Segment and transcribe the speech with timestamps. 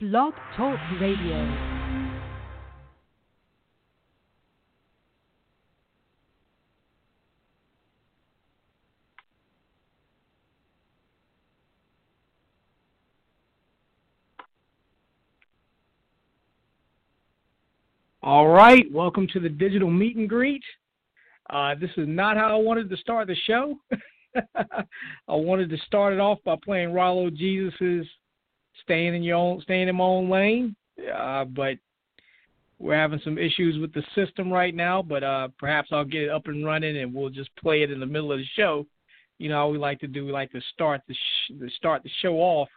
[0.00, 1.34] Blog Talk Radio.
[18.22, 20.62] All right, welcome to the digital meet and greet.
[21.50, 23.74] Uh, this is not how I wanted to start the show.
[24.54, 24.84] I
[25.28, 28.06] wanted to start it off by playing Rallo Gesus's
[28.88, 30.74] "Staying in Your Own, Staying in My Own Lane,"
[31.14, 31.76] uh, but
[32.78, 35.02] we're having some issues with the system right now.
[35.02, 38.00] But uh, perhaps I'll get it up and running, and we'll just play it in
[38.00, 38.86] the middle of the show.
[39.38, 40.24] You know we like to do.
[40.24, 42.68] We like to start the sh- start the show off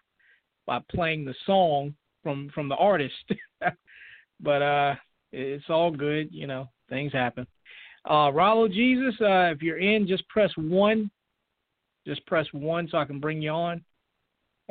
[0.66, 3.32] by playing the song from from the artist.
[4.42, 4.96] but uh
[5.32, 7.48] it's all good, you know, things happen.
[8.06, 11.10] Uh, Rallo Gesus, uh, if you're in, just press one.
[12.06, 13.84] Just press one so I can bring you on.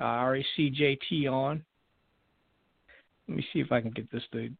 [0.01, 1.63] Uh, I already see JT on.
[3.29, 4.57] Let me see if I can get this dude.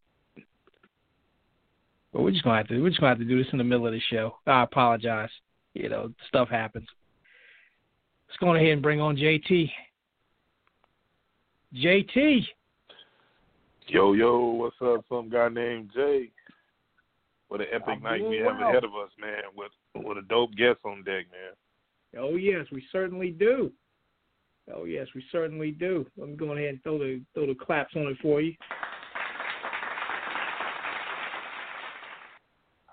[2.13, 3.65] But we're just gonna have to we're just gonna have to do this in the
[3.65, 4.37] middle of the show.
[4.47, 5.31] I apologize.
[5.75, 6.89] You know, stuff happens.
[8.29, 9.71] Let's go ahead and bring on JT.
[11.75, 12.47] JT.
[13.87, 15.05] Yo, yo, what's up?
[15.09, 16.31] Some guy named Jay.
[17.49, 18.71] What an epic I'm night we have well.
[18.71, 19.43] ahead of us, man.
[19.57, 19.73] With
[20.05, 22.23] with a dope guest on deck, man.
[22.23, 23.73] Oh yes, we certainly do.
[24.75, 26.07] Oh yes, we certainly do.
[26.17, 28.55] Let me go ahead and throw the throw the claps on it for you.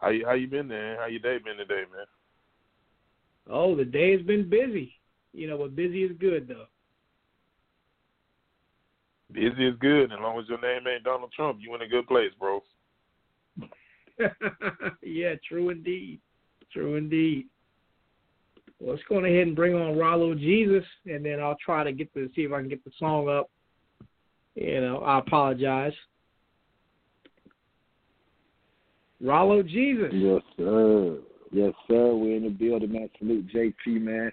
[0.01, 0.97] How you how you been there?
[0.99, 2.05] How your day been today, man?
[3.49, 4.93] Oh, the day has been busy.
[5.33, 6.65] You know, but busy is good though.
[9.31, 12.07] Busy is good, as long as your name ain't Donald Trump, you in a good
[12.07, 12.63] place, bro.
[15.03, 16.21] yeah, true indeed.
[16.71, 17.47] True indeed.
[18.79, 22.13] Well, let's go ahead and bring on Rallo Gesus, and then I'll try to get
[22.13, 23.49] to see if I can get the song up.
[24.55, 25.93] You know, I apologize.
[29.23, 30.11] Rallo Gesus.
[30.13, 31.17] Yes, sir.
[31.51, 32.13] Yes, sir.
[32.13, 33.09] We're in the building, man.
[33.17, 34.31] Salute JT, man.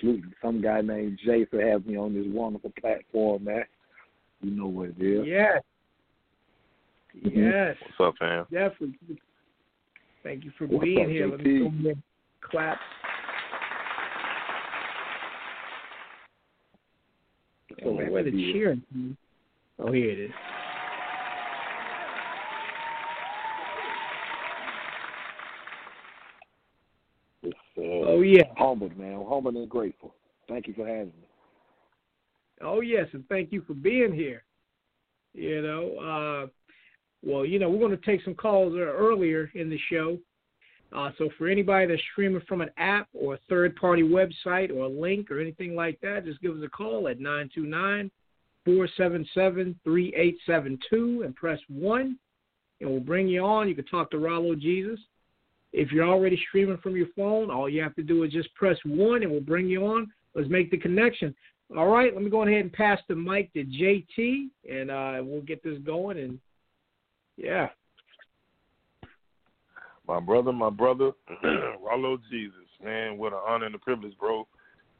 [0.00, 3.64] Salute some guy named Jay for having me on this wonderful platform, man.
[4.40, 5.26] You know what it is.
[5.26, 5.62] Yes.
[7.24, 7.42] Mm-hmm.
[7.42, 7.76] Yes.
[7.98, 8.46] What's up, fam?
[8.50, 9.20] Definitely.
[10.22, 11.28] Thank you for What's being up, here.
[11.28, 12.02] Let me go ahead and
[12.40, 12.78] clap.
[17.84, 18.82] Oh, where the cheering?
[19.78, 20.30] Oh, here it is.
[27.42, 28.44] It's, uh, Oh yeah.
[28.56, 29.24] humbled, man.
[29.28, 30.14] Humbled and grateful.
[30.48, 31.28] Thank you for having me.
[32.60, 34.44] Oh yes, and thank you for being here.
[35.34, 36.46] You know, uh,
[37.24, 40.18] well, you know, we're going to take some calls uh, earlier in the show.
[40.94, 44.88] Uh, so for anybody that's streaming from an app or a third-party website or a
[44.88, 47.18] link or anything like that, just give us a call at
[48.66, 52.18] 929-477-3872 and press one,
[52.80, 53.68] and we'll bring you on.
[53.68, 54.98] You can talk to Rallo Gesus.
[55.72, 58.76] If you're already streaming from your phone, all you have to do is just press
[58.84, 60.12] one, and we'll bring you on.
[60.34, 61.34] Let's make the connection.
[61.74, 65.40] All right, let me go ahead and pass the mic to JT, and uh, we'll
[65.40, 66.18] get this going.
[66.18, 66.38] And
[67.38, 67.70] yeah,
[70.06, 71.12] My brother, my brother,
[71.44, 74.46] Rallo Gesus, man, what an honor and a privilege, bro,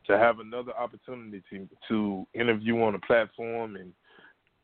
[0.06, 3.92] to have another opportunity to, to interview on a platform and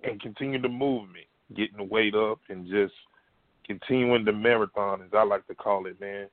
[0.04, 1.26] and continue to move me,
[1.56, 2.94] getting the weight up and just
[3.66, 6.28] continuing the marathon, as I like to call it, man.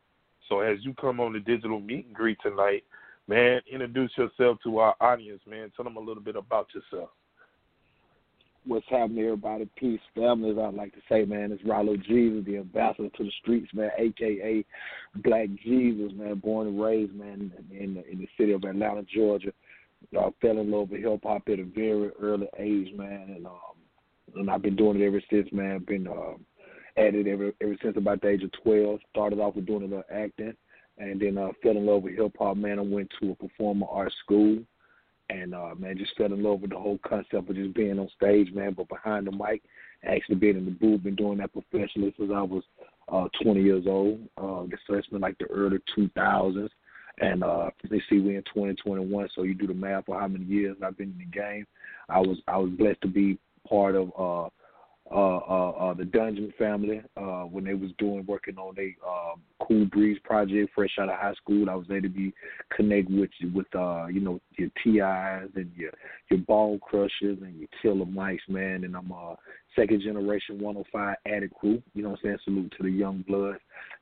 [0.48, 2.84] So as you come on the digital meet and greet tonight,
[3.28, 5.72] man, introduce yourself to our audience, man.
[5.76, 7.10] Tell them a little bit about yourself.
[8.68, 9.70] What's happening, everybody?
[9.76, 10.50] Peace, family.
[10.50, 13.92] As I like to say, man, it's Rallo Gesus, the ambassador to the streets, man,
[14.00, 14.66] aka
[15.18, 16.40] Black Jesus, man.
[16.40, 19.54] Born and raised, man, in the, in the city of Atlanta, Georgia.
[20.18, 23.54] I fell in love with hip hop at a very early age, man, and um,
[24.36, 25.86] and I've been doing it ever since, man.
[25.88, 26.44] Been um,
[26.98, 29.00] at it ever ever since about the age of twelve.
[29.12, 30.56] Started off with doing a little acting,
[30.98, 32.80] and then uh, fell in love with hip hop, man.
[32.80, 34.64] I went to a performer art school
[35.30, 38.10] and uh man just fell in love with the whole concept of just being on
[38.16, 39.62] stage man but behind the mic
[40.08, 42.64] actually being in the booth been doing that professionally since i was
[43.12, 44.20] uh twenty years old.
[44.38, 46.72] Uh so it's been like the early two thousands.
[47.20, 50.20] And uh they see we in twenty twenty one so you do the math for
[50.20, 51.66] how many years i've been in the game.
[52.10, 53.38] I was i was blessed to be
[53.68, 54.50] part of uh,
[55.12, 59.36] uh, uh, uh, the Dungeon family uh, when they was doing working on a uh,
[59.66, 61.70] Cool Breeze project fresh out of high school.
[61.70, 62.34] I was able to be
[62.76, 65.92] connected with with uh, you know your TIs and your
[66.32, 68.84] your Ball Crushers and your Killer Mikes, man.
[68.84, 69.36] And I'm a
[69.76, 71.84] second generation 105 addict crew.
[71.94, 72.38] You know what I'm saying?
[72.44, 73.58] Salute to the young blood.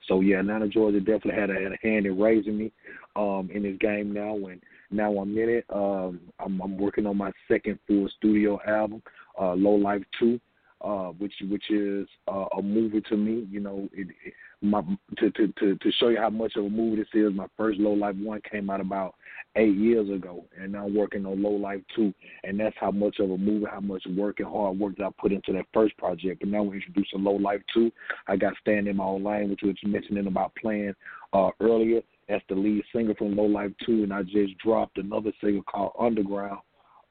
[0.07, 2.71] So yeah, Atlanta, Georgia definitely had a, had a hand in raising me
[3.17, 4.35] um, in this game now.
[4.35, 5.65] And now I'm in it.
[5.69, 9.03] Um, I'm, I'm working on my second full studio album,
[9.39, 10.39] uh, Low Life Two
[10.83, 13.47] uh, which which is uh, a movie to me.
[13.49, 14.81] You know, it, it, my
[15.17, 17.33] to, to to to show you how much of a movie this is.
[17.33, 19.15] My first Low Life one came out about
[19.55, 22.13] eight years ago, and now I'm working on Low Life two,
[22.43, 25.09] and that's how much of a movie, how much work and hard work that I
[25.17, 26.41] put into that first project.
[26.41, 27.91] But now we're introducing Low Life two.
[28.27, 30.93] I got Stand in My Own Lane, which was mentioning about playing
[31.33, 32.01] uh, earlier.
[32.27, 35.93] That's the lead singer from Low Life two, and I just dropped another single called
[35.99, 36.59] Underground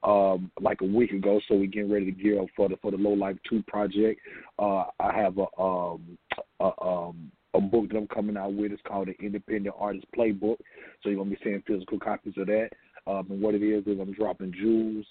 [0.03, 2.91] um, like a week ago, so we're getting ready to gear up for the for
[2.91, 4.19] the Low Life Two project.
[4.59, 6.17] Uh, I have a um,
[6.59, 8.71] a, um, a book that I'm coming out with.
[8.71, 10.57] It's called the Independent Artist Playbook.
[11.01, 12.69] So you're gonna be seeing physical copies of that.
[13.07, 15.05] Um, and what it is is I'm dropping jewels.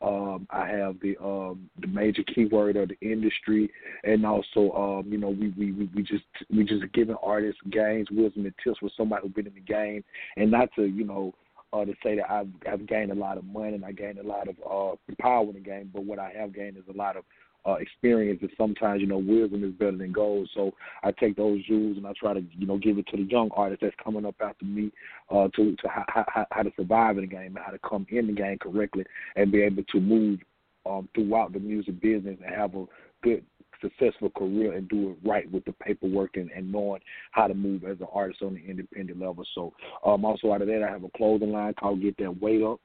[0.00, 3.68] Um, I have the um, the major keyword of the industry,
[4.04, 8.46] and also um, you know we, we we just we just giving artists gains, wisdom,
[8.46, 10.04] and tips for somebody who's been in the game,
[10.36, 11.34] and not to you know
[11.72, 14.22] uh, to say that I've, I've gained a lot of money and I gained a
[14.22, 17.16] lot of uh, power in the game, but what I have gained is a lot
[17.16, 17.24] of
[17.66, 18.38] uh, experience.
[18.40, 20.48] And sometimes, you know, wisdom is better than gold.
[20.54, 20.72] So
[21.02, 23.50] I take those jewels and I try to, you know, give it to the young
[23.54, 24.90] artist that's coming up after me
[25.30, 28.06] uh, to to how, how, how to survive in the game and how to come
[28.10, 29.04] in the game correctly
[29.36, 30.40] and be able to move
[30.86, 32.84] um, throughout the music business and have a
[33.22, 33.44] good
[33.80, 37.00] successful career and do it right with the paperwork and, and knowing
[37.32, 39.44] how to move as an artist on the independent level.
[39.54, 39.72] So
[40.04, 42.80] um, also out of that, I have a clothing line called Get That Weight Up.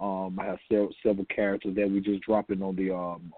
[0.00, 3.32] Um, I have several, several characters that we just dropping on the um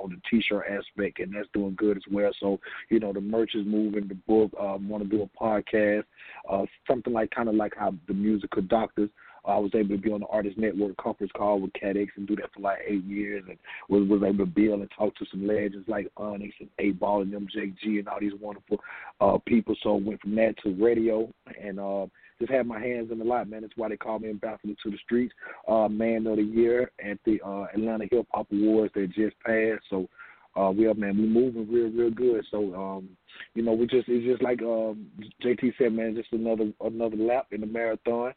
[0.00, 2.30] on, the t-shirt aspect, and that's doing good as well.
[2.38, 4.06] So you know the merch is moving.
[4.06, 6.04] The book um, want to do a podcast,
[6.48, 9.10] uh, something like kind of like how the musical doctors
[9.46, 12.36] I was able to be on the Artist Network conference call with CADX and do
[12.36, 13.58] that for like eight years, and
[13.88, 17.32] was was able to build and talk to some legends like Onyx and 8Ball and
[17.32, 18.80] MJG and all these wonderful
[19.20, 19.76] uh, people.
[19.82, 21.80] So I went from that to radio and.
[21.80, 22.06] uh
[22.40, 23.62] just had my hands in a lot, man.
[23.62, 25.32] That's why they call me Ambassador to the Streets,
[25.68, 29.84] uh, Man of the Year at the uh, Atlanta Hip Hop Awards that just passed.
[29.88, 30.08] So
[30.56, 32.44] uh we are man, we moving real, real good.
[32.50, 33.08] So um,
[33.54, 35.06] you know, we just it's just like um
[35.42, 38.32] JT said, man, just another another lap in the marathon.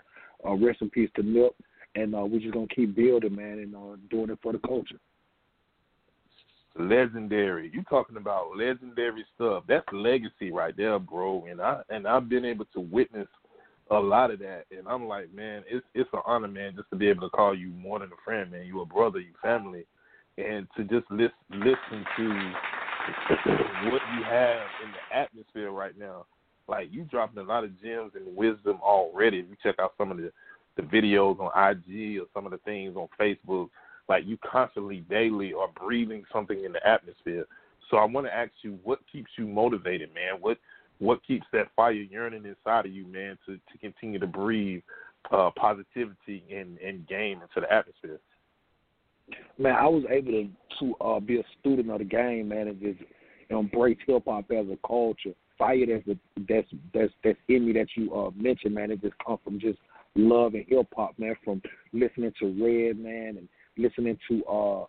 [0.48, 1.56] Uh, rest in peace to Nip,
[1.96, 5.00] and uh, we're just gonna keep building, man, and uh, doing it for the culture.
[6.80, 7.72] Legendary.
[7.74, 9.64] You talking about legendary stuff?
[9.68, 11.46] That's legacy right there, bro.
[11.50, 13.28] And I and I've been able to witness
[13.90, 16.96] a lot of that, and I'm like, man, it's it's an honor, man, just to
[16.96, 18.66] be able to call you more than a friend, man.
[18.66, 19.86] You a brother, you family,
[20.38, 22.54] and to just listen listen to
[23.90, 26.26] what you have in the atmosphere right now
[26.68, 29.40] like you dropping a lot of gems and wisdom already.
[29.40, 30.32] If you check out some of the
[30.76, 33.70] the videos on IG or some of the things on Facebook,
[34.08, 37.46] like you constantly daily are breathing something in the atmosphere.
[37.90, 40.40] So I want to ask you, what keeps you motivated, man?
[40.40, 40.58] What
[41.00, 44.84] what keeps that fire yearning inside of you, man, to to continue to breathe
[45.32, 48.20] uh, positivity and and game into the atmosphere?
[49.58, 50.50] Man, I was able to
[50.80, 53.00] to uh, be a student of the game, man, and just
[53.50, 58.14] embrace hip hop as a culture fire that's that's that's that's in me that you
[58.14, 58.92] uh mentioned, man.
[58.92, 59.80] It just come from just
[60.16, 61.36] love and hip hop, man.
[61.44, 61.62] From
[61.94, 64.86] listening to Redman and listening to uh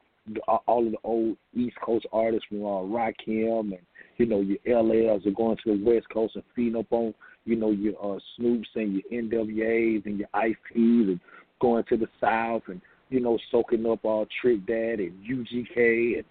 [0.67, 3.79] all of the old East Coast artists from uh, Rakim and
[4.17, 7.57] you know your LLs are going to the West Coast and feeding up on you
[7.57, 11.21] know your uh, Snoops and your NWAs and your Ice T's and
[11.61, 16.17] going to the South and you know soaking up all uh, Trick Dad and UGK
[16.17, 16.25] and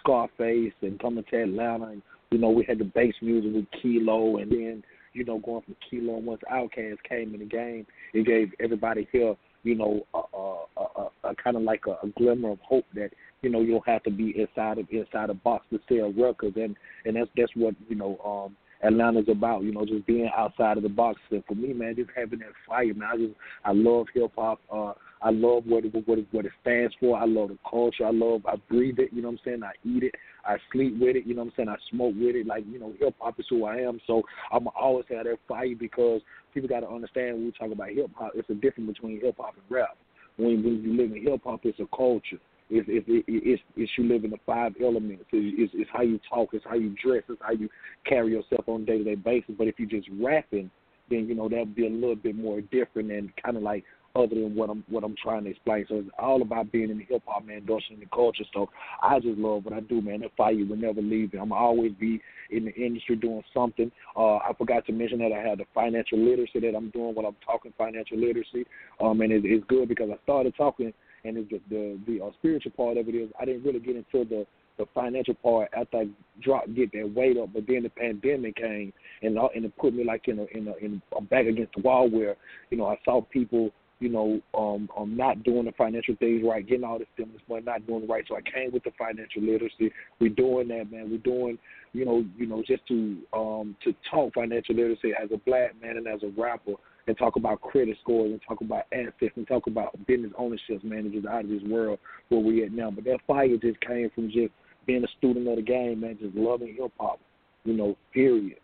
[0.00, 4.36] Scarface and coming to Atlanta and you know, we had the bass music with Kilo,
[4.36, 8.52] and then you know, going from Kilo, once Outkast came in the game, it gave
[8.60, 9.34] everybody here,
[9.64, 13.10] you know, a, a, a, a kind of like a, a glimmer of hope that
[13.42, 16.56] you know you don't have to be inside of inside a box to sell records,
[16.56, 20.76] and and that's that's what you know um Atlanta's about, you know, just being outside
[20.76, 21.20] of the box.
[21.30, 23.08] And for me, man, just having that fire, man.
[23.12, 23.34] I just
[23.64, 24.60] I love hip hop.
[24.72, 27.18] Uh, I love what it, what it, what it stands for.
[27.18, 28.06] I love the culture.
[28.06, 29.10] I love I breathe it.
[29.12, 29.62] You know what I'm saying?
[29.62, 30.14] I eat it.
[30.46, 31.26] I sleep with it.
[31.26, 31.68] You know what I'm saying?
[31.68, 32.46] I smoke with it.
[32.46, 34.00] Like you know, hip hop is who I am.
[34.06, 36.22] So I'm always have that fire because
[36.54, 39.36] people got to understand when we talk about hip hop, it's a difference between hip
[39.38, 39.96] hop and rap.
[40.36, 42.40] When you live in hip hop, it's a culture.
[42.70, 45.24] It's, it's, it's, it's you live in the five elements.
[45.32, 46.50] It's, it's how you talk.
[46.52, 47.22] It's how you dress.
[47.28, 47.68] It's how you
[48.06, 49.54] carry yourself on a day to day basis.
[49.58, 50.70] But if you're just rapping,
[51.10, 53.84] then you know that would be a little bit more different and kind of like
[54.16, 55.86] other than what I'm what I'm trying to explain.
[55.88, 58.44] So it's all about being in the hip hop man, endorsing the culture.
[58.52, 58.68] So
[59.02, 60.20] I just love what I do, man.
[60.20, 61.38] That fire will never leave me.
[61.38, 63.90] I'm always be in the industry doing something.
[64.16, 67.26] Uh, I forgot to mention that I had the financial literacy that I'm doing when
[67.26, 68.66] I'm talking financial literacy.
[69.00, 70.92] Um, and it, it's good because I started talking,
[71.24, 73.96] and it's the the, the uh, spiritual part of it is I didn't really get
[73.96, 74.46] into the
[74.78, 76.08] the financial part after I
[76.42, 77.50] dropped, get that weight up.
[77.52, 80.74] But then the pandemic came, and and it put me like in a in a
[80.84, 82.36] in a back against the wall where
[82.70, 86.66] you know I saw people you know, um, um, not doing the financial things right,
[86.66, 88.24] getting all the stimulus money, not doing it right.
[88.26, 89.92] So I came with the financial literacy.
[90.18, 91.10] We're doing that, man.
[91.10, 91.58] We're doing,
[91.92, 95.98] you know, you know, just to um to talk financial literacy as a black man
[95.98, 96.74] and as a rapper
[97.10, 101.24] and talk about credit scores and talk about assets and talk about business ownership managers
[101.28, 101.98] out of this world
[102.28, 102.88] where we at now.
[102.88, 104.52] But that fire just came from just
[104.86, 107.18] being a student of the game, man, just loving hip hop,
[107.64, 108.58] you know, period.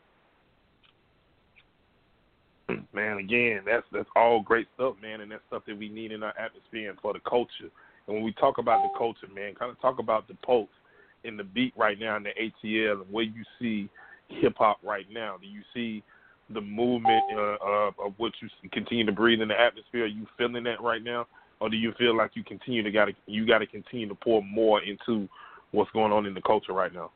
[2.93, 6.23] Man, again, that's that's all great stuff, man, and that's stuff that we need in
[6.23, 7.71] our atmosphere and for the culture.
[8.07, 10.69] And when we talk about the culture, man, kind of talk about the pulse
[11.25, 13.89] in the beat right now in the ATL and where you see
[14.29, 15.37] hip hop right now.
[15.41, 16.05] Do you see
[16.51, 20.05] the movement uh, of, of what you continue to breathe in the atmosphere?
[20.05, 21.27] Are you feeling that right now,
[21.61, 24.15] or do you feel like you continue to got to you got to continue to
[24.15, 25.29] pour more into
[25.73, 27.11] what's going on in the culture right now?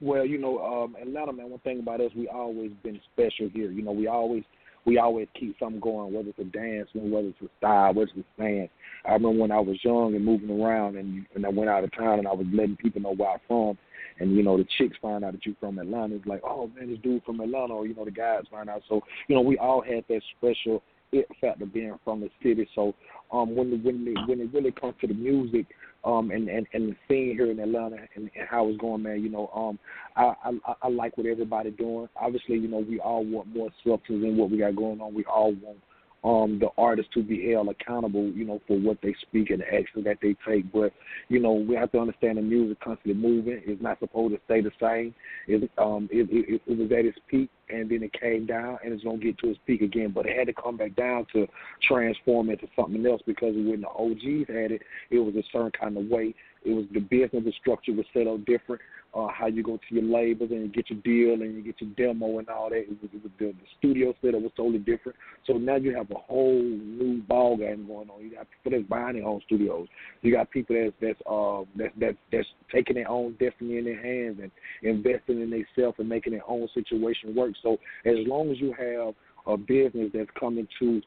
[0.00, 1.50] Well, you know, um, Atlanta, man.
[1.50, 3.70] One thing about us, we always been special here.
[3.70, 4.42] You know, we always
[4.84, 8.26] we always keep something going, whether it's a dance, whether it's a style, whether it's
[8.38, 8.70] a dance.
[9.04, 11.92] I remember when I was young and moving around, and and I went out of
[11.92, 13.78] town, and I was letting people know where I'm from.
[14.18, 16.16] And you know, the chicks find out that you're from Atlanta.
[16.16, 18.82] It's like, oh man, this dude from Atlanta, or you know, the guys find out.
[18.88, 20.82] So you know, we all had that special
[21.12, 22.68] it factor being from the city.
[22.74, 22.94] So
[23.32, 25.66] um, when the, when the, when it really comes to the music,
[26.04, 29.22] um, and, and, and the scene here in Atlanta and, and how it's going, man.
[29.22, 29.78] You know, um,
[30.14, 32.08] I, I I like what everybody doing.
[32.14, 35.14] Obviously, you know, we all want more substance in what we got going on.
[35.14, 35.78] We all want
[36.26, 39.66] um the artists to be held accountable, you know, for what they speak and the
[39.66, 40.70] actions that they take.
[40.72, 40.92] But,
[41.28, 43.62] you know, we have to understand the music constantly moving.
[43.64, 45.14] It's not supposed to stay the same.
[45.46, 48.92] It um it, it, it was at its peak and then it came down and
[48.92, 50.10] it's gonna get to its peak again.
[50.12, 51.46] But it had to come back down to
[51.82, 55.96] transform into something else because when the OGs had it, it was a certain kind
[55.96, 56.34] of way.
[56.64, 58.82] It was the business the structure was set up different
[59.16, 61.80] uh, how you go to your labels and you get your deal and you get
[61.80, 62.80] your demo and all that.
[62.80, 65.16] It was, it was the, the studio setup was totally different.
[65.46, 68.20] So now you have a whole new ball game going on.
[68.22, 69.88] You got people that's buying their own studios.
[70.20, 74.02] You got people that's that's uh that's that's that's taking their own destiny in their
[74.02, 74.50] hands and
[74.82, 77.52] investing in themselves and making their own situation work.
[77.62, 79.14] So as long as you have
[79.46, 81.00] a business that's coming to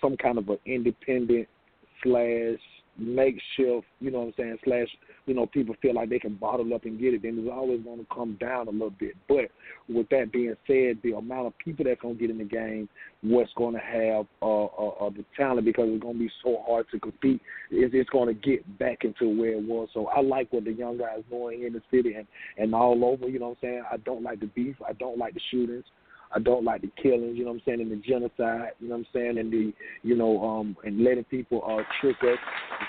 [0.00, 1.46] some kind of an independent
[2.02, 2.58] slash
[2.98, 4.88] makeshift, you know what I'm saying, slash,
[5.26, 7.80] you know, people feel like they can bottle up and get it, then it's always
[7.82, 9.14] going to come down a little bit.
[9.28, 9.50] But
[9.88, 12.88] with that being said, the amount of people that's going to get in the game,
[13.22, 16.62] what's going to have uh, uh, uh, the talent, because it's going to be so
[16.66, 19.88] hard to compete, is it's going to get back into where it was.
[19.94, 22.26] So I like what the young guys doing in the city and,
[22.58, 23.82] and all over, you know what I'm saying.
[23.90, 24.76] I don't like the beef.
[24.86, 25.84] I don't like the shootings.
[26.34, 28.96] I don't like the killings, you know what I'm saying, and the genocide, you know
[28.96, 29.72] what I'm saying, and the,
[30.02, 32.38] you know, um, and letting people uh, trick us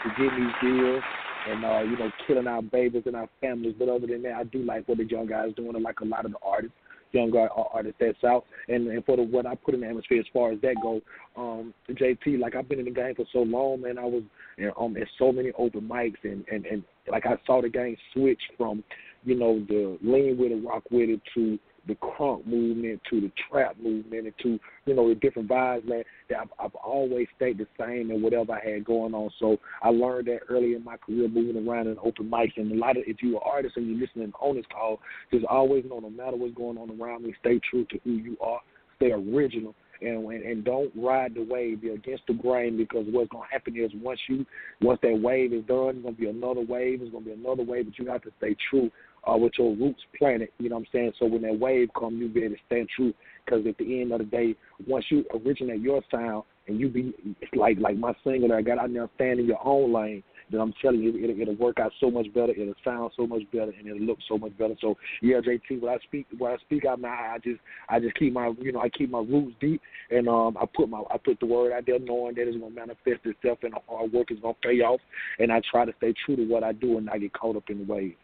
[0.04, 1.04] to get these deals
[1.50, 3.76] and, uh, you know, killing our babies and our families.
[3.78, 6.06] But other than that, I do like what the young guys doing, and like a
[6.06, 6.76] lot of the artists
[7.14, 8.46] young artists that's out.
[8.68, 11.02] And and for the what I put in the atmosphere as far as that go,
[11.38, 13.98] um, JT, like I've been in the game for so long, man.
[13.98, 14.24] I was
[14.58, 17.70] you know, um at so many open mics and and and like I saw the
[17.70, 18.84] game switch from,
[19.24, 23.32] you know, the lean with it, rock with it to the crunk movement to the
[23.50, 27.58] trap movement and to you know the different vibes man that I've, I've always stayed
[27.58, 30.98] the same and whatever I had going on so I learned that early in my
[30.98, 33.88] career moving around in open mics and a lot of if you're an artist and
[33.88, 35.00] you're listening on this call
[35.32, 38.38] just always know no matter what's going on around me stay true to who you
[38.42, 38.62] are
[38.98, 41.82] stay original and and don't ride the wave.
[41.82, 44.46] Be against the grain because what's gonna happen is once you
[44.82, 47.02] once that wave is done, it's gonna be another wave.
[47.02, 48.92] It's gonna be another wave, but you have to stay true
[49.30, 50.50] uh, with your roots planted.
[50.60, 51.14] You know what I'm saying?
[51.20, 53.14] So when that wave comes, you be able to stand true.
[53.46, 54.56] Because at the end of the day,
[54.88, 58.62] once you originate your sound and you be it's like like my single that I
[58.62, 60.24] got out there, stand in your own lane.
[60.52, 62.52] Then I'm telling you, it'll, it'll work out so much better.
[62.52, 64.76] It'll sound so much better, and it'll look so much better.
[64.82, 68.16] So yeah, JT, when I speak, when I speak out now, I just, I just
[68.16, 71.18] keep my, you know, I keep my roots deep, and um, I put my, I
[71.18, 74.32] put the word out there, knowing that it's gonna manifest itself, and the hard work
[74.32, 75.00] is gonna pay off.
[75.40, 77.70] And I try to stay true to what I do, and not get caught up
[77.70, 78.16] in the wave.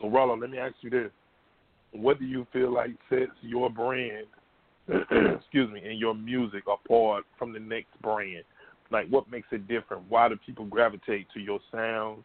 [0.00, 1.10] So, Rallo, let me ask you this:
[1.92, 4.26] What do you feel like sets your brand,
[4.88, 8.44] excuse me, and your music apart from the next brand?
[8.90, 10.04] Like, what makes it different?
[10.08, 12.22] Why do people gravitate to your sound,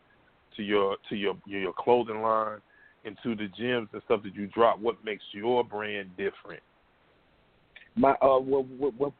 [0.58, 2.60] to your to your your clothing line,
[3.06, 4.80] and to the gems and stuff that you drop?
[4.80, 6.62] What makes your brand different?
[7.96, 8.66] my uh with,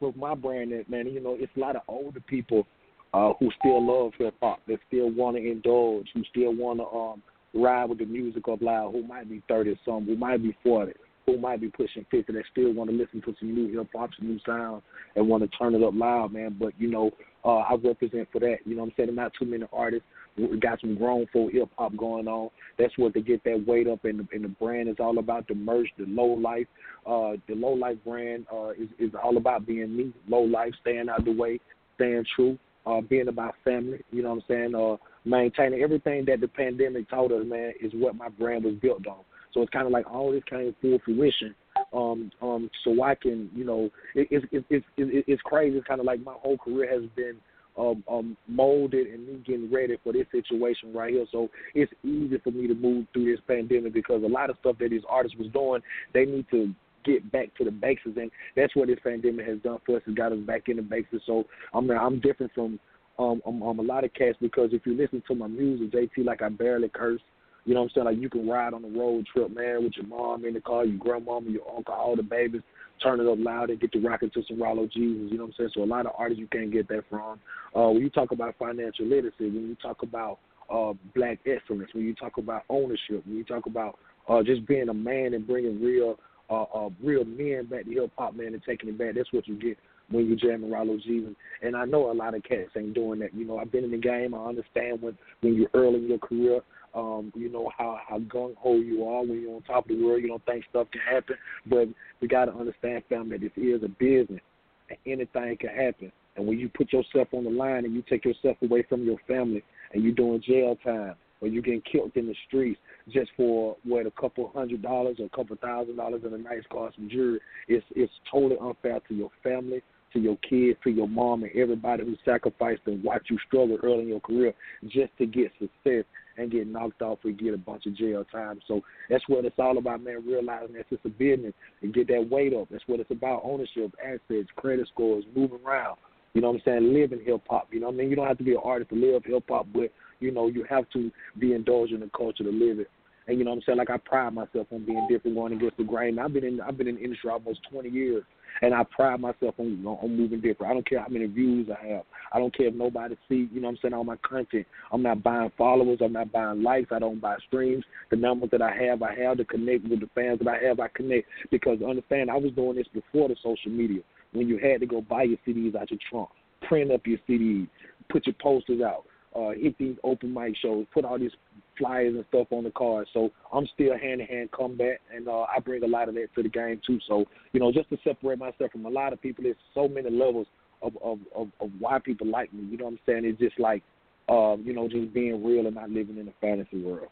[0.00, 2.66] with my brand, man, you know, it's a lot of older people
[3.14, 6.86] uh who still love hip hop, that still want to indulge, who still want to
[6.86, 7.22] um
[7.54, 10.92] ride with the music up loud, who might be thirty some, who might be forty,
[11.26, 14.10] who might be pushing fifty, that still want to listen to some new hip hop,
[14.18, 14.82] some new sound,
[15.16, 16.56] and want to turn it up loud, man.
[16.58, 17.10] But you know,
[17.44, 18.58] uh I represent for that.
[18.64, 20.06] You know, what I'm saying not too many artists.
[20.36, 22.48] We got some grown folk hip hop going on.
[22.78, 25.46] That's what they get that weight up, and the, and the brand is all about
[25.46, 26.66] the merch, the low life.
[27.06, 31.10] Uh, the low life brand uh, is is all about being me, low life, staying
[31.10, 31.60] out the way,
[31.96, 34.00] staying true, uh, being about family.
[34.10, 34.74] You know what I'm saying?
[34.74, 39.06] Uh, maintaining everything that the pandemic taught us, man, is what my brand was built
[39.06, 39.20] on.
[39.52, 41.54] So it's kind of like all this came full fruition.
[41.92, 45.76] Um, um, so I can, you know, it, it, it, it, it, it's crazy.
[45.76, 47.36] It's kind of like my whole career has been
[47.78, 51.26] um, um, molded and me getting ready for this situation right here.
[51.30, 54.76] So it's easy for me to move through this pandemic because a lot of stuff
[54.80, 56.74] that these artists was doing, they need to
[57.04, 60.02] get back to the basics, and that's what this pandemic has done for us.
[60.06, 61.24] It got us back in the basics.
[61.26, 62.78] So I'm I'm different from
[63.22, 66.24] um, um, um a lot of cats because if you listen to my music, JT,
[66.24, 67.20] like I barely curse.
[67.64, 68.04] You know what I'm saying?
[68.06, 70.84] Like you can ride on a road trip, man, with your mom in the car,
[70.84, 72.62] your grandmama, your uncle, all the babies,
[73.00, 75.30] turn it up loud and get to rocking to some Rallo Gesus.
[75.30, 75.70] You know what I'm saying?
[75.74, 77.38] So a lot of artists you can't get that from.
[77.76, 80.40] Uh, when you talk about financial literacy, when you talk about
[80.72, 83.96] uh, black excellence, when you talk about ownership, when you talk about
[84.28, 86.18] uh, just being a man and bringing real,
[86.50, 89.14] uh, uh, real men back to hip hop, man, and taking it back.
[89.14, 89.78] That's what you get
[90.12, 91.34] when you're jamming Rallo Gesus.
[91.62, 93.34] And I know a lot of cats ain't doing that.
[93.34, 94.34] You know, I've been in the game.
[94.34, 96.60] I understand when when you're early in your career,
[96.94, 100.04] um, you know how how gung ho you are when you're on top of the
[100.04, 100.22] world.
[100.22, 101.88] You don't think stuff can happen, but
[102.20, 104.42] we got to understand, family, that this is a business,
[104.90, 106.12] and anything can happen.
[106.36, 109.18] And when you put yourself on the line and you take yourself away from your
[109.26, 112.78] family, and you're doing jail time, or you're getting killed in the streets
[113.12, 116.62] just for what a couple hundred dollars or a couple thousand dollars in a nice
[116.70, 121.08] car, some jewelry, it's it's totally unfair to your family, to your kids, to your
[121.08, 124.54] mom, and everybody who sacrificed and watched you struggle early in your career
[124.88, 126.04] just to get success
[126.38, 128.60] and get knocked off or get a bunch of jail time.
[128.66, 132.28] So that's what it's all about, man, realizing that it's a business and get that
[132.30, 132.68] weight up.
[132.70, 135.98] That's what it's about ownership, assets, credit scores, moving around.
[136.34, 136.94] You know what I'm saying?
[136.94, 137.68] Living hip hop.
[137.70, 138.10] You know what I mean?
[138.10, 140.64] You don't have to be an artist to live hip hop, but you know, you
[140.68, 142.88] have to be indulged in the culture to live it.
[143.26, 143.78] And you know what I'm saying?
[143.78, 146.18] Like I pride myself on being different, going against the grain.
[146.18, 148.24] I've been in I've been in the industry almost twenty years
[148.60, 150.70] and I pride myself on on moving different.
[150.70, 152.02] I don't care how many views I have.
[152.32, 154.66] I don't care if nobody see, you know what I'm saying, all my content.
[154.90, 157.84] I'm not buying followers, I'm not buying likes, I don't buy streams.
[158.10, 160.80] The numbers that I have, I have to connect with the fans that I have,
[160.80, 164.02] I connect because understand I was doing this before the social media.
[164.32, 166.30] When you had to go buy your CDs out your trunk,
[166.68, 167.68] print up your CDs,
[168.08, 169.04] put your posters out,
[169.36, 171.32] uh, hit these open mic shows, put all these
[171.78, 173.06] flyers and stuff on the card.
[173.12, 176.28] So I'm still hand to hand combat, and uh, I bring a lot of that
[176.34, 176.98] to the game too.
[177.08, 180.10] So you know, just to separate myself from a lot of people, there's so many
[180.10, 180.46] levels
[180.82, 182.64] of of of, of why people like me.
[182.70, 183.24] You know what I'm saying?
[183.24, 183.82] It's just like,
[184.28, 187.08] um, you know, just being real and not living in a fantasy world.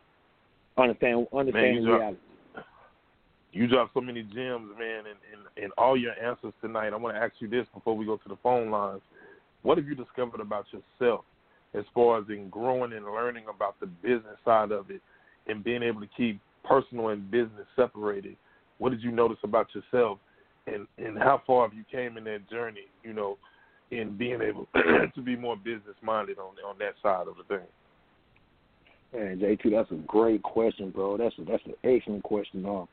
[0.77, 1.27] Understand?
[1.33, 2.17] Understand reality.
[2.55, 2.65] Drop,
[3.53, 6.93] you dropped so many gems, man, and, and and all your answers tonight.
[6.93, 9.01] I want to ask you this before we go to the phone lines.
[9.63, 11.25] What have you discovered about yourself
[11.75, 15.01] as far as in growing and learning about the business side of it
[15.47, 18.37] and being able to keep personal and business separated.
[18.79, 20.19] What did you notice about yourself
[20.67, 23.39] and, and how far have you came in that journey, you know,
[23.91, 24.69] in being able
[25.15, 27.67] to be more business minded on on that side of the thing?
[29.13, 31.17] Man, JT, that's a great question, bro.
[31.17, 32.65] That's a, that's an excellent question.
[32.65, 32.89] Um,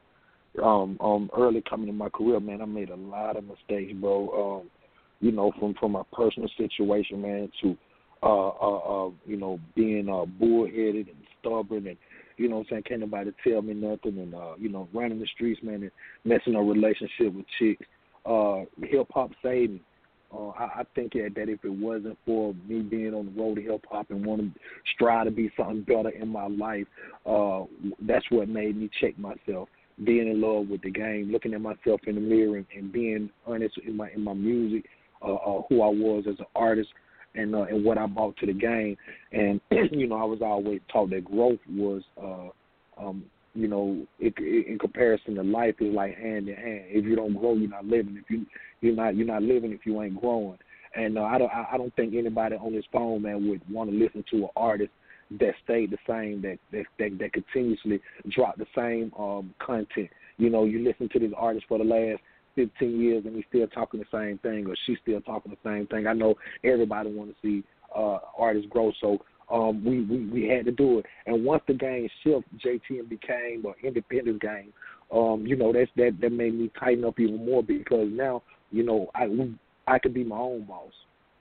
[0.63, 4.62] um, um, early coming in my career, man, I made a lot of mistakes, bro.
[4.62, 4.70] Um,
[5.20, 7.78] you know, from from my personal situation, man, to
[8.23, 11.97] uh, uh, uh, you know, being uh, bullheaded and stubborn and
[12.38, 15.19] you know what I'm saying, can't nobody tell me nothing and uh, you know, running
[15.19, 15.91] the streets, man, and
[16.23, 17.86] messing a relationship with chicks.
[18.25, 19.82] Uh, hip hop saved me.
[20.34, 23.56] Uh, I, I think that, that if it wasn't for me being on the road
[23.56, 24.60] to hip hop and wanting to
[24.93, 26.86] strive to be something better in my life,
[27.25, 27.63] uh,
[28.01, 29.69] that's what made me check myself.
[30.03, 33.32] Being in love with the game, looking at myself in the mirror, and, and being
[33.47, 34.86] honest in my in my music,
[35.23, 36.89] uh, uh, who I was as an artist,
[37.38, 38.97] and uh, and what I brought to the game.
[39.32, 42.50] And you know, I was always taught that growth was, uh,
[43.02, 46.86] um, you know, it, it, in comparison to life is like hand in hand.
[46.88, 48.17] If you don't grow, you're not living.
[48.21, 48.45] If you
[48.82, 50.58] you're not you're not living if you ain't growing.
[50.95, 53.95] And uh, I don't I don't think anybody on this phone man would want to
[53.95, 54.91] listen to an artist
[55.39, 60.10] that stayed the same, that that that, that continuously drop the same um, content.
[60.38, 62.21] You know, you listen to this artist for the last
[62.58, 65.88] 15 years and he's still talking the same thing or she's still talking the same
[65.88, 66.08] thing.
[66.08, 67.63] I know everybody want to see
[67.96, 71.06] uh, artists grow, so um, we, we we had to do it.
[71.26, 74.74] And once the game shifted, JT and became an independent game.
[75.10, 78.84] Um, you know that's that that made me tighten up even more because now You
[78.84, 79.28] know, I
[79.88, 80.91] I could be my own boss.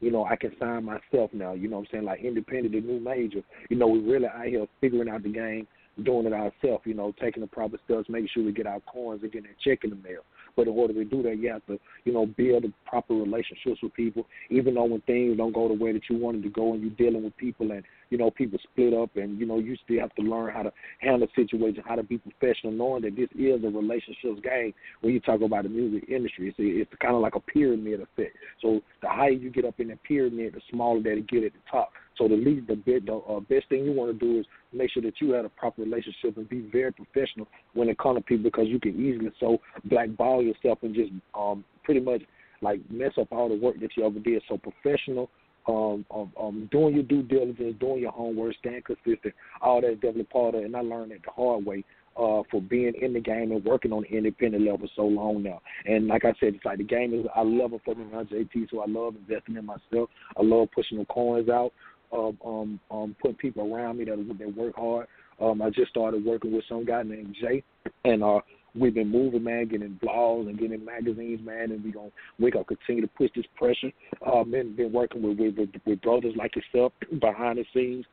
[0.00, 1.54] You know, I can sign myself now.
[1.54, 2.04] You know what I'm saying?
[2.04, 3.40] Like independent, the new major.
[3.70, 5.66] You know, we really out here figuring out the game,
[6.04, 6.84] doing it ourselves.
[6.84, 9.60] You know, taking the proper steps, making sure we get our coins and getting that
[9.64, 10.20] check in the mail.
[10.56, 13.94] But in order to do that, you have to, you know, build proper relationships with
[13.94, 14.26] people.
[14.50, 16.90] Even though when things don't go the way that you wanted to go, and you're
[16.92, 20.14] dealing with people, and you know, people split up, and you know, you still have
[20.14, 23.68] to learn how to handle situations, how to be professional, knowing that this is a
[23.68, 24.72] relationships game.
[25.00, 28.36] When you talk about the music industry, it's, it's kind of like a pyramid effect.
[28.62, 31.52] So the higher you get up in the pyramid, the smaller that it get at
[31.52, 31.92] the top.
[32.16, 35.02] So the least, the, the uh, best thing you want to do is make sure
[35.02, 38.44] that you have a proper relationship and be very professional when it comes to people
[38.44, 42.22] because you can easily so blackball yourself and just um pretty much
[42.62, 44.42] like mess up all the work that you ever did.
[44.48, 45.30] So professional,
[45.68, 50.24] um, um, um, doing your due diligence, doing your homework, staying consistent, all that's definitely
[50.24, 50.66] part of it.
[50.66, 51.84] And I learned it the hard way
[52.16, 55.60] uh, for being in the game and working on the independent level so long now.
[55.84, 58.70] And like I said, it's like the game is I love for me on JT,
[58.70, 60.08] so I love investing in myself.
[60.36, 61.72] I love pushing the coins out,
[62.12, 65.06] um, um, um, putting people around me that that work hard.
[65.40, 67.62] Um, I just started working with some guy named Jay,
[68.04, 68.40] and uh,
[68.78, 72.64] we've been moving, man, getting blogs and getting magazines, man, and we gonna we gonna
[72.64, 73.92] continue to push this pressure.
[74.26, 78.04] Um, been been working with with, with, brothers like yourself behind the scenes,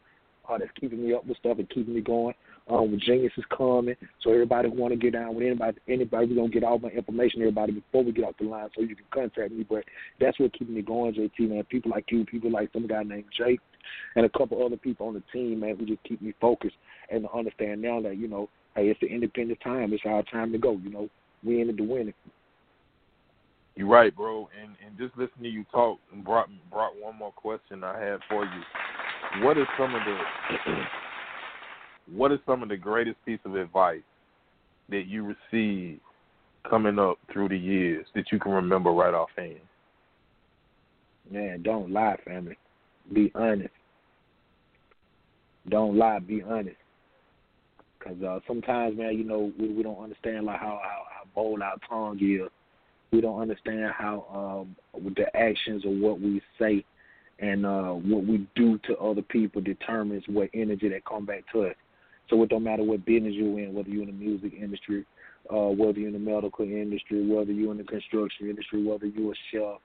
[0.50, 2.36] uh, that's keeping me up with stuff and keeping me going.
[2.70, 6.28] Um, with Genius is coming, so everybody who want to get down with anybody, anybody,
[6.28, 8.96] we're gonna get all my information, everybody, before we get off the line, so you
[8.96, 9.66] can contact me.
[9.70, 9.84] But
[10.18, 11.66] that's what keeping me going, JT, man.
[11.66, 13.60] People like you, people like some guy named Jake,
[14.16, 16.78] and a couple other people on the team, man, who just keep me focused
[17.10, 19.94] and understand now that you know hey, it's the independent time.
[19.94, 20.78] It's our time to go.
[20.84, 21.10] You know,
[21.44, 22.16] we in it to win it.
[23.76, 24.50] You're right, bro.
[24.62, 28.20] And and just listening to you talk and brought brought one more question I had
[28.30, 29.44] for you.
[29.44, 30.86] What is some of the
[32.16, 34.02] what is some of the greatest piece of advice
[34.90, 36.02] that you received
[36.70, 39.60] coming up through the years that you can remember right offhand?
[41.32, 42.58] Man, don't lie, family.
[43.12, 43.70] Be honest.
[45.70, 46.20] Don't lie.
[46.20, 46.76] Be honest.
[48.04, 51.62] Because uh, sometimes, man, you know, we, we don't understand like how, how how bold
[51.62, 52.50] our tongue is.
[53.12, 56.84] We don't understand how um, with the actions of what we say
[57.40, 61.68] and uh, what we do to other people determines what energy that come back to
[61.68, 61.76] us.
[62.30, 65.06] So it don't matter what business you're in, whether you're in the music industry,
[65.54, 69.34] uh, whether you're in the medical industry, whether you're in the construction industry, whether you're
[69.34, 69.80] a chef,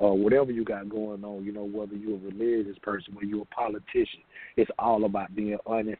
[0.00, 3.42] uh, whatever you got going on, you know, whether you're a religious person, whether you're
[3.42, 4.20] a politician,
[4.56, 5.98] it's all about being honest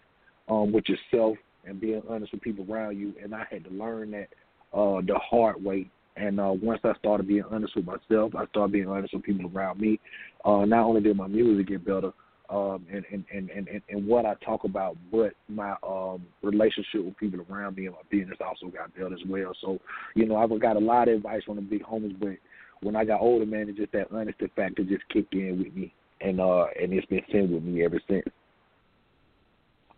[0.49, 1.37] um, with yourself
[1.69, 3.15] and being honest with people around you.
[3.23, 4.29] And I had to learn that
[4.73, 5.91] uh, the hard way.
[6.17, 9.51] And uh, once I started being honest with myself, I started being honest with people
[9.55, 10.01] around me.
[10.45, 12.13] Uh, not only did my music get better,
[12.51, 17.17] um, and, and, and, and, and what I talk about, but my um, relationship with
[17.19, 19.53] people around me and my business also got better as well.
[19.61, 19.79] So,
[20.15, 22.37] you know, I've got a lot of advice from the big homies, but
[22.81, 25.93] when I got older, man, it's just that honesty factor just kicked in with me,
[26.21, 28.25] and uh, and it's been sent with me ever since.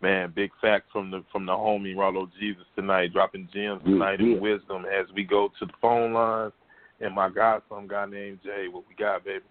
[0.01, 4.35] Man, big fact from the from the homie Rallo Gesus tonight, dropping gems tonight yeah.
[4.35, 6.53] in wisdom as we go to the phone lines.
[6.99, 8.67] And my God, some guy named Jay.
[8.69, 9.43] What we got, baby?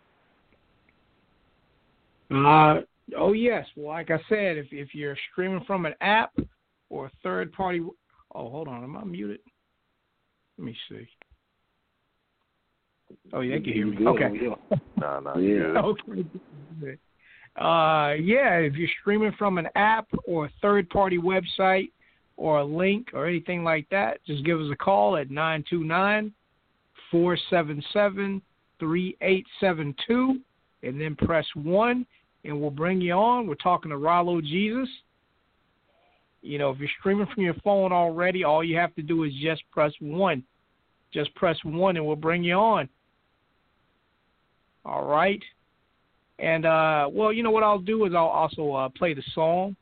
[2.32, 2.80] Uh
[3.16, 3.66] oh yes.
[3.76, 6.32] Well, like I said, if if you're streaming from an app
[6.88, 9.40] or a third party, oh hold on, am I muted?
[10.58, 11.08] Let me see.
[13.32, 14.06] Oh yeah, I can hear me.
[14.06, 14.28] Okay.
[14.96, 15.78] Nah, nah, Yeah.
[15.78, 16.98] okay.
[17.56, 21.90] Uh, yeah, if you're streaming from an app or a third party website
[22.36, 26.32] or a link or anything like that, just give us a call at 929
[27.10, 28.40] 477
[28.78, 30.40] 3872
[30.82, 32.06] and then press 1
[32.44, 33.46] and we'll bring you on.
[33.46, 34.88] We're talking to Rallo Gesus.
[36.42, 39.32] You know, if you're streaming from your phone already, all you have to do is
[39.42, 40.42] just press 1.
[41.12, 42.88] Just press 1 and we'll bring you on.
[44.86, 45.42] All right.
[46.40, 49.76] And uh, well, you know what I'll do is I'll also uh, play the song.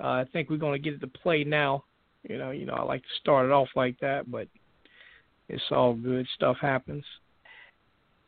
[0.00, 1.84] Uh, I think we're to get it to play now.
[2.28, 4.48] You know, you know, I like to start it off like that, but
[5.48, 6.26] it's all good.
[6.34, 7.04] Stuff happens.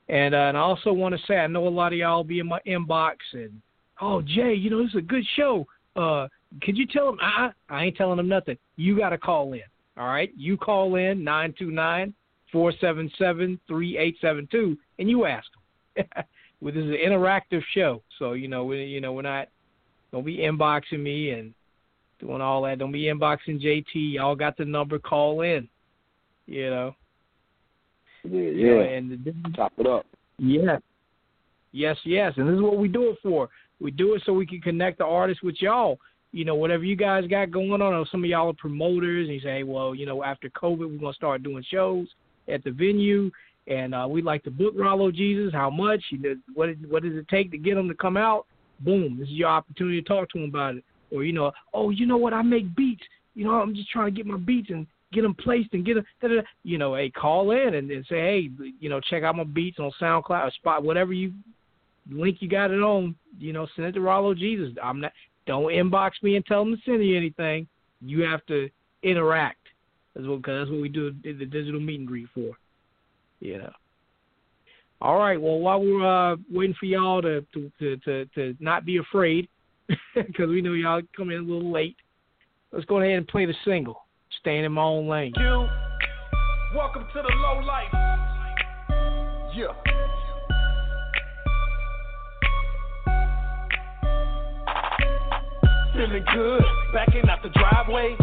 [0.08, 2.38] And uh, and I also want to say I know a lot of y'all be
[2.38, 3.60] in my inbox and
[4.00, 5.66] oh Jay, you know this is a good show.
[5.96, 6.28] Uh,
[6.62, 7.18] could you tell them?
[7.20, 8.56] I I ain't telling them nothing.
[8.76, 9.62] You got to call in.
[9.96, 12.14] All right, you call in nine two nine
[12.52, 15.46] four seven seven three eight seven two, and you ask
[15.96, 16.04] them.
[16.60, 19.48] well, this is an interactive show, so you know we you know we're not
[20.12, 21.52] don't be inboxing me and
[22.20, 22.78] doing all that.
[22.78, 24.14] Don't be inboxing JT.
[24.14, 24.98] Y'all got the number.
[24.98, 25.68] Call in.
[26.46, 26.96] You know.
[28.24, 28.80] Yeah, yeah.
[28.82, 30.06] and the, Top it up.
[30.38, 30.80] Yes.
[31.72, 32.32] Yes, yes.
[32.36, 33.48] And this is what we do it for.
[33.80, 35.98] We do it so we can connect the artists with y'all.
[36.32, 39.34] You know, whatever you guys got going on, or some of y'all are promoters and
[39.34, 42.08] you say, hey, well, you know, after COVID, we're going to start doing shows
[42.48, 43.30] at the venue.
[43.68, 45.52] And uh, we'd like to book Rallo Gesus.
[45.52, 46.02] How much?
[46.54, 48.46] What what does it take to get him to come out?
[48.80, 49.18] Boom!
[49.18, 50.84] This is your opportunity to talk to him about it.
[51.10, 52.32] Or you know, oh, you know what?
[52.32, 53.02] I make beats.
[53.34, 55.94] You know, I'm just trying to get my beats and get them placed and get
[55.94, 56.42] them.
[56.62, 58.50] You know, hey, call in and, and say, hey,
[58.80, 61.32] you know, check out my beats on SoundCloud or Spot, whatever you
[62.10, 63.16] link you got it on.
[63.38, 64.76] You know, send it to Rallo Gesus.
[64.82, 65.12] I'm not.
[65.46, 67.68] Don't inbox me and tell them to send you anything.
[68.00, 68.68] You have to
[69.02, 69.58] interact.
[70.14, 72.56] That's what, cause that's what we do the digital meet and greet for.
[73.40, 73.72] You know.
[75.00, 75.40] All right.
[75.40, 79.48] Well, while we're uh, waiting for y'all to to to to, to not be afraid,
[80.14, 81.96] because we know y'all come in a little late,
[82.72, 84.02] let's go ahead and play the single.
[84.40, 85.32] Staying in my own lane.
[85.36, 85.68] You.
[86.74, 87.88] Welcome to the low life.
[89.54, 89.72] Yeah.
[95.94, 98.16] Feeling good, backing out the driveway.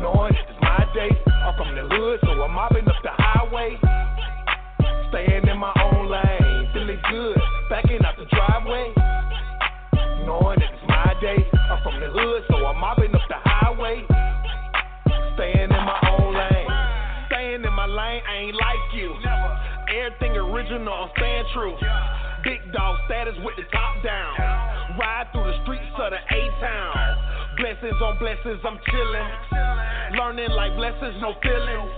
[0.00, 0.34] Knowing
[0.76, 1.10] it's my day.
[1.28, 3.78] I'm from the hood, so I'm mopping up the highway.
[5.10, 7.38] Staying in my own lane, feeling good,
[7.70, 8.92] backing out the driveway.
[10.26, 11.36] Knowing it's my day.
[11.70, 14.04] I'm from the hood, so I'm mopping up the highway.
[15.34, 16.68] Staying in my own lane.
[17.30, 19.14] Staying in my lane, I ain't like you.
[19.88, 21.76] Everything original, I'm staying true.
[22.44, 24.34] Big dog status with the top down.
[24.98, 27.25] Ride through the streets of the A-Town.
[27.56, 30.16] Blessings on blessings, I'm chillin'.
[30.18, 31.90] Learning like blessings, no feelings.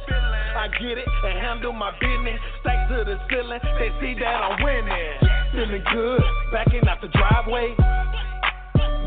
[0.55, 2.39] I get it and handle my business.
[2.61, 5.19] Stack to the ceiling, they see that I'm winning.
[5.51, 7.75] Feeling good, backing out the driveway.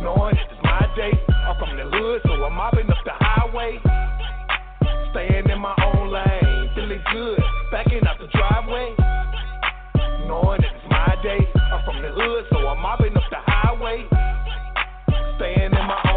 [0.04, 1.12] Knowing it's my day.
[1.48, 3.80] I'm from the hood, so I'm mopping up the highway.
[5.12, 7.40] Staying in my own lane, feeling good,
[7.72, 8.94] backing out the driveway.
[10.28, 11.40] Knowing it's my day.
[11.56, 14.04] I'm from the hood, so I'm mopping up the highway.
[15.38, 16.11] Staying in my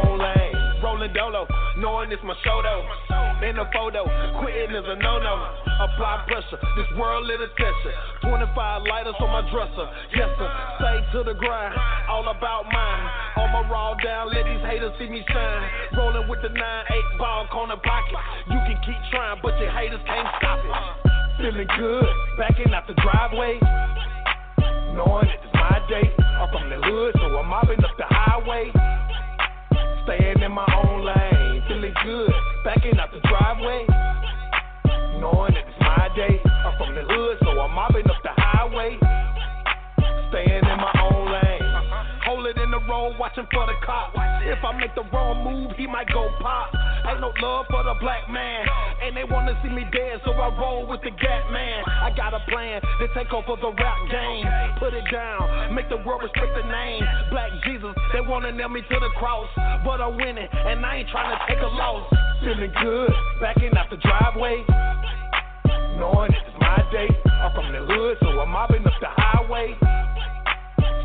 [1.04, 2.80] Rolling dolo, knowing it's my show though.
[3.44, 4.08] In the photo,
[4.40, 5.36] quitting is a no no.
[5.84, 7.92] Apply pressure, this world lit attention.
[8.24, 9.84] 25 lighters on my dresser,
[10.16, 10.48] yes sir.
[10.80, 11.76] Stay to the grind,
[12.08, 13.04] all about mine.
[13.36, 15.68] On my raw down, let these haters see me shine.
[15.92, 18.16] Rolling with the 9 8 ball corner pocket.
[18.48, 20.72] You can keep trying, but your haters can't stop it.
[21.36, 23.60] Feeling good, backing out the driveway.
[24.96, 26.08] Knowing it's my day.
[26.16, 28.72] I'm from the hood, so I'm mopping up the highway.
[30.04, 32.30] Staying in my own lane, feeling good,
[32.62, 33.86] backing out the driveway.
[35.18, 36.40] Knowing that it's my day.
[36.44, 38.98] I'm from the hood, so I'm mopping up the highway.
[40.30, 40.93] Staying in my.
[42.94, 44.14] Road, watching for the cop.
[44.46, 46.70] If I make the wrong move, he might go pop.
[47.10, 48.62] Ain't no love for the black man.
[49.02, 51.82] And they wanna see me dead, so I roll with the gap man.
[51.90, 54.46] I got a plan to take over the rap game.
[54.78, 57.02] Put it down, make the world respect the name.
[57.34, 59.50] Black Jesus, they wanna nail me to the cross.
[59.82, 62.06] But I'm winning, and I ain't trying to take a loss.
[62.46, 64.62] Feeling good, backing out the driveway.
[65.98, 67.10] Knowing it's my day.
[67.26, 69.74] I'm from the hood, so I'm mopping up the highway.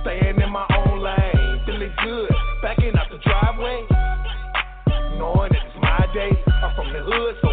[0.06, 0.79] Staying in my own
[2.04, 2.32] good,
[2.62, 3.86] backing out the driveway.
[5.18, 6.32] Knowing it's my day.
[6.48, 7.49] I'm from the hood, so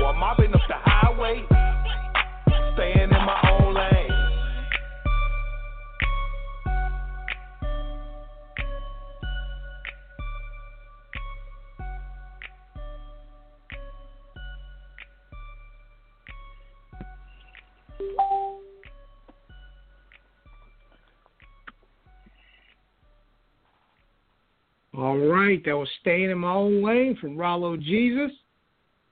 [25.66, 28.31] that was "Staying in My Own Lane" from Rallo Gesus.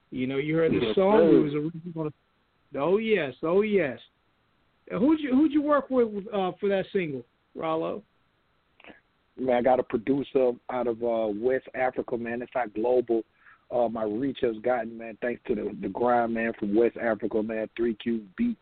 [0.09, 1.19] You know, you heard the song.
[1.21, 2.09] It was original.
[2.77, 3.99] Oh yes, oh yes.
[4.89, 7.23] Who'd you Who'd you work with uh, for that single,
[7.57, 8.01] Rallo?
[9.37, 12.41] Man, I got a producer out of uh, West Africa, man.
[12.41, 13.23] It's not global.
[13.71, 17.43] Uh, my reach has gotten, man, thanks to the the grind, man, from West Africa,
[17.43, 17.69] man.
[17.75, 18.59] Three Q Beats,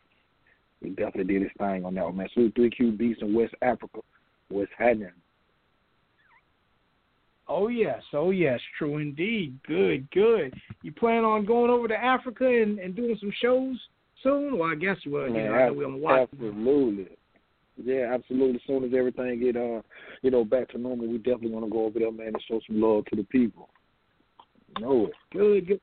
[0.82, 2.30] he definitely did his thing on that one, man.
[2.34, 4.00] So Three Q Beats in West Africa,
[4.50, 5.12] what's happening?
[7.48, 9.58] Oh yes, oh yes, true indeed.
[9.68, 10.54] Good, good.
[10.82, 13.76] You plan on going over to Africa and, and doing some shows
[14.22, 14.58] soon?
[14.58, 16.30] Well, I guess well, you Man, know, I know we're on watch.
[16.32, 17.10] absolutely.
[17.84, 18.56] Yeah, absolutely.
[18.56, 19.82] As soon as everything get uh,
[20.22, 22.62] you know, back to normal, we definitely want to go over there, man, and show
[22.66, 23.70] some love to the people.
[24.78, 25.14] You know it.
[25.32, 25.82] Good, good.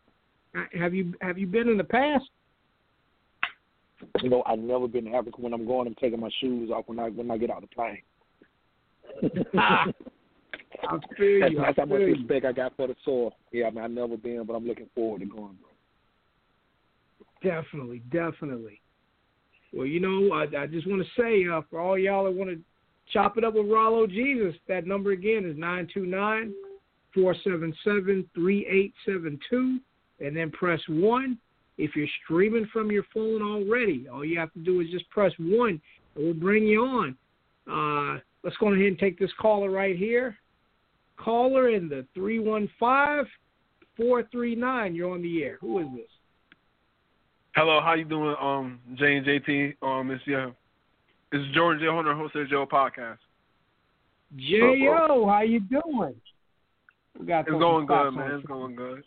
[0.57, 2.25] Uh, Have you have you been in the past?
[4.23, 5.37] You know, I've never been to Africa.
[5.41, 7.69] When I'm going, I'm taking my shoes off when I when I get out of
[7.69, 8.03] the plane.
[10.89, 11.61] I feel That's, you.
[11.61, 12.07] I how much you.
[12.07, 13.33] respect I got for the soil.
[13.53, 15.57] Yeah, I mean, I've never been, but I'm looking forward to going.
[17.43, 18.81] Definitely, definitely.
[19.73, 22.51] Well, you know, I, I just want to say uh, for all y'all that want
[22.51, 22.59] to
[23.13, 26.53] chop it up with Rallo Gesus, that number again is nine two nine
[27.15, 29.79] four seven seven three eight seven two,
[30.21, 31.39] and then press one
[31.79, 35.33] If you're streaming from your phone already, all you have to do is just press
[35.39, 35.81] one,
[36.15, 37.17] and we'll bring you on.
[37.71, 40.37] Uh, let's go ahead and take this caller right here.
[41.23, 43.31] Caller in the 315
[43.97, 44.95] 439.
[44.95, 45.59] You're on the air.
[45.61, 46.09] Who is this?
[47.55, 49.75] Hello, how you doing, um, Jay and JT?
[49.83, 50.51] Um, it's yeah,
[51.33, 51.89] it's Jordan J.
[51.89, 53.19] Hunter, host of the Joe podcast.
[54.37, 56.15] J.O., how you doing?
[57.19, 58.31] We got It's going good, man.
[58.37, 59.03] It's going good.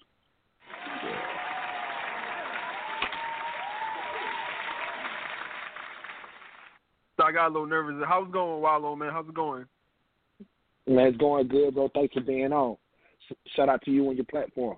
[7.15, 8.03] So I got a little nervous.
[8.05, 9.11] How's it going, Wallow, man?
[9.13, 9.65] How's it going?
[10.87, 11.89] Man, it's going good, bro.
[11.93, 12.77] Thanks for being on.
[13.55, 14.77] Shout out to you and your platform.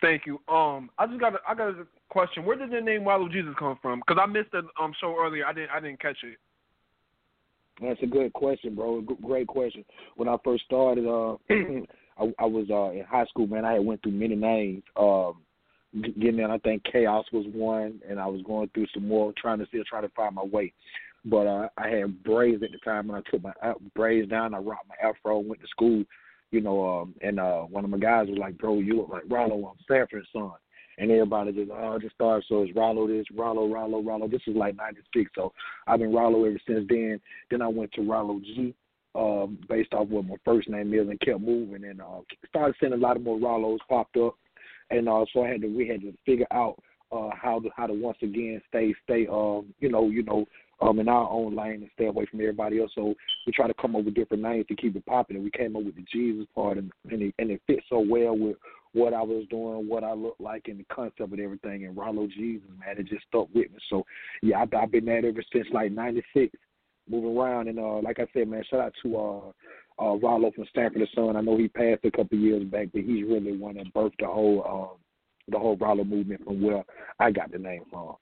[0.00, 0.40] Thank you.
[0.48, 2.44] Um, I just got a, I got a question.
[2.44, 4.00] Where did the name Rallo Gesus come from?
[4.00, 5.46] Because I missed the um show earlier.
[5.46, 6.36] I didn't I didn't catch it.
[7.80, 9.00] That's a good question, bro.
[9.00, 9.84] Great question.
[10.16, 11.36] When I first started, uh,
[12.18, 13.64] I, I was uh, in high school, man.
[13.64, 14.82] I had went through many names.
[14.96, 15.42] Um,
[16.02, 19.58] getting in, I think Chaos was one, and I was going through some more, trying
[19.58, 20.72] to still trying to find my way.
[21.24, 24.54] But uh, I had braids at the time, and I took my out- braids down.
[24.54, 26.04] I rocked my afro, went to school,
[26.50, 26.86] you know.
[26.86, 29.76] Um, and uh, one of my guys was like, "Bro, you look like Rollo on
[29.88, 30.52] Sanford and Son."
[30.96, 32.44] And everybody just oh just started.
[32.48, 34.28] So it's Rollo this, Rollo, Rollo, Rollo.
[34.28, 35.52] This is like '96, so
[35.86, 37.20] I've been Rollo ever since then.
[37.50, 38.74] Then I went to Rallo G,
[39.14, 41.84] um, based off what my first name is, and kept moving.
[41.84, 44.36] And uh, started seeing a lot of more Rollos popped up,
[44.90, 46.76] and uh, so I had to we had to figure out
[47.14, 50.46] uh, how to how to once again stay stay um you know you know
[50.80, 52.90] um in our own lane and stay away from everybody else.
[52.94, 53.14] So
[53.46, 55.40] we try to come up with different names to keep it popular.
[55.40, 58.36] We came up with the Jesus part, and and it, and it fit so well
[58.36, 58.56] with
[58.92, 61.84] what I was doing, what I looked like, and the concept of everything.
[61.84, 63.78] And Rallo Gesus, man, it just stuck with me.
[63.90, 64.04] So
[64.42, 66.56] yeah, I, I've been that ever since like '96,
[67.08, 67.68] moving around.
[67.68, 69.40] And uh, like I said, man, shout out to uh,
[70.02, 71.36] uh, Rollo from Sanford and Son.
[71.36, 74.26] I know he passed a couple years back, but he's really one that birthed the
[74.26, 74.96] whole uh,
[75.48, 76.84] the whole Rollo movement from where
[77.18, 78.16] I got the name from.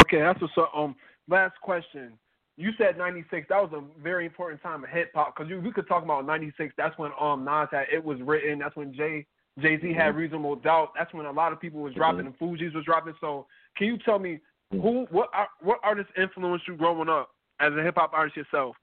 [0.00, 0.72] Okay, that's what's up.
[0.76, 0.96] Um,
[1.28, 2.18] last question.
[2.56, 3.46] You said '96.
[3.48, 6.74] That was a very important time of hip hop because we could talk about '96.
[6.76, 8.58] That's when um Nas had it was written.
[8.60, 9.26] That's when Jay
[9.60, 10.92] Jay Z had Reasonable Doubt.
[10.96, 13.14] That's when a lot of people was dropping and Fugees was dropping.
[13.20, 17.30] So can you tell me who what ar- what artists influenced you growing up
[17.60, 18.76] as a hip hop artist yourself?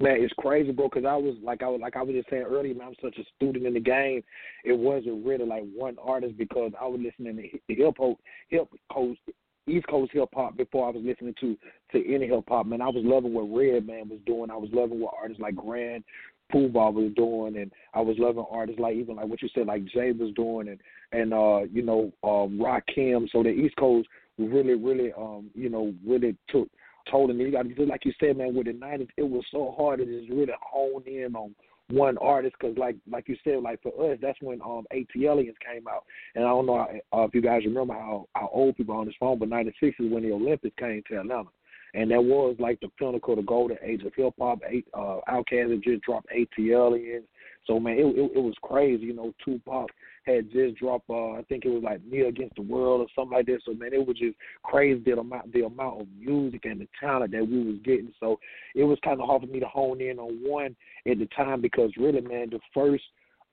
[0.00, 0.88] Man, it's crazy, bro.
[0.88, 2.88] Because I was like I was like I was just saying earlier, man.
[2.88, 4.22] I'm such a student in the game.
[4.64, 9.20] It wasn't really like one artist because I was listening to hip hop, hip coast,
[9.68, 11.56] East Coast hip hop before I was listening to
[11.92, 12.66] to any hip hop.
[12.66, 14.50] Man, I was loving what Redman was doing.
[14.50, 16.04] I was loving what artists like Grand
[16.52, 19.84] Puba was doing, and I was loving artists like even like what you said, like
[19.86, 20.80] Jay was doing, and
[21.12, 23.28] and uh, you know um, Rakim.
[23.30, 26.68] So the East Coast really, really, um, you know, really took
[27.10, 28.54] told me you got to like you said, man.
[28.54, 31.54] With the nineties, it was so hard to just really hone in on
[31.88, 35.86] one artist because, like, like you said, like for us, that's when um ATLiens came
[35.88, 39.06] out, and I don't know uh, if you guys remember how how old people on
[39.06, 41.50] this phone, but '96 is when the Olympics came to Atlanta.
[41.94, 44.60] And that was like the pinnacle, the golden age of hip hop.
[44.92, 47.22] Uh, Outkast just dropped ATLiens,
[47.66, 49.06] so man, it, it it was crazy.
[49.06, 49.88] You know, Tupac
[50.26, 51.08] had just dropped.
[51.08, 53.60] Uh, I think it was like Me Against the World or something like that.
[53.64, 57.32] So man, it was just crazy the amount the amount of music and the talent
[57.32, 58.12] that we was getting.
[58.20, 58.38] So
[58.74, 60.76] it was kind of hard for me to hone in on one
[61.08, 63.04] at the time because really, man, the first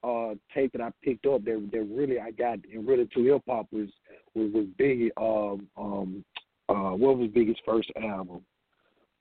[0.04, 3.44] uh tape that I picked up that that really I got and really to hip
[3.48, 3.90] hop was
[4.34, 5.12] was was Biggie.
[5.18, 6.26] Um, um,
[6.70, 8.42] uh, what was Biggie's first album?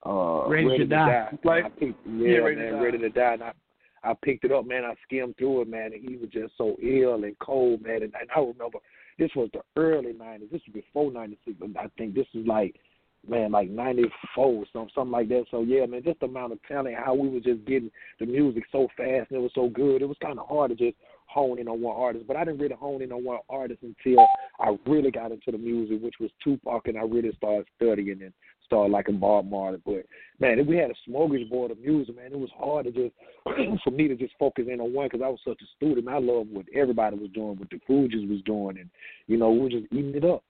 [0.05, 1.29] Uh, Ready to Die.
[1.31, 2.81] And Like- I picked, yeah, yeah, Ready to man, Die.
[2.83, 3.33] Ready to Die.
[3.35, 3.53] And I,
[4.05, 4.85] I picked it up, man.
[4.85, 8.03] I skimmed through it, man, and he was just so ill and cold, man.
[8.03, 8.79] And, and I remember
[9.19, 10.51] this was the early '90s.
[10.51, 12.77] This was before '96, but I think this is like,
[13.29, 15.45] man, like '94, something, something like that.
[15.51, 18.65] So yeah, man, just the amount of talent, how we were just getting the music
[18.73, 20.03] so fast and it was so good.
[20.03, 22.61] It was kind of hard to just hone in on one artist, but I didn't
[22.61, 24.27] really hone in on one artist until
[24.61, 28.33] I really got into the music, which was Tupac, and I really started studying and
[28.72, 29.78] started liking Bob Marley.
[29.85, 30.06] But
[30.40, 32.32] man, if we had a smorgasbord of music, man.
[32.32, 33.14] It was hard to just
[33.85, 36.08] for me to just focus in on one because I was such a student.
[36.08, 38.88] I loved what everybody was doing, what the Fugees was doing, and
[39.26, 40.42] you know we were just eating it up.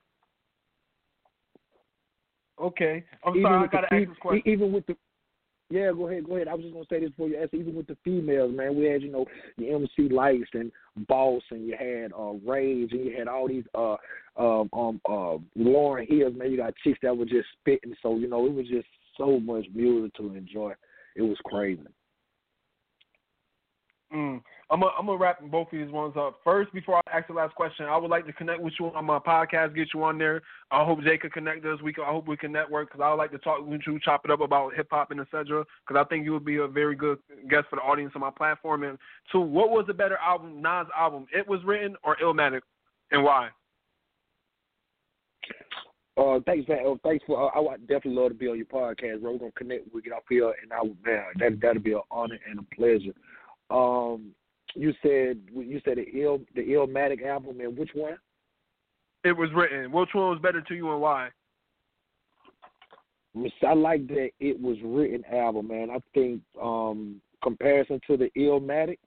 [2.61, 3.67] Okay, I'm even sorry.
[3.67, 4.43] I gotta fe- ask this question.
[4.45, 4.95] Even with the
[5.73, 6.47] yeah, go ahead, go ahead.
[6.47, 7.51] I was just gonna say this before you ask.
[7.51, 9.25] Even with the females, man, we had you know
[9.57, 10.71] the MC Lytes and
[11.07, 13.95] Boss, and you had uh Rage, and you had all these uh
[14.37, 16.33] um um uh Lauryn Hills.
[16.35, 17.95] Man, you got chicks that were just spitting.
[18.03, 18.85] So you know it was just
[19.17, 20.73] so much music to enjoy.
[21.15, 21.81] It was crazy.
[24.13, 24.41] Mm.
[24.69, 26.39] I'm gonna wrap both of these ones up.
[26.43, 29.05] First, before I ask the last question, I would like to connect with you on
[29.05, 30.41] my podcast, get you on there.
[30.71, 31.81] I hope Jay could connect us.
[31.83, 33.99] We can, I hope we can network because I would like to talk with you,
[34.03, 35.63] chop it up about hip hop and etc.
[35.85, 38.31] Because I think you would be a very good guest for the audience on my
[38.31, 38.83] platform.
[38.83, 38.97] And
[39.31, 41.27] two, what was the better album, Nas album?
[41.31, 42.61] It was written or Illmatic,
[43.11, 43.49] and why?
[46.15, 46.85] Uh, thanks, man.
[46.87, 47.47] Uh, thanks for.
[47.47, 49.33] Uh, I would definitely love to be on your podcast, bro.
[49.33, 49.93] We're gonna connect.
[49.93, 53.13] We get up here, and I man, that that'll be an honor and a pleasure.
[53.73, 54.33] Um,
[54.75, 58.17] you said you said the ill the Illmatic album, and which one?
[59.23, 59.91] It was written.
[59.91, 61.29] Which one was better to you, and why?
[63.67, 65.89] I like that it was written album, man.
[65.89, 68.99] I think um comparison to the Illmatic,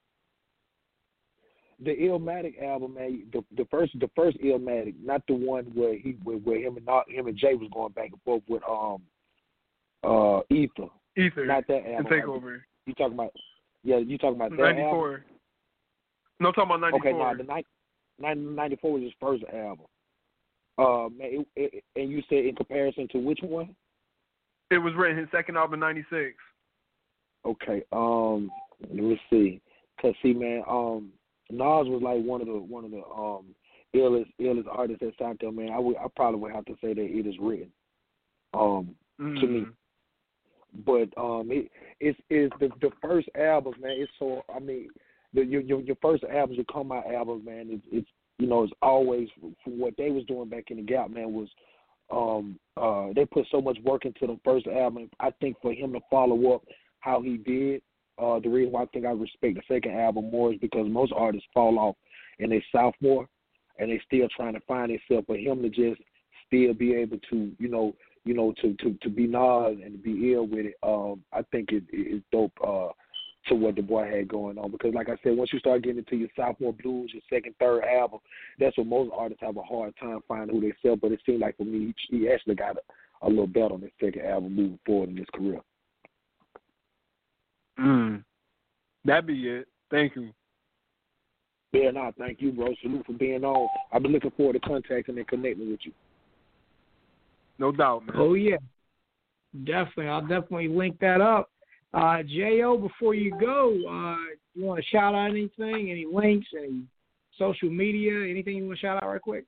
[1.82, 6.16] the Illmatic album, man, the the first the first Illmatic, not the one where he
[6.24, 9.02] where, where him and not him and Jay was going back and forth with um
[10.02, 10.88] uh Ether.
[11.16, 11.46] Ether.
[11.46, 12.06] Not that album.
[12.10, 12.64] take over.
[12.86, 13.32] You talking about?
[13.82, 14.82] Yeah, you talking about that ninety.
[16.40, 17.10] No, I'm talking about ninety four.
[17.10, 17.32] Okay, four.
[17.32, 17.66] now the night,
[18.18, 19.86] 94 was his first album.
[20.78, 23.74] Uh, man, it, it, and you said in comparison to which one?
[24.70, 26.34] It was written his second album, ninety six.
[27.44, 28.50] Okay, um,
[28.80, 29.60] let me see.
[30.00, 31.12] Cause see, man, um,
[31.50, 33.46] Nas was like one of the one of the um
[33.94, 35.70] illest illest artists that's out there, man.
[35.70, 37.70] I would I probably would have to say that it is written,
[38.52, 39.66] um, to me.
[40.84, 41.70] But um, it
[42.00, 43.96] it's is the the first album, man.
[43.98, 44.88] It's so I mean,
[45.34, 47.66] the your your, your first albums, your come out albums, man.
[47.70, 48.08] It's it's
[48.38, 51.32] you know it's always for what they was doing back in the Gap, man.
[51.32, 51.48] Was
[52.12, 55.10] um uh they put so much work into the first album.
[55.20, 56.62] I think for him to follow up
[57.00, 57.82] how he did,
[58.18, 61.12] uh the reason why I think I respect the second album more is because most
[61.16, 61.96] artists fall off
[62.38, 63.28] in their sophomore
[63.78, 65.26] and they still trying to find themselves.
[65.28, 66.00] But him to just
[66.46, 67.94] still be able to, you know,
[68.26, 71.42] you know, to to to be Nas and to be ill with it, um, I
[71.52, 72.52] think it is dope.
[72.62, 72.88] Uh,
[73.48, 74.72] to what the boy had going on.
[74.72, 77.84] Because, like I said, once you start getting into your sophomore blues, your second, third
[77.84, 78.18] album,
[78.58, 80.96] that's when most artists have a hard time finding who they sell.
[80.96, 83.92] But it seemed like for me, he, actually got a, a little better on his
[84.02, 85.60] second album moving forward in his career.
[87.78, 88.24] Mm.
[89.04, 89.68] That'd be it.
[89.90, 90.30] Thank you.
[91.72, 92.74] Yeah, no, thank you, bro.
[92.80, 93.68] Salute for being on.
[93.92, 95.92] I've been looking forward to contacting and connecting with you.
[97.59, 98.16] No doubt, man.
[98.18, 98.57] Oh yeah,
[99.64, 100.09] definitely.
[100.09, 101.50] I'll definitely link that up.
[101.94, 104.16] Uh, Jo, before you go, uh,
[104.54, 105.90] you want to shout out anything?
[105.90, 106.48] Any links?
[106.57, 106.82] Any
[107.38, 108.28] social media?
[108.28, 109.44] Anything you want to shout out right quick?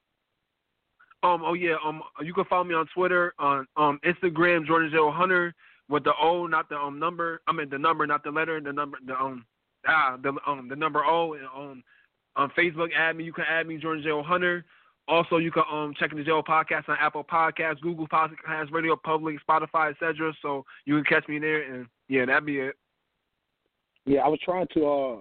[1.23, 1.43] Um.
[1.45, 1.77] Oh yeah.
[1.85, 2.03] Um.
[2.25, 5.55] You can follow me on Twitter, on um Instagram, Jordan J Hunter
[5.89, 7.41] with the O, not the um number.
[7.47, 8.61] I mean the number, not the letter.
[8.61, 8.99] The number.
[9.05, 9.45] The um
[9.87, 11.35] ah the um the number O.
[11.35, 11.83] And, um
[12.37, 13.25] on Facebook, add me.
[13.25, 14.65] You can add me, Jordan J Hunter.
[15.09, 18.95] Also, you can um check in the J podcast on Apple Podcasts, Google Podcasts, Radio
[18.95, 20.33] Public, Spotify, etc.
[20.43, 22.77] So you can catch me there, and yeah, that'd be it.
[24.05, 25.17] Yeah, I was trying to uh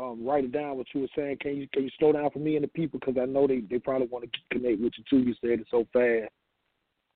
[0.00, 1.36] um, write it down what you were saying.
[1.40, 3.60] Can you can you slow down for me and the people because I know they
[3.60, 5.18] they probably want to connect with you too.
[5.18, 6.30] You said it so fast,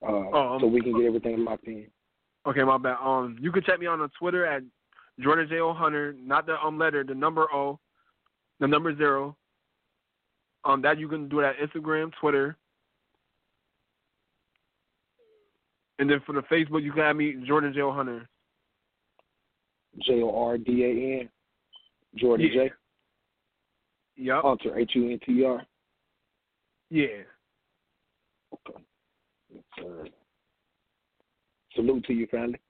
[0.07, 1.87] uh, Oh, um, so we can get everything locked in.
[2.47, 2.99] Okay, my bad.
[3.03, 4.63] Um, you can check me on Twitter at
[5.21, 7.79] Jordan J O Hunter, not the um letter, the number O,
[8.61, 9.37] the number zero.
[10.65, 12.57] Um, that you can do it at Instagram, Twitter,
[15.99, 18.27] and then for the Facebook, you can have me Jordan J O Hunter.
[20.03, 21.29] J O R D A N,
[22.17, 22.65] Jordan Yeah.
[22.65, 22.73] J.
[24.17, 24.43] Yep.
[24.43, 25.63] Hunter H U N T R.
[26.91, 27.07] Yeah.
[28.53, 28.81] Okay.
[29.53, 30.05] Yes, sir.
[31.75, 32.61] Salute to you, family.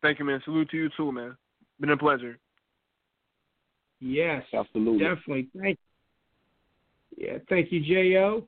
[0.00, 0.40] Thank you, man.
[0.44, 1.36] Salute to you too, man.
[1.80, 2.38] Been a pleasure.
[4.00, 4.98] Yes, Absolutely.
[5.04, 5.48] definitely.
[5.60, 5.78] Thank.
[7.16, 8.46] Yeah, thank you, Jo.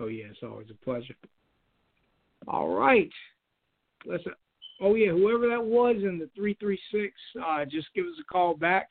[0.00, 1.14] Oh yeah, it's always a pleasure.
[2.46, 3.10] All right,
[4.06, 4.22] let's.
[4.80, 8.24] Oh yeah, whoever that was in the three three six, uh, just give us a
[8.24, 8.90] call back,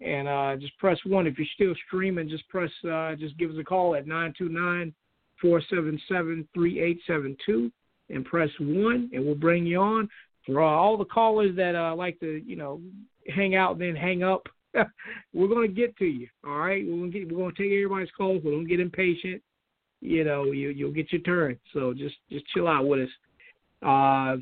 [0.00, 1.26] and uh, just press one.
[1.26, 2.70] If you're still streaming, just press.
[2.88, 4.94] Uh, just give us a call at nine two nine
[5.42, 7.72] four seven seven three eight seven two,
[8.08, 10.08] and press one, and we'll bring you on.
[10.46, 12.80] For all the callers that uh, like to, you know,
[13.34, 14.46] hang out then hang up,
[15.34, 16.28] we're gonna get to you.
[16.44, 17.32] All right, we're gonna get.
[17.32, 18.42] We're gonna take everybody's calls.
[18.44, 19.42] We don't get impatient.
[20.00, 21.58] You know, you you'll get your turn.
[21.72, 23.08] So just just chill out with us.
[23.82, 24.36] Uh,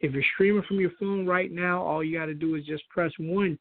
[0.00, 2.88] if you're streaming from your phone right now, all you got to do is just
[2.88, 3.58] press one,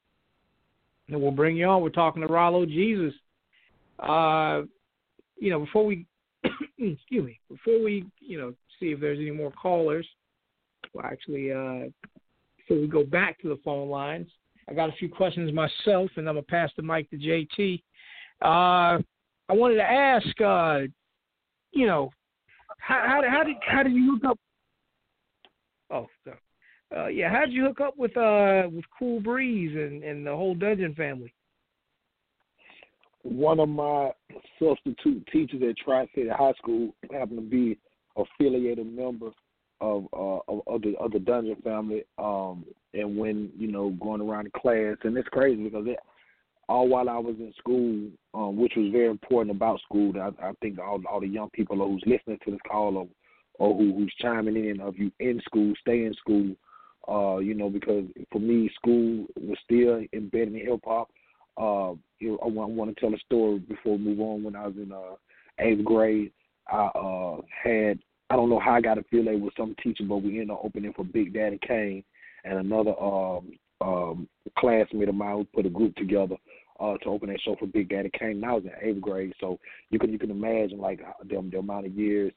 [1.07, 1.81] and we'll bring you on.
[1.81, 3.13] We're talking to Rallo Gesus.
[3.99, 4.65] Uh,
[5.37, 6.05] you know, before we
[6.77, 10.07] excuse me, before we you know see if there's any more callers.
[10.93, 11.89] Well, actually, uh,
[12.57, 14.27] before we go back to the phone lines,
[14.69, 17.81] I got a few questions myself, and I'm gonna pass the mic to JT.
[18.41, 19.01] Uh,
[19.49, 20.81] I wanted to ask, uh,
[21.71, 22.11] you know,
[22.77, 24.39] how, how, how did how did you look up?
[25.91, 26.07] Oh,
[26.95, 30.53] uh, yeah, how'd you hook up with uh with Cool Breeze and and the whole
[30.53, 31.33] Dungeon family?
[33.23, 34.11] One of my
[34.59, 37.77] substitute teachers at Tri City High School happened to be
[38.15, 39.31] affiliated member
[39.81, 42.03] of uh of, the of the Dungeon family.
[42.17, 45.99] Um, and when you know going around class, and it's crazy because it,
[46.67, 50.13] all while I was in school, um, which was very important about school.
[50.19, 53.07] I, I think all all the young people who's listening to this call or
[53.59, 56.55] or who, who's chiming in of you in school, stay in school.
[57.07, 61.09] Uh, you know, because for me, school was still embedded in hip hop.
[61.57, 64.43] Uh, I, want, I want to tell a story before we move on.
[64.43, 65.15] When I was in uh,
[65.59, 66.31] eighth grade,
[66.67, 67.99] I uh, had
[68.29, 70.93] I don't know how I got affiliated with some teacher, but we ended up opening
[70.93, 72.03] for Big Daddy Kane
[72.43, 73.51] and another um,
[73.81, 76.35] um, classmate of mine who put a group together
[76.79, 78.31] uh, to open that show for Big Daddy Kane.
[78.31, 79.59] And I was in eighth grade, so
[79.89, 82.31] you can you can imagine like the, the amount of years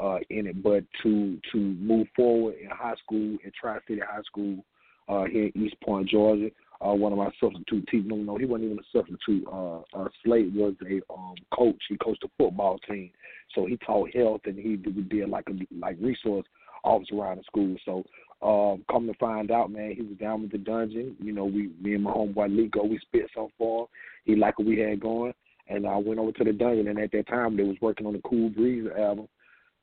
[0.00, 0.62] uh, in it.
[0.62, 4.64] But to to move forward in high school in Tri City High School
[5.08, 8.44] uh, here in East Point, Georgia, uh, one of my substitute teachers, no, no, he
[8.44, 9.46] wasn't even a substitute.
[9.50, 11.80] Uh, uh, Slate was a um, coach.
[11.88, 13.10] He coached a football team,
[13.54, 16.46] so he taught health and he did, did like a like resource
[16.84, 17.76] officer around the school.
[17.84, 18.04] So
[18.42, 21.16] um, come to find out, man, he was down with the dungeon.
[21.20, 23.86] You know, we me and my homeboy Lico, we spit some for him.
[24.24, 25.32] He liked what we had going,
[25.68, 26.88] and I went over to the dungeon.
[26.88, 29.28] And at that time, they was working on the Cool Breeze album.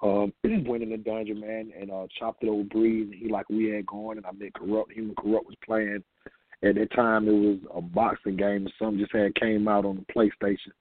[0.02, 0.34] Um,
[0.68, 3.10] went in the dungeon, man, and uh, chopped it over Breeze.
[3.12, 4.92] And he what we had going, and I met Corrupt.
[4.92, 6.04] Human Corrupt was playing.
[6.64, 9.98] At that time, it was a boxing game, and something just had came out on
[9.98, 10.72] the PlayStation.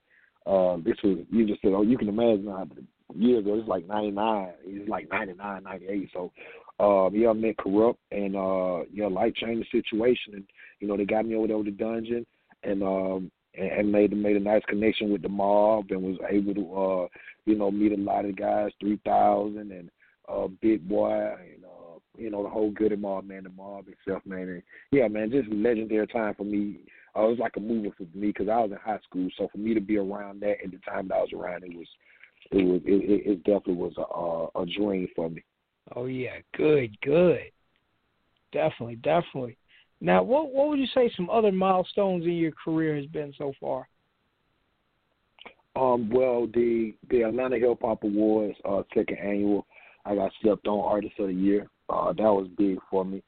[0.46, 2.66] Uh, this was you just said, oh, you can imagine how
[3.14, 3.58] years ago.
[3.58, 4.52] It's like ninety nine.
[4.64, 6.10] It's like ninety nine, ninety eight.
[6.12, 6.32] So
[6.80, 10.44] um, yeah, I met Corrupt and uh, yeah, life changed the situation, and
[10.80, 12.26] you know they got me over there with the dungeon,
[12.62, 16.54] and um, and, and made made a nice connection with the mob, and was able
[16.54, 17.08] to uh,
[17.46, 19.90] you know meet a lot of guys, three thousand and
[20.28, 21.81] uh, Big Boi, and uh,
[22.16, 25.48] you know the whole Goodie Mob, man, the mob itself, man, and yeah, man, just
[25.50, 26.80] legendary time for me.
[27.16, 29.48] Uh, it was like a movie for me because I was in high school, so
[29.50, 31.86] for me to be around that at the time that I was around, it was
[32.50, 35.42] it was it, it definitely was a, a dream for me.
[35.94, 37.40] Oh yeah, good, good.
[38.52, 39.56] Definitely, definitely.
[40.00, 43.52] Now, what what would you say some other milestones in your career has been so
[43.60, 43.88] far?
[45.74, 49.66] Um, well, the the Atlanta Hip Hop Awards, uh, second annual,
[50.04, 51.68] I got slept on Artist of the Year.
[51.88, 53.22] Uh, that was big for me,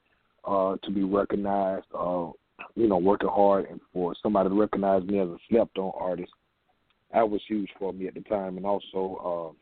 [0.44, 1.86] uh, to be recognized.
[1.96, 2.30] Uh,
[2.76, 6.30] you know, working hard and for somebody to recognize me as a slept on artist,
[7.12, 8.56] that was huge for me at the time.
[8.56, 9.54] And also,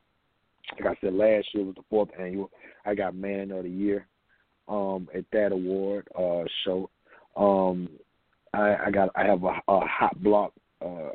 [0.72, 2.50] uh, like I said, last year was the fourth annual.
[2.84, 4.06] I got Man of the Year
[4.68, 6.90] um, at that award uh, show.
[7.36, 7.88] Um,
[8.54, 10.52] I, I got I have a, a hot block.
[10.80, 11.10] Uh,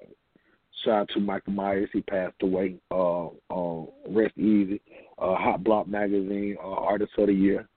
[0.84, 1.90] shout out to Michael Myers.
[1.94, 2.76] He passed away.
[2.92, 4.82] Uh, uh, rest easy.
[5.20, 7.68] Uh, hot block magazine uh, artist of the year.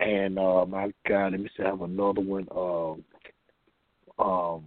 [0.00, 1.62] And uh, my God, let me see.
[1.62, 2.46] I have another one.
[2.54, 3.04] Um,
[4.18, 4.64] um,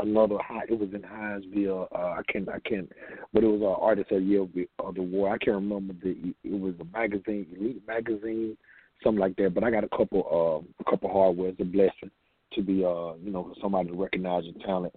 [0.00, 0.64] another high.
[0.68, 1.88] It was in Hinesville.
[1.94, 2.48] Uh, I can't.
[2.48, 2.90] I can't.
[3.32, 4.42] But it was uh, artist of the year
[4.78, 5.30] of the war.
[5.30, 6.34] I can't remember the.
[6.42, 8.56] It was a magazine, Elite magazine,
[9.02, 9.54] something like that.
[9.54, 10.26] But I got a couple.
[10.30, 11.50] Uh, a couple hardware.
[11.50, 12.10] It's a blessing
[12.54, 12.84] to be.
[12.84, 14.94] Uh, you know, somebody to recognize your talent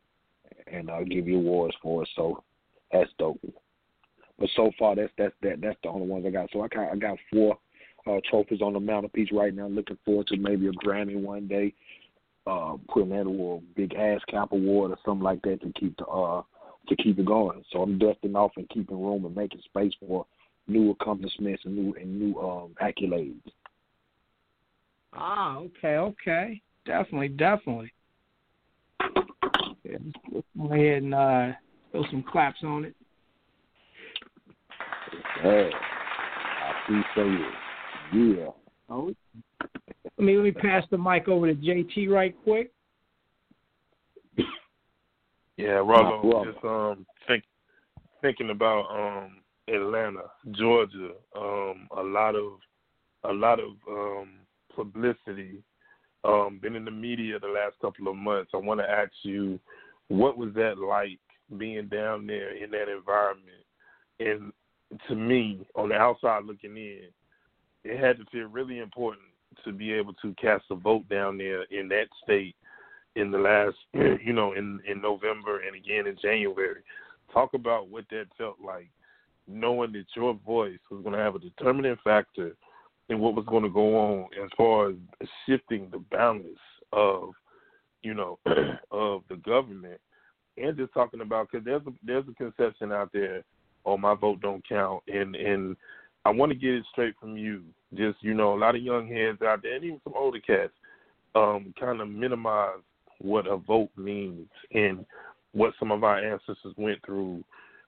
[0.72, 2.10] and uh, give you awards for it.
[2.16, 2.44] So
[2.92, 3.40] that's dope.
[4.40, 6.50] But so far, that's that's that that's the only ones I got.
[6.52, 7.58] So I got I got four
[8.06, 9.68] uh, trophies on the mantelpiece right now.
[9.68, 11.74] Looking forward to maybe a Grammy one day
[12.48, 16.06] uh, putting that award, big ass cap award or something like that to keep the
[16.06, 16.42] uh
[16.88, 17.64] to keep it going.
[17.72, 20.26] So I'm dusting off and keeping room and making space for
[20.68, 23.42] new accomplishments and new and new um accolades.
[25.14, 27.92] Ah, okay, okay, definitely, definitely.
[29.84, 29.98] Yeah,
[30.32, 31.52] go ahead and uh,
[31.92, 32.96] throw some claps on it.
[35.42, 37.54] Hey, I appreciate it.
[38.14, 38.50] Yeah.
[38.90, 39.12] Oh,
[40.18, 42.72] let me let me pass the mic over to JT right quick.
[45.58, 47.44] Yeah, Rallo, just um think
[48.22, 52.60] thinking about um Atlanta, Georgia, um, a lot of
[53.24, 54.30] a lot of um
[54.74, 55.62] publicity,
[56.24, 58.52] um, been in the media the last couple of months.
[58.54, 59.60] I wanna ask you,
[60.08, 61.20] what was that like
[61.58, 63.66] being down there in that environment?
[64.20, 64.52] And
[65.08, 67.04] to me, on the outside looking in,
[67.84, 69.24] it had to feel really important
[69.66, 72.56] to be able to cast a vote down there in that state
[73.16, 73.76] in the last,
[74.24, 76.82] you know, in in November and again in January.
[77.34, 78.90] Talk about what that felt like,
[79.48, 82.56] knowing that your voice was going to have a determining factor
[83.10, 84.96] in what was going to go on as far as
[85.46, 86.46] shifting the balance
[86.94, 87.32] of,
[88.02, 88.40] you know,
[88.92, 90.00] of the government,
[90.58, 93.44] and just talking about because there's a there's a conception out there,
[93.88, 95.76] oh my vote don't count, and and
[96.26, 97.64] I want to get it straight from you
[97.96, 100.74] just you know a lot of young heads out there, and even some older cats,
[101.34, 102.82] um, kind of minimize
[103.20, 105.06] what a vote means and
[105.54, 107.44] what some of our ancestors went through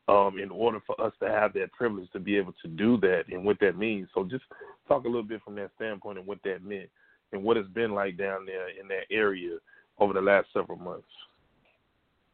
[0.08, 3.26] um, in order for us to have that privilege to be able to do that
[3.30, 4.08] and what that means.
[4.16, 4.44] So just
[4.88, 6.90] talk a little bit from that standpoint and what that meant
[7.32, 9.58] and what it's been like down there in that area
[10.00, 11.06] over the last several months.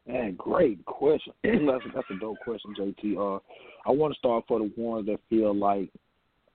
[0.06, 1.32] Man, great question.
[1.42, 3.16] that's, that's a dope question, JT.
[3.16, 3.40] Uh,
[3.86, 5.90] I want to start for the ones that feel like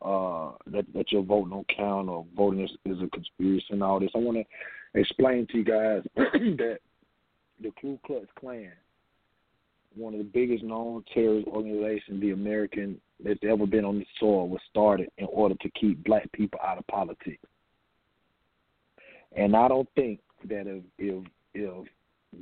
[0.01, 3.99] uh, that that your vote don't count or voting is, is a conspiracy and all
[3.99, 4.09] this.
[4.15, 6.79] I want to explain to you guys that
[7.61, 8.71] the Ku Klux Klan,
[9.95, 14.49] one of the biggest known terrorist organizations, the American that's ever been on the soil,
[14.49, 17.43] was started in order to keep black people out of politics.
[19.35, 21.23] And I don't think that if if
[21.53, 21.87] if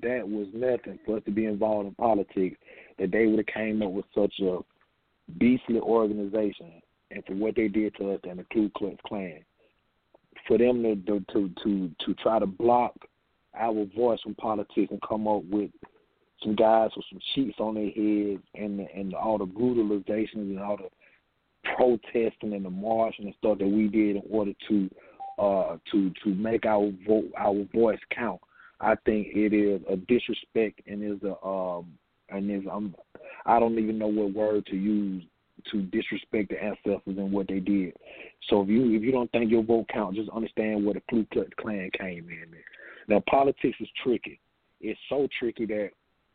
[0.02, 2.58] that was nothing for us to be involved in politics,
[2.98, 4.60] that they would have came up with such a
[5.38, 6.82] beastly organization
[7.12, 9.40] and for what they did to us and the Ku Klux Klan.
[10.48, 12.94] For them to to to to, try to block
[13.56, 15.70] our voice from politics and come up with
[16.44, 20.78] some guys with some sheets on their heads and and all the brutalizations and all
[20.78, 20.90] the
[21.76, 24.90] protesting and the marching and stuff that we did in order to
[25.38, 28.40] uh to to make our vote our voice count.
[28.82, 31.94] I think it is a disrespect and is a um
[32.30, 32.96] and is I'm
[33.46, 35.24] I don't even know what word to use
[35.72, 37.94] to disrespect the ancestors and what they did.
[38.50, 41.26] So if you if you don't think your vote counts, just understand where the Ku
[41.34, 42.46] Klux Klan came in.
[43.08, 44.40] Now politics is tricky.
[44.82, 45.90] It's so tricky that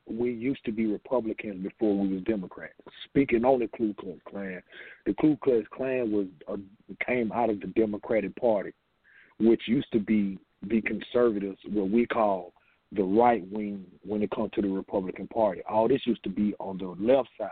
[0.06, 2.74] we used to be Republicans before we was Democrats.
[3.04, 4.62] Speaking on the Ku Klux Klan,
[5.06, 6.56] the Ku Klux Klan was uh,
[7.06, 8.72] came out of the Democratic Party,
[9.38, 12.52] which used to be the conservatives, what we call
[12.92, 15.62] the right wing when it comes to the Republican Party.
[15.68, 17.50] All this used to be on the left side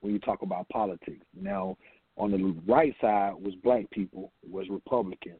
[0.00, 1.24] when you talk about politics.
[1.40, 1.76] Now,
[2.16, 5.36] on the right side was black people, was Republican,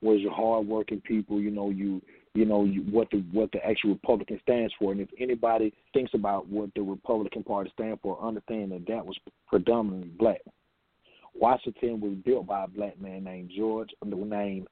[0.00, 1.40] was your hardworking people.
[1.40, 2.00] You know, you
[2.34, 4.92] you know you, what the what the actual Republican stands for.
[4.92, 9.16] And if anybody thinks about what the Republican Party stands for, understand that that was
[9.48, 10.40] predominantly black.
[11.34, 14.68] Washington was built by a black man named George, under named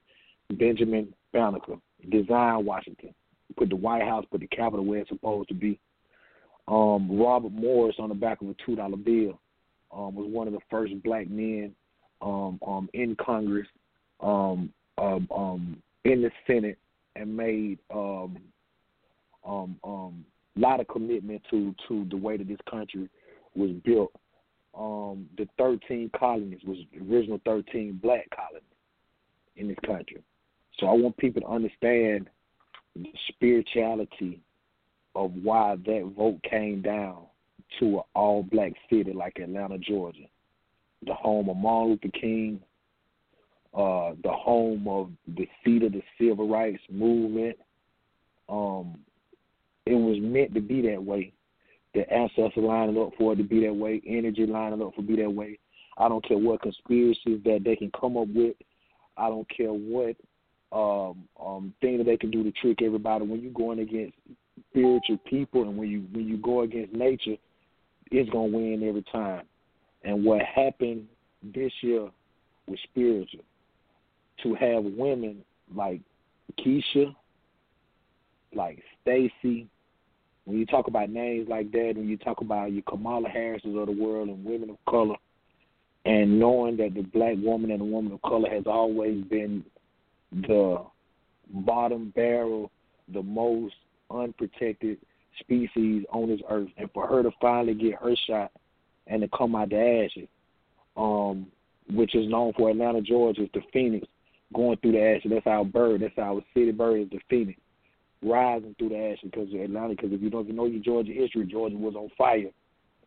[0.50, 1.74] Benjamin Banneker.
[2.10, 3.14] Designed Washington,
[3.56, 5.78] put the White House, put the Capitol where it's supposed to be.
[6.68, 9.38] Um, Robert Morris on the back of a two dollar bill
[9.92, 11.74] um, was one of the first black men
[12.22, 13.66] um, um, in Congress,
[14.20, 16.78] um, um, um, in the Senate,
[17.16, 18.38] and made um,
[19.46, 20.24] um, um,
[20.56, 23.08] a lot of commitment to to the way that this country
[23.54, 24.12] was built.
[24.76, 28.62] Um, the 13 colonies was the original 13 black colonies
[29.56, 30.22] in this country.
[30.78, 32.28] So I want people to understand
[32.96, 34.40] the spirituality
[35.14, 37.22] of why that vote came down
[37.78, 40.26] to an all black city like Atlanta, Georgia,
[41.06, 42.60] the home of Martin Luther King,
[43.74, 47.56] uh, the home of the seat of the civil rights movement.
[48.48, 48.98] Um,
[49.86, 51.32] it was meant to be that way.
[51.94, 55.06] The ancestors lining up for it to be that way, energy lining up for it
[55.06, 55.58] to be that way.
[55.96, 58.56] I don't care what conspiracies that they can come up with.
[59.16, 60.16] I don't care what
[60.74, 63.24] um, um, thing that they can do to trick everybody.
[63.24, 64.14] When you're going against
[64.70, 67.36] spiritual people, and when you when you go against nature,
[68.10, 69.44] it's gonna win every time.
[70.02, 71.06] And what happened
[71.54, 72.08] this year
[72.66, 73.44] was spiritual.
[74.42, 75.44] To have women
[75.74, 76.00] like
[76.58, 77.14] Keisha,
[78.52, 79.68] like Stacey,
[80.44, 83.86] when you talk about names like that, when you talk about your Kamala Harrises of
[83.86, 85.16] the world and women of color,
[86.04, 89.64] and knowing that the black woman and the woman of color has always been
[90.42, 90.84] the
[91.52, 92.70] bottom barrel,
[93.12, 93.74] the most
[94.10, 94.98] unprotected
[95.40, 98.50] species on this earth, and for her to finally get her shot
[99.06, 100.28] and to come out the ashes,
[100.96, 101.46] um,
[101.90, 104.06] which is known for Atlanta, Georgia, is the phoenix
[104.54, 105.30] going through the ashes.
[105.32, 106.02] That's our bird.
[106.02, 107.60] That's our city bird is the phoenix
[108.22, 109.90] rising through the ashes because Atlanta.
[109.90, 112.50] Because if you don't know your Georgia history, Georgia was on fire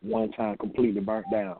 [0.00, 1.56] one time, completely burnt down.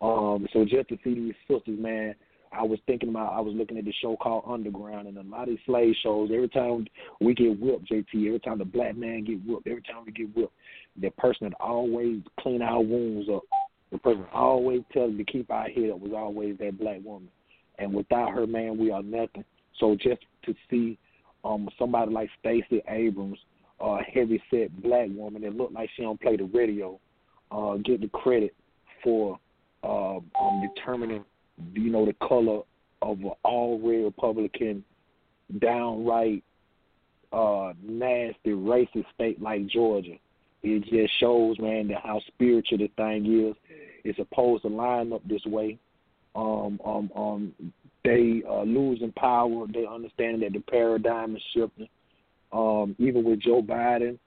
[0.00, 2.14] Um, so just to see these sisters, man,
[2.52, 5.42] I was thinking about I was looking at the show called Underground and a lot
[5.42, 6.86] of these slave shows, every time
[7.20, 10.34] we get whipped, JT, every time the black man get whipped, every time we get
[10.34, 10.52] whipped,
[11.00, 13.42] the person that always clean our wounds up,
[13.90, 17.28] the person always tell us to keep our head up was always that black woman.
[17.78, 19.44] And without her man we are nothing.
[19.78, 20.98] So just to see
[21.44, 23.38] um somebody like Stacey Abrams,
[23.80, 26.98] a uh, heavy set black woman that looked like she don't play the radio,
[27.50, 28.54] uh, get the credit
[29.04, 29.38] for
[29.84, 31.24] uh, um, determining
[31.74, 32.62] you know, the color
[33.02, 34.84] of an all red Republican,
[35.60, 36.42] downright
[37.32, 40.16] uh, nasty racist state like Georgia.
[40.62, 43.54] It just shows, man, that how spiritual the thing is.
[44.04, 45.78] It's supposed to line up this way.
[46.34, 47.52] Um, um, um,
[48.04, 49.66] they uh, losing power.
[49.72, 51.88] They understand that the paradigm is shifting.
[52.52, 54.18] Um, even with Joe Biden,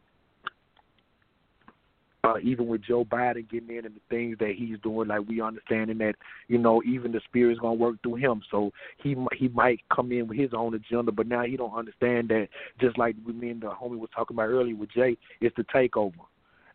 [2.24, 5.42] uh, even with Joe Biden getting in and the things that he's doing, like we
[5.42, 6.16] understanding that
[6.48, 8.42] you know even the spirit's gonna work through him.
[8.52, 12.30] So he he might come in with his own agenda, but now he don't understand
[12.30, 12.50] that.
[12.80, 15.64] Just like we me and the homie was talking about earlier with Jay, it's the
[15.64, 16.14] takeover.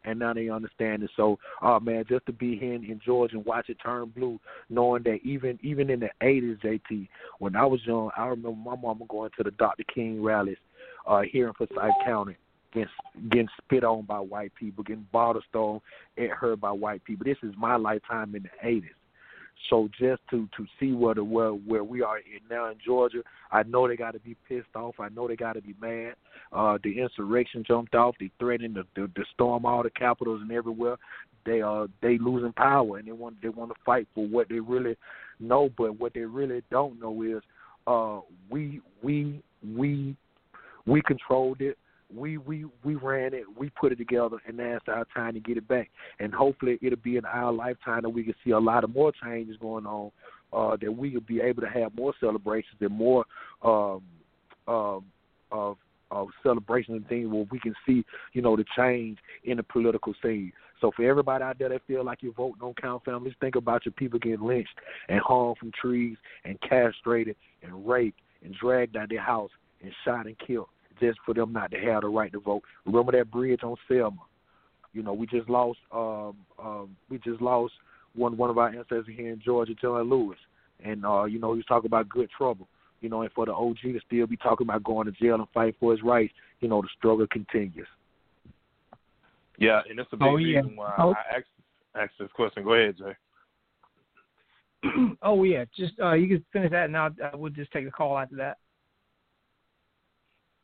[0.05, 1.11] And now they understand it.
[1.17, 4.39] So, oh man, just to be here in, in Georgia and watch it turn blue,
[4.71, 8.77] knowing that even even in the '80s, JT, when I was young, I remember my
[8.77, 9.83] mama going to the Dr.
[9.93, 10.59] King rallies
[11.07, 12.37] uh, here in Forsyth County
[12.73, 12.89] getting
[13.31, 15.81] getting spit on by white people, getting bottle stone
[16.19, 17.25] at her by white people.
[17.25, 18.91] This is my lifetime in the eighties.
[19.71, 23.23] So just to to see where the where where we are in now in Georgia,
[23.51, 25.01] I know they got to be pissed off.
[25.01, 26.15] I know they got to be mad.
[26.53, 28.15] Uh, the insurrection jumped off.
[28.21, 30.97] They threatening to, to storm all the capitals and everywhere.
[31.45, 34.61] They uh they losing power and they want they want to fight for what they
[34.61, 34.97] really
[35.41, 37.43] know, but what they really don't know is
[37.87, 39.43] uh we we
[39.75, 40.17] we
[40.87, 41.79] we controlled it
[42.15, 45.41] we we we ran it, we put it together, and now it's our time to
[45.41, 45.91] get it back.
[46.21, 49.13] And hopefully, it'll be in our lifetime that we can see a lot of more
[49.23, 50.11] changes going on.
[50.53, 53.25] Uh, that we will be able to have more celebrations and more
[53.65, 54.01] um,
[54.69, 55.05] um,
[55.51, 55.77] of
[56.13, 60.15] of celebrations and things where we can see, you know, the change in the political
[60.23, 60.53] scene.
[60.81, 63.85] So for everybody out there that feel like your vote don't count, families, think about
[63.85, 64.79] your people getting lynched
[65.09, 69.51] and hung from trees and castrated and raped and dragged out of their house
[69.83, 70.69] and shot and killed
[71.01, 72.63] just for them not to have the right to vote.
[72.85, 74.19] Remember that bridge on Selma?
[74.93, 77.75] You know, we just lost um um we just lost
[78.15, 80.39] one one of our ancestors here in Georgia, John Lewis.
[80.85, 82.69] And uh, you know, he was talking about good trouble.
[83.03, 85.47] You know, and for the OG to still be talking about going to jail and
[85.53, 87.87] fight for his rights, you know, the struggle continues.
[89.59, 90.59] Yeah, and it's a big Oh, yeah.
[90.61, 91.13] reason why Oh.
[91.15, 91.47] I asked
[91.95, 92.65] asked this question.
[92.65, 93.17] Go ahead, Jay.
[95.23, 97.91] oh yeah, just uh, you can finish that, and I'll, uh, we'll just take a
[97.91, 98.59] call after that.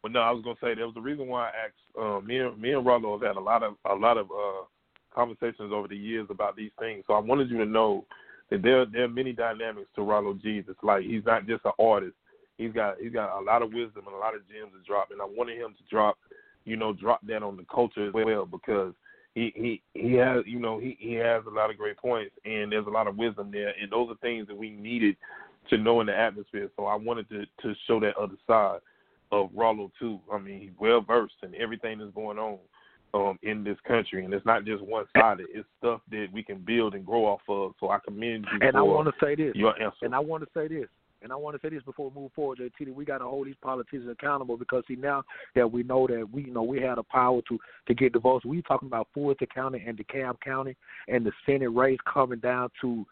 [0.02, 1.98] Well, no, I was gonna say there was a reason why I asked.
[1.98, 4.64] Uh, me and me and Rallo have had a lot of a lot of uh,
[5.14, 7.04] conversations over the years about these things.
[7.06, 8.04] So I wanted you to know
[8.50, 10.74] that there there are many dynamics to Rallo Gesus.
[10.82, 12.14] Like he's not just an artist.
[12.58, 15.10] He's got he's got a lot of wisdom and a lot of gems to drop.
[15.12, 16.18] And I wanted him to drop,
[16.64, 18.94] you know, drop that on the culture as well because
[19.34, 22.72] he he he has you know he he has a lot of great points and
[22.72, 25.16] there's a lot of wisdom there and those are things that we needed
[25.70, 26.68] to know in the atmosphere.
[26.76, 28.80] So I wanted to to show that other side
[29.32, 30.20] of Rallo too.
[30.32, 32.58] I mean, he's well versed in everything that's going on
[33.14, 35.46] um, in this country, and it's not just one sided.
[35.52, 37.72] It's stuff that we can build and grow off of.
[37.80, 39.56] So I commend you And for I want to say this.
[39.56, 39.96] your answer.
[40.04, 40.88] And I want to say this.
[41.22, 42.92] And I want to say this before we move forward, JT.
[42.92, 45.22] We got to hold these politicians accountable because see now
[45.54, 48.18] that we know that we you know we have the power to to get the
[48.18, 48.44] votes.
[48.44, 50.76] We talking about Fulton County and DeKalb County
[51.06, 53.06] and the Senate race coming down to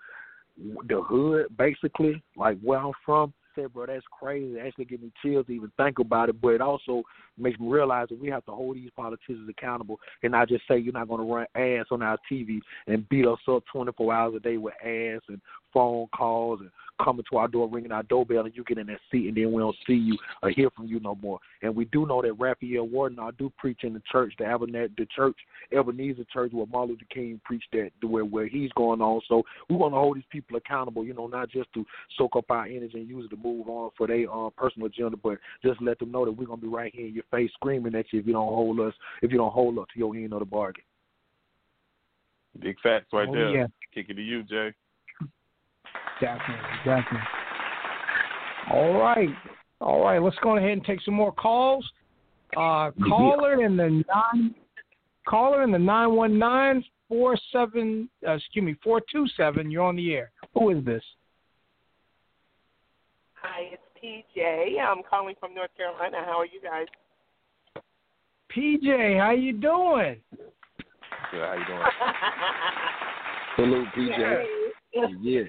[0.88, 3.32] the hood, basically, like where I'm from.
[3.60, 4.54] Said, bro, that's crazy.
[4.54, 6.40] It actually give me chills to even think about it.
[6.40, 7.02] But it also
[7.40, 10.78] makes me realize that we have to hold these politicians accountable and not just say
[10.78, 14.34] you're not going to run ads on our TV and beat us up 24 hours
[14.36, 15.40] a day with ads and
[15.72, 16.70] phone calls and
[17.02, 19.52] coming to our door, ringing our doorbell, and you get in that seat, and then
[19.52, 21.38] we don't see you or hear from you no more.
[21.62, 24.92] And we do know that Raphael Warnock, I do preach in the church, the Ebenezer,
[24.96, 25.36] the church,
[25.72, 29.20] Ebenezer Church, where Martin Luther King preached that, where where he's going on.
[29.28, 31.84] So we want to hold these people accountable, you know, not just to
[32.16, 35.16] soak up our energy and use it to move on for their uh, personal agenda,
[35.16, 37.94] but just let them know that we're gonna be right here in your face, screaming
[37.94, 40.32] at you if you don't hold us, if you don't hold up to your end
[40.32, 40.84] of the bargain.
[42.58, 43.50] Big facts right Oh, there.
[43.50, 43.66] yeah.
[43.94, 44.72] Kick it to you, Jay.
[46.20, 47.20] Definitely, definitely.
[48.72, 49.28] All right,
[49.80, 50.20] all right.
[50.20, 51.88] Let's go ahead and take some more calls.
[52.56, 54.54] Uh, caller in the nine,
[55.28, 58.08] caller in the nine one nine four seven.
[58.26, 59.70] Uh, excuse me, four two seven.
[59.70, 60.30] You're on the air.
[60.54, 61.02] Who is this?
[63.34, 63.82] Hi, it's
[64.36, 64.78] PJ.
[64.80, 66.18] I'm calling from North Carolina.
[66.26, 66.86] How are you guys?
[68.54, 69.18] PJ.
[69.18, 70.20] How you doing?
[71.30, 71.40] Good.
[71.40, 71.80] How you doing?
[73.56, 74.16] Hello, PJ.
[74.16, 74.46] Hey.
[75.22, 75.42] Yeah.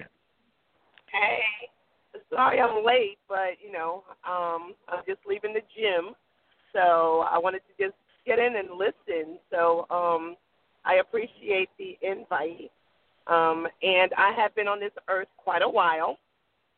[1.12, 1.38] Hey.
[2.30, 6.14] Sorry I'm late, but you know, um, I'm just leaving the gym,
[6.72, 7.96] so I wanted to just
[8.26, 9.38] get in and listen.
[9.50, 10.36] So um,
[10.84, 12.70] I appreciate the invite,
[13.26, 16.18] um, and I have been on this earth quite a while.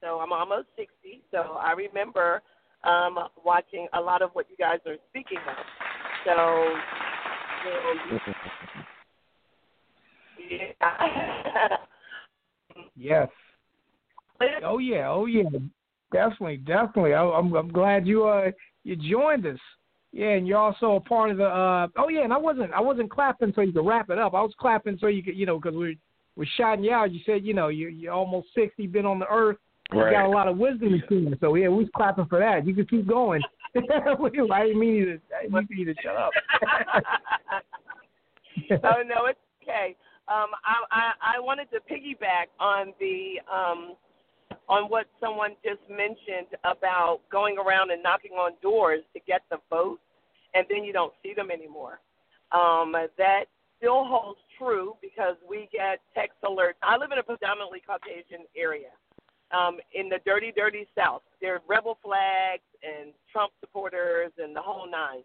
[0.01, 1.23] So I'm almost 60.
[1.31, 2.43] So I remember
[2.85, 5.84] um, watching a lot of what you guys are speaking of.
[6.25, 6.31] So
[10.51, 11.77] yeah.
[12.97, 13.29] Yes.
[14.65, 15.09] Oh yeah.
[15.11, 15.45] Oh yeah.
[16.13, 16.59] Definitely.
[16.59, 17.15] Definitely.
[17.15, 18.51] I, I'm I'm glad you uh
[18.85, 19.59] you joined us.
[20.13, 21.45] Yeah, and you're also a part of the.
[21.45, 24.35] uh Oh yeah, and I wasn't I wasn't clapping so you could wrap it up.
[24.35, 25.95] I was clapping so you could you know because we're.
[26.37, 27.13] we're shouting you out.
[27.13, 29.57] You said you know you you're almost sixty, been on the earth
[29.93, 31.37] You got a lot of wisdom in you.
[31.41, 32.67] So yeah, we was clapping for that.
[32.67, 33.43] You can keep going.
[33.77, 35.21] I didn't mean you to.
[35.37, 36.31] I didn't mean you to shut up.
[38.85, 39.97] oh no, it's okay.
[40.27, 43.95] Um, I, I I wanted to piggyback on the um,
[44.69, 49.59] on what someone just mentioned about going around and knocking on doors to get the
[49.69, 49.99] vote,
[50.55, 52.01] and then you don't see them anymore.
[52.53, 53.45] Um, that
[53.79, 56.81] still holds true because we get text alerts.
[56.83, 58.91] I live in a predominantly Caucasian area.
[59.53, 64.63] Um, in the dirty, dirty South, there are rebel flags and Trump supporters and the
[64.63, 65.23] whole nine.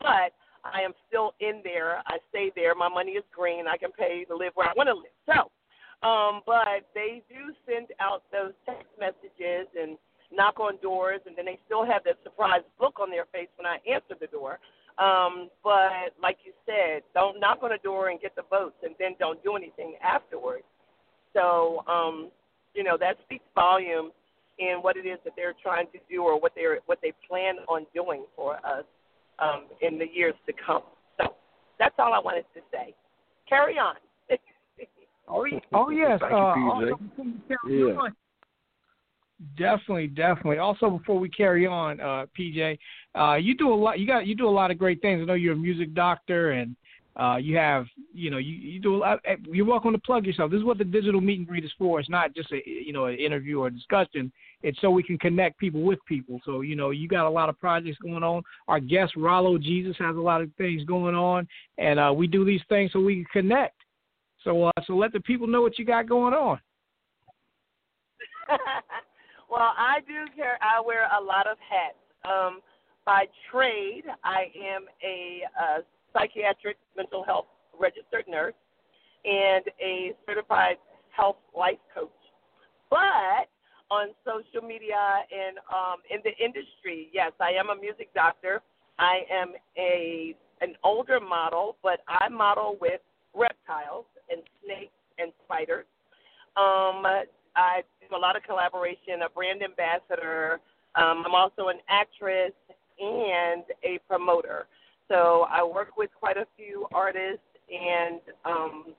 [0.00, 0.32] But
[0.64, 1.98] I am still in there.
[2.06, 2.74] I stay there.
[2.74, 3.66] My money is green.
[3.66, 5.16] I can pay to live where I want to live.
[5.26, 5.50] So,
[6.06, 9.96] um, but they do send out those text messages and
[10.32, 13.66] knock on doors, and then they still have that surprised look on their face when
[13.66, 14.58] I answer the door.
[14.98, 18.94] Um, but like you said, don't knock on a door and get the votes, and
[18.98, 20.64] then don't do anything afterwards.
[21.32, 22.30] So, um,
[22.74, 24.12] you know, that speaks volumes
[24.58, 27.56] in what it is that they're trying to do or what they're what they plan
[27.68, 28.84] on doing for us
[29.38, 30.82] um, in the years to come.
[31.18, 31.34] So
[31.78, 32.94] that's all I wanted to say.
[33.48, 33.96] Carry on.
[35.28, 36.20] oh, oh yes.
[36.20, 36.98] Thank uh, you, also,
[37.68, 38.08] Yeah.
[39.58, 40.58] Definitely, definitely.
[40.58, 42.78] Also, before we carry on, uh, PJ,
[43.18, 43.98] uh, you do a lot.
[43.98, 45.20] You got you do a lot of great things.
[45.20, 46.76] I know you're a music doctor, and
[47.16, 49.20] uh, you have you know you, you do a lot.
[49.24, 50.50] eh, You're welcome to plug yourself.
[50.50, 52.00] This is what the digital meet and greet is for.
[52.00, 54.32] It's not just a you know an interview or a discussion.
[54.62, 56.40] It's so we can connect people with people.
[56.44, 58.42] So you know you got a lot of projects going on.
[58.66, 61.46] Our guest Rallo Gesus has a lot of things going on,
[61.78, 63.76] and uh, we do these things so we can connect.
[64.42, 66.58] So uh, so let the people know what you got going on.
[69.50, 70.58] well, I do care.
[70.60, 71.96] I wear a lot of hats.
[72.24, 72.60] Um,
[73.06, 75.80] by trade, I am a, uh
[76.14, 77.46] psychiatric mental health
[77.78, 78.54] registered nurse
[79.24, 80.76] and a certified
[81.10, 82.10] health life coach.
[82.90, 83.48] But
[83.90, 88.62] on social media and um, in the industry, yes, I am a music doctor.
[88.98, 93.00] I am a an older model, but I model with
[93.34, 95.84] reptiles and snakes and spiders.
[96.56, 97.04] Um,
[97.56, 100.60] I do a lot of collaboration, a brand ambassador.
[100.94, 102.52] Um, I'm also an actress
[103.00, 104.66] and a promoter.
[105.08, 108.94] So I work with quite a few artists and, um,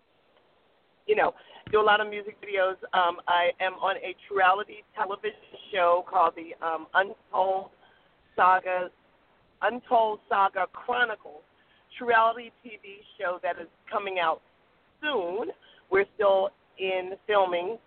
[1.08, 1.34] you know,
[1.72, 2.76] do a lot of music videos.
[2.94, 5.40] Um, I am on a reality television
[5.74, 7.70] show called the um, Untold
[8.36, 8.90] Saga,
[9.62, 11.42] Untold Saga Chronicles,
[12.02, 14.42] reality TV show that is coming out
[15.02, 15.50] soon.
[15.90, 17.78] We're still in filming.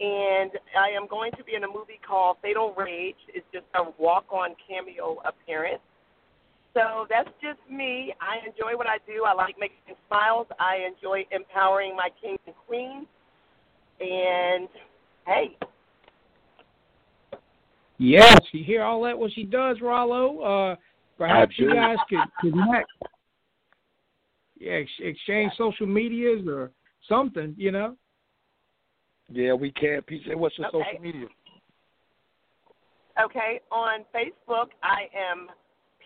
[0.00, 3.16] And I am going to be in a movie called Fatal Rage.
[3.28, 5.82] It's just a walk on cameo appearance.
[6.74, 8.14] So that's just me.
[8.20, 9.24] I enjoy what I do.
[9.24, 10.46] I like making smiles.
[10.58, 13.06] I enjoy empowering my kings and queens.
[14.00, 14.68] And
[15.26, 15.56] hey,
[18.02, 20.72] Yes, you hear all that what she does, Rallo.
[20.72, 20.76] Uh,
[21.18, 21.74] perhaps you do.
[21.74, 22.88] guys could connect.
[24.58, 26.70] Yeah, ex- exchange social medias or
[27.06, 27.96] something, you know.
[29.30, 30.00] Yeah, we can.
[30.00, 30.78] PJ, what's your Okay.
[30.82, 31.26] social media?
[33.22, 35.50] okay, on Facebook, I am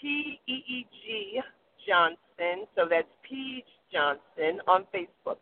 [0.05, 1.41] P E E G
[1.89, 2.67] Johnson.
[2.77, 5.39] So that's Peach Johnson on Facebook.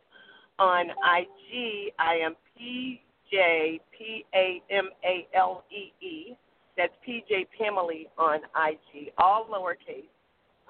[0.61, 6.37] On IG, I am P J P A M A L E E.
[6.77, 10.09] That's PJ Pamela on IG, all lowercase.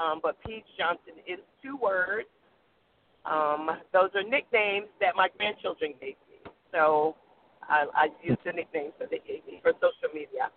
[0.02, 2.28] Um, but Peach Johnson is two words.
[3.26, 6.50] Um, those are nicknames that my grandchildren gave me.
[6.72, 7.14] So
[7.68, 10.50] I, I use the nicknames that they gave me for social media.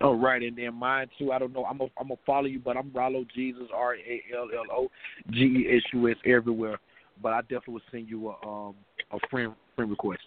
[0.00, 1.32] All right, and then mine too.
[1.32, 1.64] I don't know.
[1.64, 4.88] I'm gonna I'm gonna follow you, but I'm Rallo Gesus R A L L O
[5.30, 6.78] G E S U S everywhere.
[7.20, 8.74] But I definitely will send you a um
[9.12, 10.22] a friend friend request.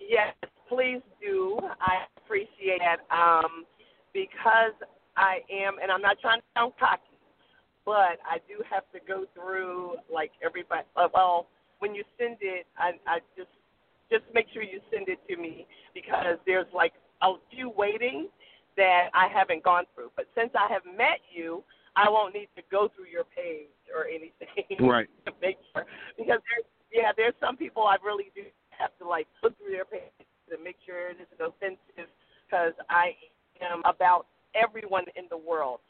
[0.00, 0.34] Yes,
[0.68, 1.58] please do.
[1.80, 3.00] I appreciate that.
[3.14, 3.64] Um,
[4.14, 4.72] because
[5.16, 7.02] I am, and I'm not trying to sound cocky,
[7.84, 10.86] but I do have to go through like everybody.
[10.96, 11.48] Uh, well,
[11.80, 13.50] when you send it, I, I just
[14.10, 16.92] just make sure you send it to me because there's like
[17.22, 18.28] a few waiting
[18.76, 20.10] that I haven't gone through.
[20.16, 21.62] But since I have met you,
[21.96, 24.48] I won't need to go through your page or anything
[24.80, 25.08] Right.
[25.26, 25.84] to make sure
[26.16, 29.84] because there's yeah, there's some people I really do have to like look through their
[29.84, 30.12] page
[30.50, 32.10] to make sure this is offensive
[32.44, 33.12] because I
[33.62, 35.80] am about everyone in the world.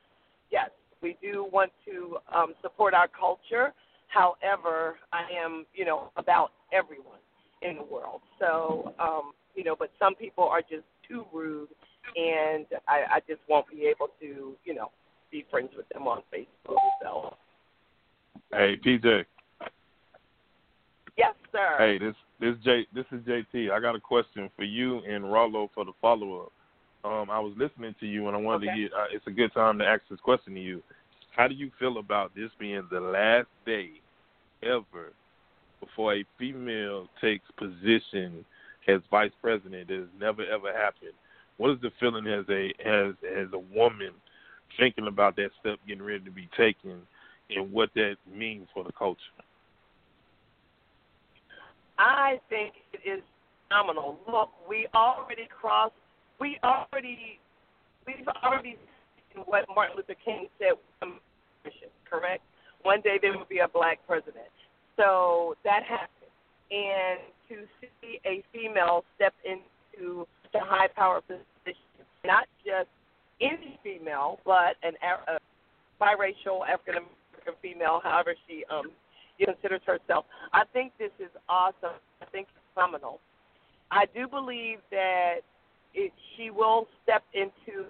[0.51, 0.71] Yes,
[1.03, 3.73] we do want to um, support our culture.
[4.07, 7.19] However, I am, you know, about everyone
[7.63, 8.21] in the world.
[8.39, 9.32] So, um,
[9.63, 11.69] you know, but some people are just too rude,
[12.17, 14.91] and I, I just won't be able to, you know,
[15.31, 16.77] be friends with them on Facebook.
[17.01, 17.37] So,
[18.53, 19.25] Hey, PJ.
[21.17, 21.35] yes.
[21.53, 21.77] sir.
[21.79, 23.71] Hey, this this J this is JT.
[23.71, 26.53] I got a question for you and Rollo for the follow up.
[27.05, 28.77] Um, I was listening to you and I wanted Okay.
[28.77, 28.93] to get.
[28.93, 30.83] Uh, it's a good time to ask this question to you.
[31.37, 33.91] How do you feel about this being the last day
[34.63, 35.13] ever
[35.81, 38.45] before a female takes position
[38.89, 39.91] as vice president?
[39.91, 41.13] It has never ever happened.
[41.57, 44.13] What is the feeling as a as as a woman
[44.79, 47.03] thinking about that step getting ready to be taken
[47.51, 49.21] and what that means for the culture?
[51.99, 53.23] I think it is
[53.69, 54.19] phenomenal.
[54.27, 55.95] Look, we already crossed.
[56.41, 57.39] We already,
[58.07, 58.77] we've already
[59.33, 60.73] seen what Martin Luther King said.
[62.09, 62.43] Correct.
[62.83, 64.51] One day there will be a black president.
[64.97, 66.33] So that happened,
[66.71, 67.21] and
[67.53, 71.77] to see a female step into the high power position,
[72.25, 72.89] not just
[73.41, 75.39] any female, but an a
[76.03, 78.91] biracial African American female, however she um
[79.45, 80.25] considers herself.
[80.53, 81.99] I think this is awesome.
[82.21, 83.19] I think it's phenomenal.
[83.91, 85.41] I do believe that
[85.95, 87.87] it, she will step into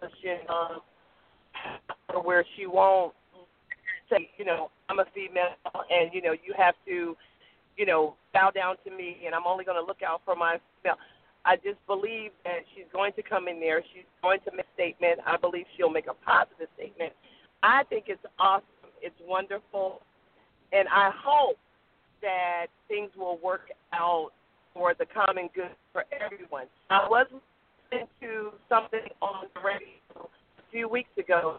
[0.00, 3.12] a position of where she won't
[4.10, 5.56] say, you know, I'm a female
[5.90, 7.16] and, you know, you have to,
[7.76, 10.58] you know, bow down to me and I'm only going to look out for my
[10.82, 10.96] female.
[11.44, 13.82] I just believe that she's going to come in there.
[13.92, 15.20] She's going to make a statement.
[15.26, 17.12] I believe she'll make a positive statement.
[17.62, 18.64] I think it's awesome.
[19.02, 20.00] It's wonderful.
[20.72, 21.58] And I hope
[22.22, 24.30] that things will work out
[24.72, 26.66] for the common good for everyone.
[26.90, 27.26] I was
[27.92, 31.58] listening to something on the radio a few weeks ago,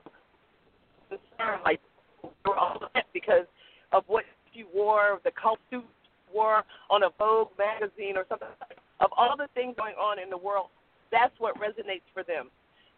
[1.63, 1.79] like
[2.23, 3.45] they were all upset because
[3.93, 5.85] of what she wore, the cult suit
[6.35, 8.51] wore on a Vogue magazine or something.
[8.99, 10.67] Of all the things going on in the world,
[11.11, 12.51] that's what resonates for them.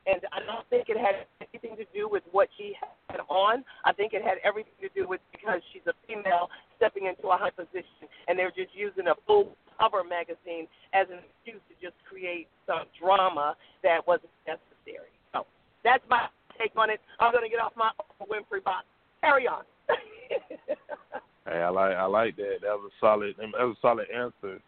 [0.08, 2.74] And I don't think it had anything to do with what she
[3.10, 3.64] had on.
[3.84, 7.38] I think it had everything to do with because she's a female stepping into a
[7.38, 11.98] high position, and they're just using a full cover magazine as an excuse to just
[12.08, 15.12] create some drama that wasn't necessary.
[15.34, 15.46] So
[15.84, 17.02] that's my take on it.
[17.20, 17.92] I'm going to get off my
[18.24, 18.86] Winfrey box.
[19.22, 19.64] Carry on.
[21.48, 22.58] Hey, I like I like that.
[22.62, 23.36] That was a solid.
[23.38, 24.60] That was a solid answer,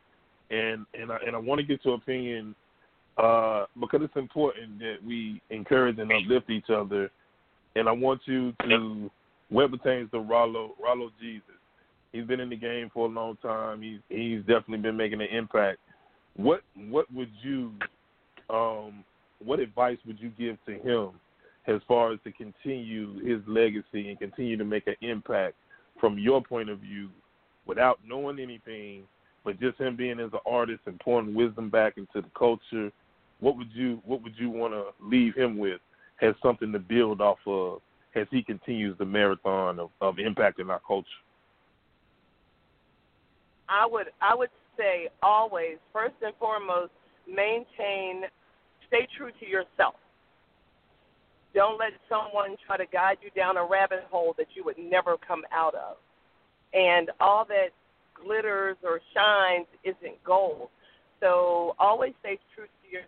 [0.50, 2.56] and and I, and I want to get your opinion
[3.18, 7.12] uh, because it's important that we encourage and uplift each other.
[7.76, 9.12] And I want you to,
[9.50, 11.42] what pertains to Rallo Rallo Gesus.
[12.12, 13.82] He's been in the game for a long time.
[13.82, 15.80] He's he's definitely been making an impact.
[16.38, 17.74] What what would you,
[18.50, 19.04] um,
[19.44, 21.10] what advice would you give to him
[21.68, 25.56] as far as to continue his legacy and continue to make an impact
[26.00, 27.10] from your point of view
[27.66, 29.04] without knowing anything,
[29.44, 32.92] but just him being as an artist and pouring wisdom back into the culture,
[33.40, 35.80] what would you what would you want to leave him with
[36.22, 37.82] as something to build off of
[38.16, 41.08] as he continues the marathon of, of impacting our culture?
[43.70, 46.92] I would I would say always first and foremost
[47.28, 48.24] maintain
[48.88, 49.96] stay true to yourself.
[51.54, 55.18] Don't let someone try to guide you down a rabbit hole that you would never
[55.18, 55.98] come out of.
[56.74, 57.70] And all that
[58.14, 60.70] glitters or shines isn't gold.
[61.20, 63.02] So always stay true to your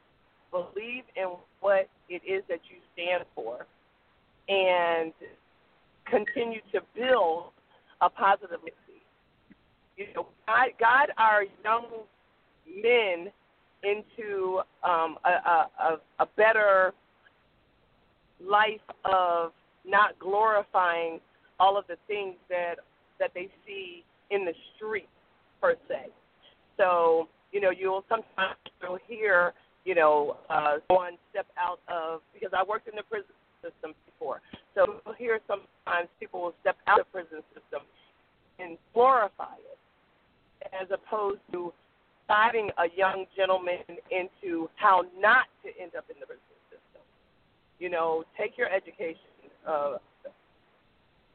[0.51, 3.65] believe in what it is that you stand for
[4.49, 5.13] and
[6.05, 7.51] continue to build
[8.01, 9.01] a positive legacy.
[9.95, 11.85] You know, guide, guide our young
[12.83, 13.31] men
[13.83, 16.93] into um, a, a, a, a better
[18.47, 19.51] life of
[19.85, 21.19] not glorifying
[21.59, 22.75] all of the things that
[23.19, 25.09] that they see in the street
[25.61, 26.07] per se.
[26.77, 29.53] So you know you'll sometimes you'll hear
[29.85, 34.41] you know uh, someone step out of because I worked in the prison system before.
[34.75, 37.81] So you'll hear sometimes people will step out of the prison system
[38.59, 39.77] and glorify it
[40.79, 41.73] as opposed to
[42.27, 46.41] guiding a young gentleman into how not to end up in the prison.
[47.81, 49.25] You know, take your education
[49.67, 49.97] uh,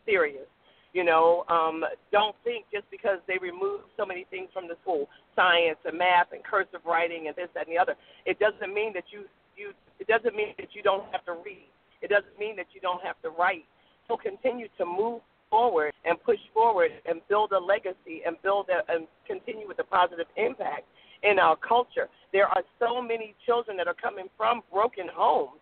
[0.07, 0.47] serious.
[0.93, 1.83] You know, um,
[2.13, 6.31] don't think just because they remove so many things from the school, science and math
[6.31, 9.27] and cursive writing and this, that, and the other, it doesn't mean that you
[9.57, 11.67] you it doesn't mean that you don't have to read.
[12.01, 13.67] It doesn't mean that you don't have to write.
[14.07, 15.21] So continue to move
[15.51, 19.85] forward and push forward and build a legacy and build a, and continue with a
[19.85, 20.87] positive impact
[21.25, 22.09] in our culture.
[22.33, 25.59] There are so many children that are coming from broken homes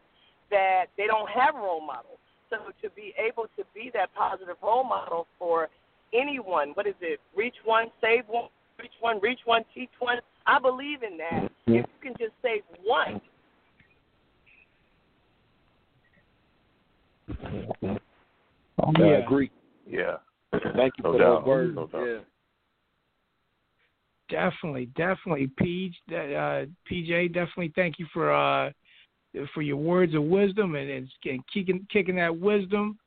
[0.50, 2.18] that they don't have role models.
[2.50, 5.68] So to be able to be that positive role model for
[6.12, 7.20] anyone, what is it?
[7.36, 10.18] Reach one, save one, reach one, reach one, teach one.
[10.46, 11.50] I believe in that.
[11.66, 13.20] If you can just save one,
[18.88, 19.16] Okay, Yeah.
[19.16, 19.50] I agree.
[19.86, 20.16] Yeah.
[20.52, 21.40] Thank you No for doubt.
[21.40, 21.74] those words.
[21.74, 22.06] No doubt.
[22.06, 22.18] yeah.
[24.28, 25.94] Definitely, definitely, PJ.
[26.10, 27.72] Uh, PJ, definitely.
[27.74, 28.70] Thank you for uh,
[29.52, 32.98] for your words of wisdom and, and kicking kicking that wisdom.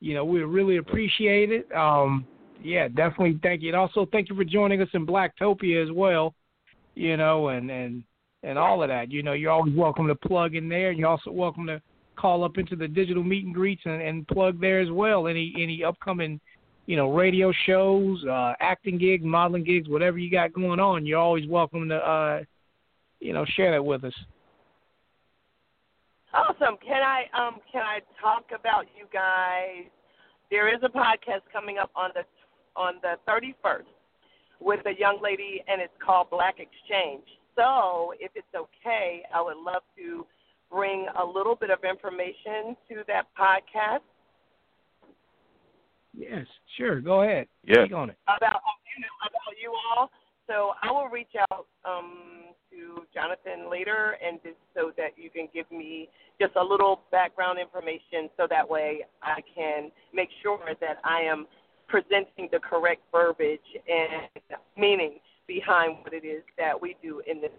[0.00, 1.70] You know, we really appreciate it.
[1.72, 2.26] Um,
[2.62, 3.38] yeah, definitely.
[3.42, 6.34] Thank you, and also thank you for joining us in Blacktopia as well.
[6.94, 8.02] You know, and and
[8.42, 9.10] and all of that.
[9.10, 10.92] You know, you're always welcome to plug in there.
[10.92, 11.80] You're also welcome to
[12.16, 15.26] call up into the digital meet and greets and, and plug there as well.
[15.26, 16.40] Any any upcoming,
[16.86, 21.18] you know, radio shows, uh, acting gigs, modeling gigs, whatever you got going on, you're
[21.18, 22.40] always welcome to, uh,
[23.20, 24.14] you know, share that with us.
[26.32, 26.76] Awesome.
[26.84, 29.90] Can I um can I talk about you guys?
[30.50, 32.22] There is a podcast coming up on the
[32.76, 33.86] on the 31st
[34.60, 37.24] with a young lady, and it's called Black Exchange.
[37.56, 40.26] So, if it's okay, I would love to
[40.70, 44.06] bring a little bit of information to that podcast.
[46.16, 47.00] Yes, sure.
[47.00, 47.46] Go ahead.
[47.64, 47.84] Yeah.
[47.84, 48.16] Speak on it.
[48.24, 48.60] About
[48.94, 50.10] you know, about you all.
[50.46, 52.49] So I will reach out um,
[53.14, 56.08] Jonathan later, and just so that you can give me
[56.40, 61.46] just a little background information, so that way I can make sure that I am
[61.88, 64.42] presenting the correct verbiage and
[64.76, 67.50] meaning behind what it is that we do in this.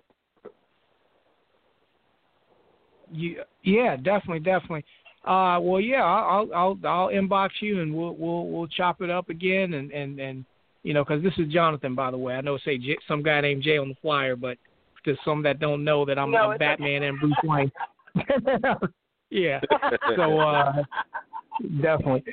[3.12, 4.86] You, yeah, definitely, definitely.
[5.26, 9.30] Uh, well, yeah, I'll I'll I'll inbox you and we'll we'll we'll chop it up
[9.30, 10.46] again and and and
[10.82, 12.34] you know because this is Jonathan by the way.
[12.34, 14.58] I know say J, some guy named Jay on the flyer, but
[15.06, 17.72] to some that don't know that I'm, no, I'm Batman and Bruce Wayne.
[19.30, 19.60] yeah.
[20.16, 20.84] So uh,
[21.82, 22.24] definitely.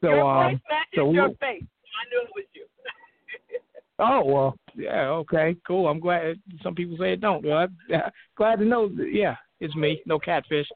[0.00, 0.60] So your um,
[0.94, 1.62] so your we'll, face.
[1.62, 2.64] I knew it was you.
[3.98, 5.88] Oh well, yeah, okay, cool.
[5.88, 6.38] I'm glad.
[6.62, 7.42] Some people say it don't.
[7.44, 8.00] Well, I'm
[8.36, 8.90] glad to know.
[9.10, 10.02] Yeah, it's me.
[10.04, 10.66] No catfish.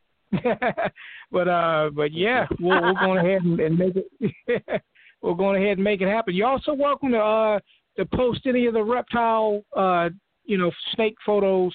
[1.30, 4.82] but uh, but yeah, we're, we're going ahead and, and make it.
[5.22, 6.34] we're going ahead and make it happen.
[6.34, 7.61] You're also welcome to uh
[7.99, 10.09] to post any of the reptile uh
[10.51, 11.72] you know snake photos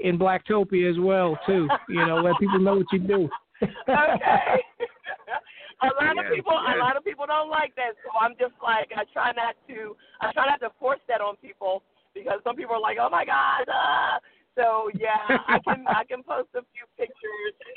[0.00, 1.68] in Blacktopia as well too.
[1.88, 3.28] You know, let people know what you do.
[3.62, 3.68] okay.
[5.82, 8.54] a lot of Yes, people, a lot of people don't like that, so I'm just
[8.62, 11.82] like, I try not to, I try not to force that on people
[12.14, 13.68] because some people are like, oh my god.
[13.68, 14.18] Uh.
[14.56, 17.52] So yeah, I can I can post a few pictures.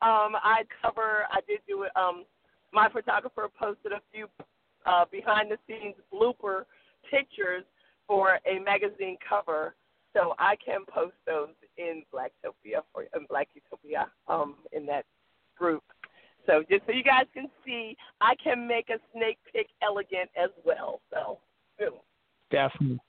[0.00, 1.90] um, I cover, I did do it.
[1.96, 2.24] Um,
[2.72, 4.28] my photographer posted a few
[4.86, 6.64] uh, behind the scenes blooper
[7.10, 7.64] pictures
[8.12, 9.74] for a magazine cover.
[10.12, 11.48] So I can post those
[11.78, 15.06] in Blacktopia for in Black Utopia um, in that
[15.56, 15.82] group.
[16.46, 20.50] So just so you guys can see, I can make a snake pick elegant as
[20.66, 21.00] well.
[21.10, 21.38] So
[21.78, 21.94] boom.
[22.50, 23.00] Definitely.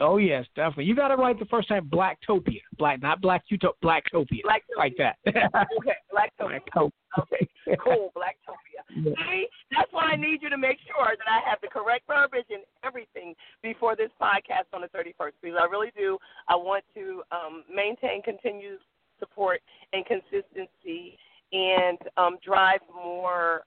[0.00, 0.84] Oh yes, definitely.
[0.84, 1.88] You got it right the first time.
[1.88, 4.76] Blacktopia, black, not Black Utopia, Blacktopia, Blacktopia.
[4.76, 5.16] like that.
[5.28, 6.60] okay, Blacktopia.
[6.74, 6.90] Blacktopia.
[7.18, 7.48] Okay,
[7.82, 8.56] cool, Blacktopia.
[8.96, 9.12] Yeah.
[9.28, 12.46] See, that's why I need you to make sure that I have the correct verbiage
[12.48, 16.16] and everything before this podcast on the 31st, because I really do.
[16.48, 18.78] I want to um, maintain continued
[19.20, 19.60] support
[19.92, 21.18] and consistency,
[21.52, 23.64] and um, drive more,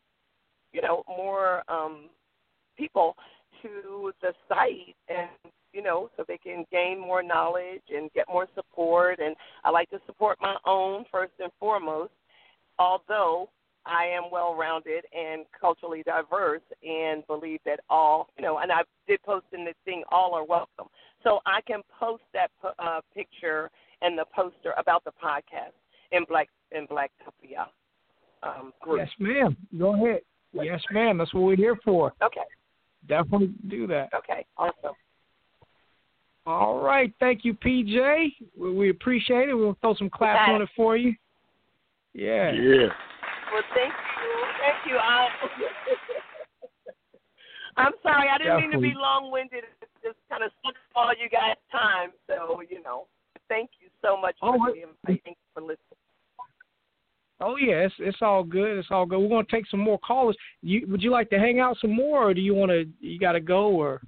[0.74, 2.10] you know, more um,
[2.78, 3.16] people
[3.62, 5.30] to the site and
[5.74, 9.90] you know so they can gain more knowledge and get more support and I like
[9.92, 12.12] to support my own first and foremost
[12.80, 13.50] although
[13.86, 18.82] I am well rounded and culturally diverse and believe that all you know and I
[19.08, 20.88] did post in this thing all are welcome
[21.24, 22.50] so I can post that
[22.80, 23.70] uh, picture
[24.02, 25.74] and the poster about the podcast
[26.12, 27.68] in black in blacktopia
[28.44, 29.56] um group Yes, ma'am.
[29.78, 30.22] Go ahead.
[30.54, 31.18] Yes, ma'am.
[31.20, 32.14] That's what we're here for.
[32.22, 32.42] okay
[33.08, 34.10] Definitely do that.
[34.16, 34.96] okay awesome
[36.46, 37.14] All right.
[37.20, 38.34] Thank you, PJ.
[38.58, 39.54] We, we appreciate it.
[39.54, 41.14] We'll throw some claps on it for you.
[42.14, 42.52] Yeah.
[42.52, 42.88] Yeah.
[43.54, 44.46] Well, thank you.
[44.60, 44.98] Thank you.
[44.98, 45.28] I,
[47.78, 48.28] I'm sorry.
[48.30, 49.64] I didn't mean to be long-winded.
[49.82, 52.10] It just kind of sucked all you guys' time.
[52.28, 53.06] So, you know,
[53.48, 55.22] thank you so much Oh, for what- the invite.
[55.24, 55.78] Thank you for listening.
[57.44, 58.78] Oh yeah, it's, it's all good.
[58.78, 59.18] It's all good.
[59.20, 60.38] We're gonna take some more callers.
[60.62, 62.86] You would you like to hang out some more, or do you want to?
[63.00, 64.00] You got to go, or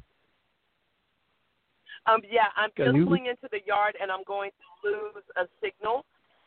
[2.05, 2.85] Um, yeah, I'm Good.
[2.88, 4.51] just You- pulling into the yard, and I'm going
[4.84, 6.05] to lose a signal,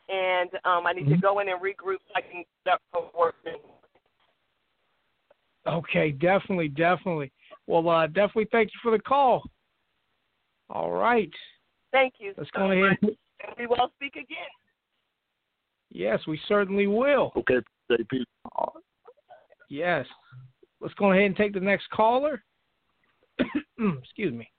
[0.09, 1.21] and um, I need to Mhm.
[1.21, 3.35] go in and regroup so I can get up for work.
[5.65, 7.31] okay, definitely, definitely.
[7.65, 9.43] Well, uh, definitely thank you for the call.
[10.69, 11.33] All right,
[11.91, 12.97] Thank you let's so go ahead.
[13.01, 13.17] much.
[13.45, 14.49] And we will speak again.
[15.89, 17.31] Yes, we certainly will.
[17.35, 18.23] Okay, JP.
[19.69, 20.05] Yes.
[20.79, 22.43] Let's go ahead and take the next caller.
[23.79, 24.49] Excuse me.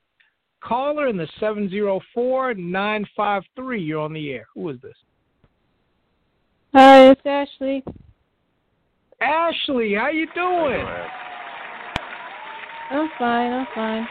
[0.60, 3.86] Caller in the 704-953.
[3.86, 4.47] You're on the air.
[4.55, 4.97] Who is this?
[6.74, 7.85] Hi, it's Ashley.
[9.20, 10.85] Ashley, how you doing?
[12.90, 13.52] I'm fine.
[13.52, 14.09] I'm fine.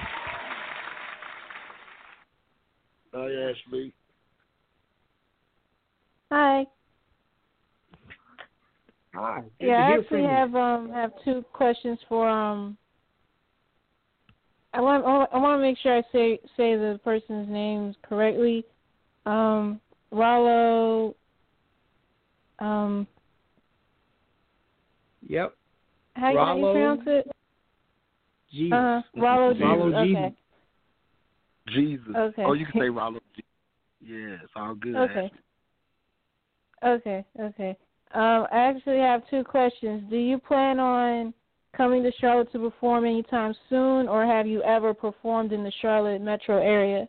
[3.13, 3.93] Hi, Ashley.
[6.31, 6.65] Hi.
[9.15, 9.41] Hi.
[9.59, 12.77] Yeah, I actually have um have two questions for um.
[14.73, 18.65] I want I want to make sure I say say the person's names correctly.
[19.25, 19.79] Um,
[20.11, 21.15] Rallo.
[22.59, 23.07] Um.
[25.27, 25.53] Yep.
[26.15, 27.31] How, how do you pronounce it?
[28.53, 28.71] Gesus.
[28.73, 29.61] Uh, Rallo Gesus.
[29.61, 30.15] Rallo Gesus.
[30.15, 30.35] Okay.
[31.69, 32.15] Gesus.
[32.15, 32.43] Okay.
[32.45, 33.19] Oh, you can say Rallo.
[33.37, 33.43] Gesus.
[34.01, 34.95] Yeah, it's all good.
[34.95, 35.31] Okay.
[36.83, 37.25] Okay.
[37.39, 37.77] Okay.
[38.13, 40.03] Um, I actually have two questions.
[40.09, 41.33] Do you plan on
[41.77, 46.21] coming to Charlotte to perform anytime soon, or have you ever performed in the Charlotte
[46.21, 47.05] metro area?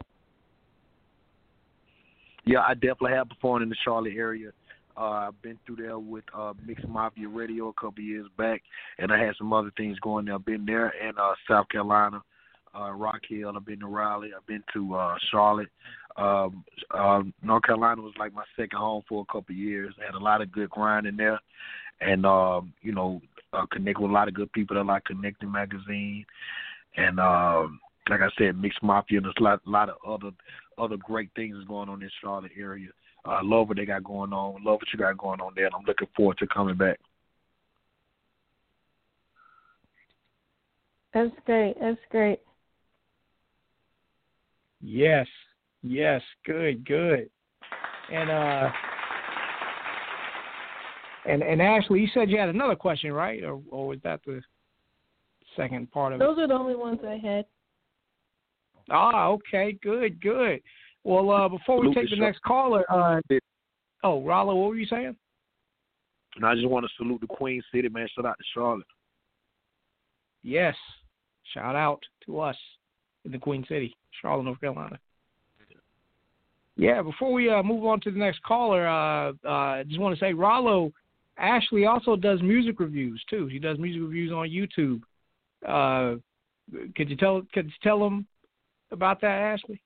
[2.44, 4.50] Yeah, I definitely have performed in the Charlotte area.
[4.96, 8.62] Uh, I've been through there with uh, Mixed Mafia Radio a couple years back,
[8.98, 10.34] and I had some other things going there.
[10.34, 12.20] I've been there in uh, South Carolina,
[12.78, 13.52] uh, Rock Hill.
[13.54, 14.32] I've been to Raleigh.
[14.36, 15.68] I've been to uh, Charlotte.
[16.16, 19.94] Um, uh, North Carolina was like my second home for a couple years.
[20.00, 21.38] I had a lot of good grinding there,
[22.00, 23.20] and um, you know,
[23.52, 26.24] uh, connect with a lot of good people that like Connecting Magazine,
[26.96, 29.18] and um, like I said, Mixed Mafia.
[29.18, 30.30] And there's a lot, lot of other
[30.76, 32.88] other great things is going on in Charlotte area.
[33.24, 34.64] I uh, love what they got going on.
[34.64, 36.98] Love what you got going on there, and I'm looking forward to coming back.
[41.14, 41.74] That's great.
[41.80, 42.40] That's great.
[44.80, 45.26] Yes.
[45.82, 46.22] Yes.
[46.44, 46.86] Good.
[46.86, 47.30] Good.
[48.12, 48.70] And uh.
[51.28, 53.44] And and Ashley, you said you had another question, right?
[53.44, 54.40] Or or was that the
[55.56, 56.30] second part of Those it?
[56.30, 57.44] Those are the only ones I had.
[58.90, 60.60] Ah, okay, good, good.
[61.04, 63.20] Well, uh, before we take the next caller, uh,
[64.02, 65.14] oh, Rallo, what were you saying?
[66.36, 68.08] And I just want to salute the Queen City, man.
[68.14, 68.86] Shout out to Charlotte.
[70.42, 70.74] Yes,
[71.52, 72.56] shout out to us
[73.26, 74.98] in the Queen City, Charlotte, North Carolina.
[76.76, 80.16] Yeah, before we uh, move on to the next caller, uh, uh, I just want
[80.16, 80.92] to say Rallo
[81.38, 83.48] Ashley also does music reviews too.
[83.50, 85.02] She does music reviews on YouTube.
[85.66, 86.18] Uh,
[86.94, 88.26] could you tell could you tell them
[88.90, 89.80] about that, Ashley?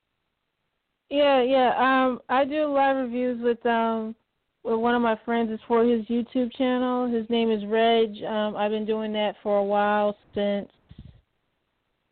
[1.10, 1.72] Yeah, yeah.
[1.76, 4.14] Um, I do live reviews with um
[4.64, 5.50] with one of my friends.
[5.52, 7.10] It's for his YouTube channel.
[7.10, 8.10] His name is Reg.
[8.24, 10.68] Um, I've been doing that for a while since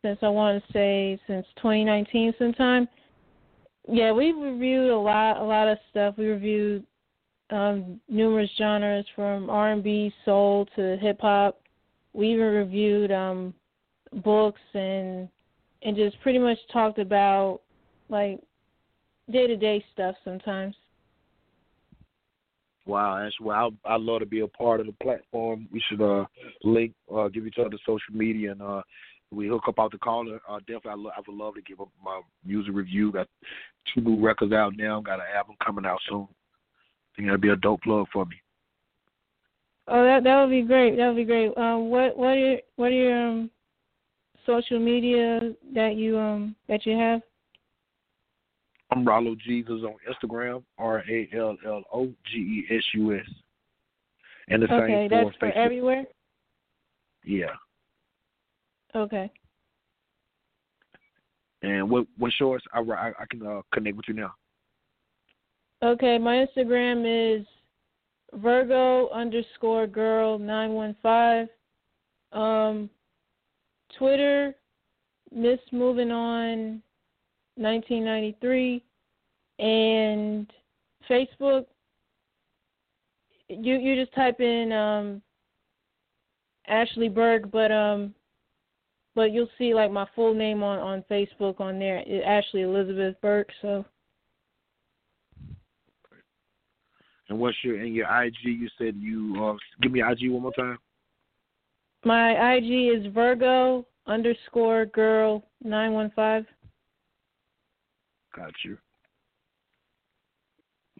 [0.04, 2.88] since I want to say since 2019 sometime.
[3.88, 6.14] Yeah, we've reviewed a lot a lot of stuff.
[6.18, 6.84] We reviewed
[7.50, 11.60] um, numerous genres from R&B, soul to hip hop.
[12.12, 13.54] We even reviewed um,
[14.24, 15.28] books and
[15.82, 17.60] and just pretty much talked about
[18.08, 18.40] like
[19.30, 20.74] day to day stuff sometimes.
[22.86, 23.72] Wow, that's wow.
[23.84, 25.68] I love to be a part of the platform.
[25.72, 26.26] We should uh
[26.64, 28.82] link, uh give each other social media, and uh
[29.30, 30.40] we hook up out the caller.
[30.48, 33.12] Uh, definitely, I, lo- I would love to give up my music review.
[33.12, 33.28] Got
[33.94, 35.00] two new records out now.
[35.00, 36.26] Got an album coming out soon.
[37.20, 38.36] Think that'd be a dope plug for me.
[39.88, 40.96] Oh, that that would be great.
[40.96, 41.54] That would be great.
[41.54, 43.50] Um, what what are your what are your um,
[44.46, 47.20] social media that you um that you have?
[48.90, 53.26] I'm Rallo Gesus on Instagram, R A L L O G E S U S.
[54.48, 56.04] And the okay, same that's for for everywhere.
[57.22, 57.52] Yeah.
[58.96, 59.30] Okay.
[61.60, 62.62] And what what's yours?
[62.72, 64.32] I I, I can uh, connect with you now.
[65.82, 67.46] Okay, my Instagram is
[68.34, 71.48] Virgo underscore girl nine one five.
[72.32, 72.90] Um,
[73.96, 74.54] Twitter,
[75.34, 76.82] Miss Moving On,
[77.56, 78.84] nineteen ninety three,
[79.58, 80.52] and
[81.08, 81.64] Facebook.
[83.48, 85.22] You you just type in um,
[86.68, 88.14] Ashley Berg, but um,
[89.14, 92.04] but you'll see like my full name on on Facebook on there.
[92.26, 93.48] Ashley Elizabeth Burke.
[93.62, 93.86] So.
[97.30, 98.34] And what's your and your IG?
[98.42, 100.78] You said you uh, give me IG one more time.
[102.04, 106.44] My IG is Virgo underscore girl nine one five.
[108.36, 108.76] Got you.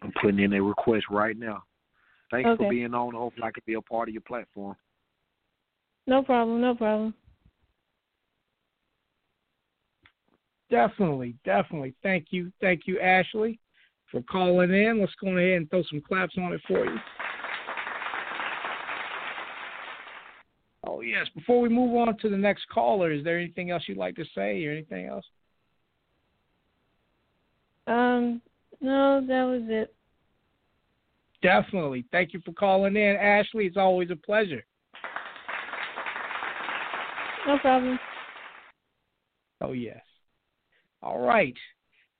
[0.01, 1.63] I'm putting in a request right now.
[2.31, 2.63] Thanks Okay.
[2.63, 3.13] for being on.
[3.13, 4.75] Hopefully, I can be a part of your platform.
[6.07, 7.13] No problem, no problem.
[10.69, 11.93] Definitely, definitely.
[12.01, 13.59] Thank you, thank you, Ashley,
[14.11, 14.99] for calling in.
[14.99, 16.97] Let's go ahead and throw some claps on it for you.
[20.85, 21.27] Oh yes.
[21.35, 24.25] Before we move on to the next caller, is there anything else you'd like to
[24.35, 25.25] say, or anything else?
[27.87, 28.41] Um,
[28.79, 29.93] no, that was it.
[31.41, 32.05] Definitely.
[32.11, 33.65] Thank you for calling in, Ashley.
[33.65, 34.63] It's always a pleasure.
[37.47, 37.97] No problem.
[39.61, 40.01] Oh yes.
[41.01, 41.55] All right.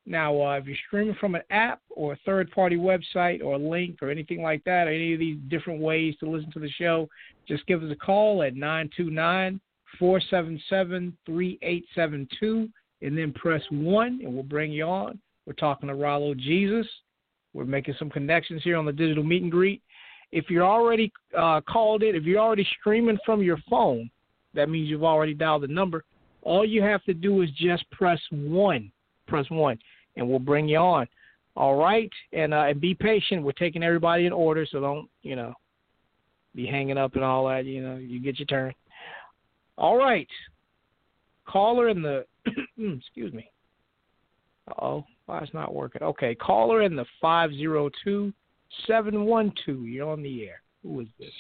[0.06, 3.58] Now, uh, if you're streaming from an app or a third party website or a
[3.58, 6.70] link or anything like that, or any of these different ways to listen to the
[6.70, 7.08] show,
[7.48, 9.60] just give us a call at 929
[10.00, 12.70] 477 3872
[13.04, 15.20] and then press 1 and we'll bring you on.
[15.46, 16.86] We're talking to Rallo Gesus.
[17.54, 19.82] We're making some connections here on the digital meet and greet.
[20.32, 24.10] If you're already uh, called it, if you're already streaming from your phone,
[24.54, 26.04] that means you've already dialed the number.
[26.42, 28.92] All you have to do is just press 1
[29.32, 29.80] press one,
[30.16, 31.08] and we'll bring you on.
[31.56, 33.44] All right, and uh, and be patient.
[33.44, 35.54] We're taking everybody in order, so don't you know
[36.54, 37.66] be hanging up and all that.
[37.66, 38.74] You know, you get your turn.
[39.78, 40.28] All right,
[41.48, 42.26] caller in the
[42.78, 43.50] excuse me.
[44.82, 46.04] Oh, why it's not working?
[46.04, 48.32] Okay, caller in the five zero two
[48.88, 49.86] seven one two.
[49.86, 50.62] You're on the air.
[50.84, 51.34] Who is this?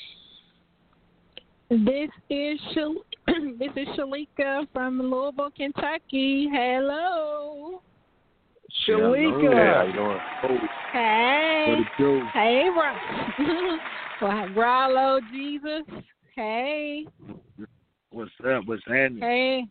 [1.72, 3.06] This is Shal-
[3.58, 6.50] this is Shalika from Louisville, Kentucky.
[6.52, 7.82] Hello.
[8.86, 9.54] Shalika.
[9.54, 10.60] Yeah, how you doing?
[10.92, 11.66] Hey.
[11.70, 12.22] What it do?
[12.34, 13.78] Hey, Ro-
[14.22, 16.04] well, Rallo Gesus.
[16.36, 17.06] Hey.
[18.10, 18.64] What's up?
[18.66, 19.20] What's happening?
[19.22, 19.64] Hey.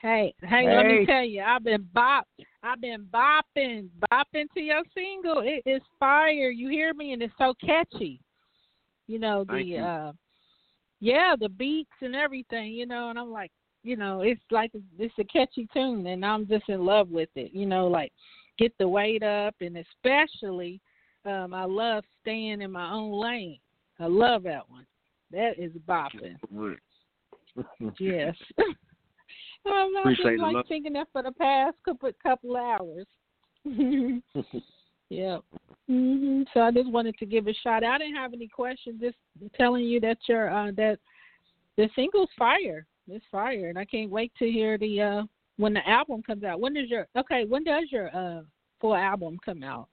[0.00, 2.26] Hey, hey, let me tell you, I've been bop
[2.62, 5.42] I've been bopping, bopping to your single.
[5.44, 6.48] It is fire.
[6.48, 8.22] You hear me and it's so catchy.
[9.06, 9.80] You know, the Thank you.
[9.80, 10.12] uh
[11.00, 13.50] yeah, the beats and everything, you know, and I'm like,
[13.82, 17.52] you know, it's like it's a catchy tune and I'm just in love with it.
[17.54, 18.12] You know, like
[18.58, 20.80] get the weight up and especially
[21.24, 23.58] um I love staying in my own lane.
[23.98, 24.86] I love that one.
[25.30, 26.36] That is bopping.
[27.98, 28.36] Yes.
[29.66, 30.64] Um, I've Appreciate the like love.
[30.68, 33.06] thinking that for the past couple couple hours.
[35.10, 35.38] yeah.
[35.90, 37.82] Hmm So I just wanted to give a shout.
[37.82, 37.94] out.
[37.94, 39.00] I didn't have any questions.
[39.00, 39.16] Just
[39.56, 40.98] telling you that your uh, that
[41.76, 42.86] the single's fire.
[43.08, 45.22] It's fire, and I can't wait to hear the uh
[45.56, 46.60] when the album comes out.
[46.60, 47.44] When does your okay?
[47.44, 48.42] When does your uh
[48.80, 49.88] full album come out?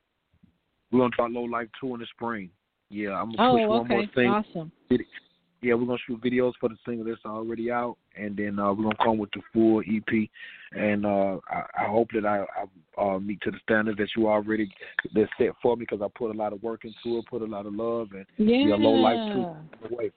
[0.92, 2.52] We're gonna try Low Life two in the spring.
[2.92, 4.12] Yeah, I'm gonna Oh, push one more okay.
[4.14, 4.30] thing.
[4.30, 4.72] Awesome.
[5.64, 8.84] Yeah, we're gonna shoot videos for the single that's already out, and then uh, we're
[8.84, 10.30] gonna come with the full EP.
[10.74, 12.46] And uh, I, I hope that I,
[12.98, 14.70] I uh, meet to the standards that you already
[15.14, 17.46] that set for me because I put a lot of work into it, put a
[17.46, 18.76] lot of love, and Yeah.
[18.76, 19.96] Low Life too.
[19.96, 20.12] Away.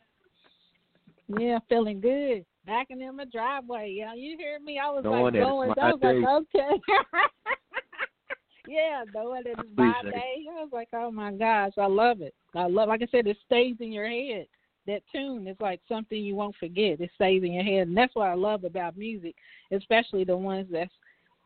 [1.38, 2.44] Yeah, feeling good.
[2.66, 3.94] Backing in my driveway.
[3.96, 4.78] Yeah, you hear me?
[4.78, 5.68] I was Knowing like going.
[5.76, 6.20] my I was day.
[6.20, 6.80] like, okay.
[8.68, 10.44] yeah, knowing that it's my day.
[10.50, 12.34] I was like, oh my gosh, I love it.
[12.54, 12.88] I love.
[12.88, 14.46] Like I said, it stays in your head.
[14.90, 17.00] That tune is like something you won't forget.
[17.00, 19.36] It stays in your head, and that's what I love about music,
[19.70, 20.90] especially the ones that's,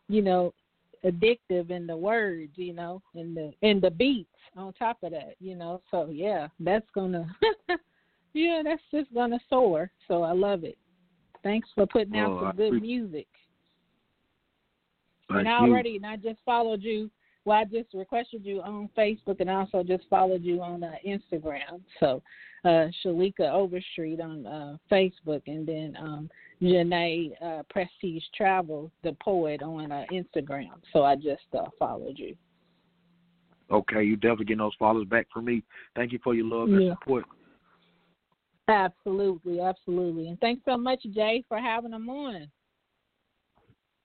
[0.09, 0.55] you know,
[1.05, 5.35] addictive in the words, you know, and the and the beats on top of that,
[5.41, 5.83] you know.
[5.91, 7.27] So yeah, that's gonna
[8.33, 9.91] yeah, that's just gonna soar.
[10.09, 10.79] So I love it.
[11.43, 13.27] Thanks for putting out Oh, some I good appreciate- music.
[15.29, 15.71] Thank and I you.
[15.73, 17.11] already and I just followed you.
[17.45, 21.83] Well, I just requested you on Facebook and also just followed you on uh, Instagram.
[22.01, 22.23] So,
[22.65, 26.31] uh, Shalika Overstreet on uh, Facebook, and then um,
[26.63, 30.73] Janae uh, Prestige Travel, the poet, on uh, Instagram.
[30.93, 32.35] So I just uh, followed you.
[33.71, 35.63] Okay, you definitely getting those followers back from me.
[35.95, 36.95] Thank you for your love and Yeah.
[36.95, 37.25] support.
[38.69, 40.29] Absolutely, absolutely.
[40.29, 42.51] And thanks so much, Jay, for having them on.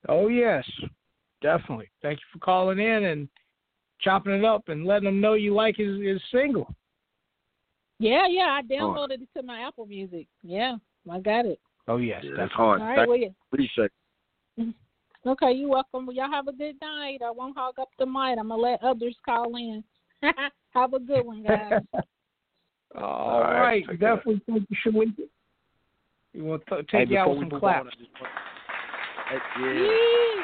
[0.08, 0.66] Oh yes,
[1.42, 1.90] definitely.
[2.02, 3.28] Thank you for calling in and
[4.02, 6.74] chopping it up and letting them know you like his, his single.
[8.00, 10.28] Yeah, yeah, I downloaded it to my Apple Music.
[10.42, 10.78] Yeah,
[11.12, 11.60] I got it.
[11.88, 12.82] Oh yes, Yeah, that's hard.
[12.82, 13.30] All right, Thank- well, yeah.
[13.52, 13.92] Appreciate
[14.58, 14.76] it.
[15.26, 16.06] Okay, you're welcome.
[16.06, 17.20] Well, y'all have a good night.
[17.22, 18.38] I won't hog up the mic.
[18.40, 19.84] I'm gonna let others call in.
[20.70, 21.82] have a good one, guys.
[22.96, 25.28] All right, right, definitely thank you, Shalika.
[26.34, 27.90] You want to Hey, take you out with some move on, claps?
[27.98, 28.32] Just want-
[29.30, 30.44] Hey, yeah,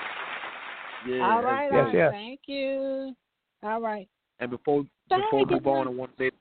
[1.05, 1.31] yeah.
[1.31, 1.93] All right, Yes, all right.
[1.93, 2.11] yes.
[2.11, 3.15] Thank you.
[3.63, 4.07] All right.
[4.39, 6.33] And before Thank before we move on, I want to let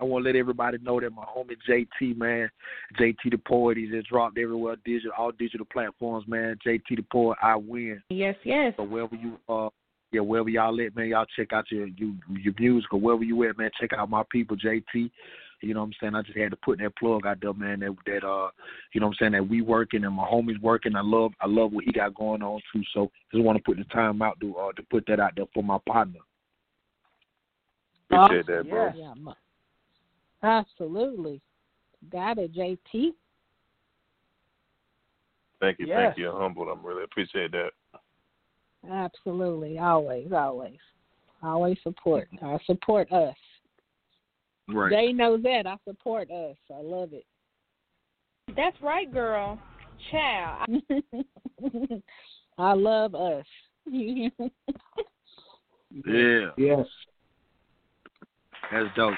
[0.00, 2.50] I want to let everybody know that my homie JT man,
[2.98, 6.56] JT the poet, he's just dropped everywhere, digital all digital platforms, man.
[6.66, 8.02] JT the poet, I win.
[8.10, 8.74] Yes, yes.
[8.76, 9.68] So wherever you uh
[10.12, 13.42] yeah, wherever y'all at, man, y'all check out your you, your music or wherever you
[13.48, 13.70] at, man.
[13.80, 15.10] Check out my people, JT.
[15.64, 16.14] You know what I'm saying?
[16.14, 17.80] I just had to put that plug out there, man.
[17.80, 18.50] That that uh,
[18.92, 19.32] you know what I'm saying?
[19.32, 20.94] That we working and my homies working.
[20.94, 22.82] I love I love what he got going on too.
[22.92, 25.46] So just want to put the time out to uh to put that out there
[25.54, 26.20] for my partner.
[28.10, 28.92] Appreciate that, bro.
[28.94, 29.32] Yeah, mu-
[30.42, 31.40] absolutely.
[32.10, 33.14] Got it, JT.
[35.60, 35.98] Thank you, Yes.
[35.98, 36.30] thank you.
[36.30, 36.68] Humbled.
[36.68, 37.70] I'm really appreciate that.
[38.90, 39.78] Absolutely.
[39.78, 40.78] Always, always.
[41.42, 42.28] Always support.
[42.42, 43.36] I support us.
[44.68, 44.90] Right.
[44.92, 45.66] Jay knows that.
[45.66, 46.56] I support us.
[46.70, 47.24] I love it.
[48.56, 49.58] That's right, girl.
[50.10, 50.68] Child.
[52.58, 53.46] I love us.
[53.86, 54.28] Yeah.
[56.56, 56.86] Yes.
[58.72, 59.14] That's dope.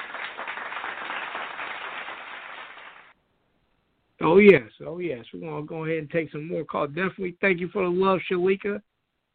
[4.21, 5.25] Oh yes, oh yes.
[5.33, 6.89] We're gonna go ahead and take some more calls.
[6.89, 8.81] Definitely thank you for the love, Shalika,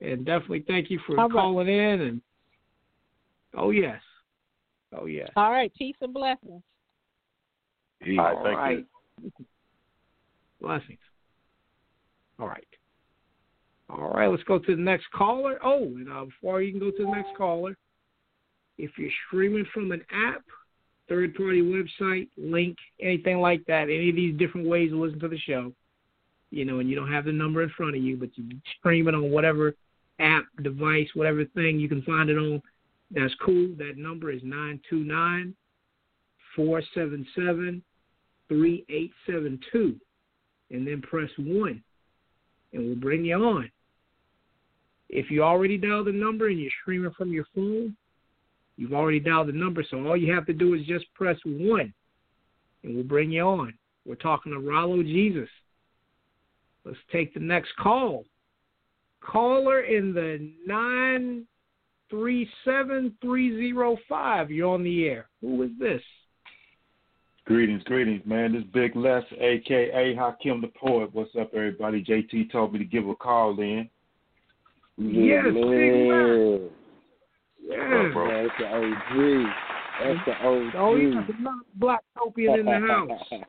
[0.02, 1.34] and definitely thank you for All right.
[1.34, 2.02] calling in.
[2.02, 2.22] And
[3.56, 4.02] oh yes,
[4.98, 5.30] oh yes.
[5.36, 6.62] All right, peace and blessings.
[8.08, 8.86] All right, thank right.
[10.60, 11.00] Blessings.
[12.40, 12.68] All right.
[13.90, 15.60] All right, let's go to the next caller.
[15.64, 17.76] Oh, and uh, before you can go to the next caller,
[18.78, 20.44] if you're streaming from an app,
[21.10, 25.28] third party website, link, anything like that, any of these different ways to listen to
[25.28, 25.74] the show,
[26.52, 28.46] you know, and you don't have the number in front of you, but you
[28.80, 29.76] stream it on whatever
[30.20, 32.62] app, device, whatever thing you can find it on,
[33.14, 33.70] that's cool.
[33.78, 35.56] That number is 929
[36.56, 37.84] 477
[38.48, 39.96] 3872.
[40.72, 41.84] And then press 1,
[42.72, 43.70] and we'll bring you on.
[45.10, 47.98] If you already dialed the number and you're streaming from your phone,
[48.78, 51.94] you've already dialed the number, so all you have to do is just press 1,
[52.84, 53.74] and we'll bring you on.
[54.06, 55.50] We're talking to Rallo Gesus.
[56.86, 58.24] Let's take the next call.
[59.20, 60.52] Caller in the
[62.12, 64.50] 937305.
[64.50, 65.30] You're on the air.
[65.42, 66.02] Who is this?
[67.46, 68.54] Greetings, greetings, man.
[68.54, 71.10] This Big Les, aka Hakim the Poet.
[71.14, 72.04] What's up, everybody?
[72.04, 73.88] JT told me to give a call in.
[74.98, 76.60] Yes, Big Les.
[77.68, 77.78] Yeah.
[77.78, 79.46] Man, that's the OG.
[80.04, 80.74] That's the OG.
[80.76, 81.34] Oh, yeah, the
[81.76, 83.12] Black Topian in the house.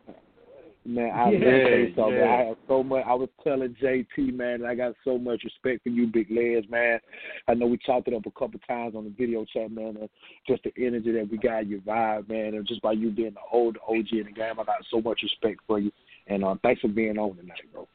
[0.84, 2.28] Man, I Yeah, yeah, say so, man.
[2.28, 3.04] I have so much.
[3.06, 6.98] I was telling JT, man, I got so much respect for you, Big Les, man.
[7.46, 9.96] I know we chopped it up a couple times on the video chat, man.
[10.00, 10.08] And
[10.46, 13.40] just the energy that we got, your vibe, man, and just by you being the
[13.52, 15.92] old OG in the game, I got so much respect for you.
[16.26, 17.86] And uh, thanks for being on tonight, bro.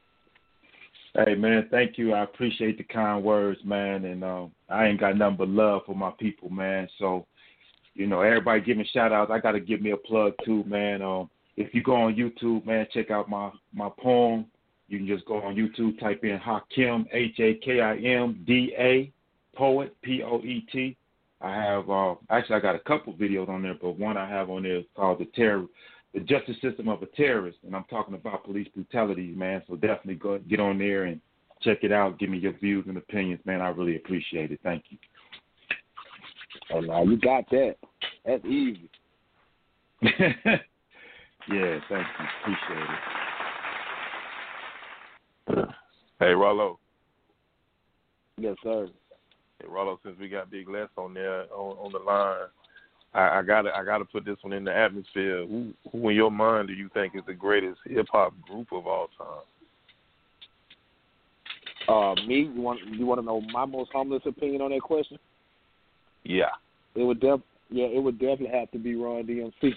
[1.14, 2.14] Hey, man, thank you.
[2.14, 4.06] I appreciate the kind words, man.
[4.06, 6.88] And uh, I ain't got nothing but love for my people, man.
[7.00, 7.26] So,
[7.96, 9.32] you know, everybody giving shout outs.
[9.34, 11.02] I got to give me a plug, too, man.
[11.02, 14.46] Um, if you go on YouTube, man, check out my, my poem.
[14.88, 18.74] You can just go on YouTube, type in Hakim, H A K I M D
[18.78, 19.12] A,
[19.56, 20.96] poet, P O E T.
[21.42, 24.50] I have uh, actually I got a couple videos on there, but one I have
[24.50, 25.66] on there is called the terror,
[26.14, 29.62] the justice system of a terrorist, and I'm talking about police brutality, man.
[29.68, 31.20] So definitely go get on there and
[31.62, 32.18] check it out.
[32.18, 33.62] Give me your views and opinions, man.
[33.62, 34.60] I really appreciate it.
[34.64, 34.98] Thank you.
[36.72, 37.76] Oh, no, you got that.
[38.26, 38.90] That's easy.
[41.50, 42.26] yeah, thank you.
[42.42, 42.90] Appreciate
[45.50, 45.70] it.
[46.20, 46.78] Hey, Rallo.
[48.38, 48.88] Yes, sir.
[49.60, 52.48] Hey, Rallo, since we got Big Les on there on, on the line,
[53.14, 55.46] I, I gotta I gotta put this one in the atmosphere.
[55.46, 58.86] Who who in your mind do you think is the greatest hip hop group of
[58.88, 59.44] all time?
[61.88, 65.18] Uh, me, you want you want to know my most humblest opinion on that question?
[66.24, 66.50] Yeah.
[66.96, 69.74] It would def yeah, it would definitely have to be Run DMC.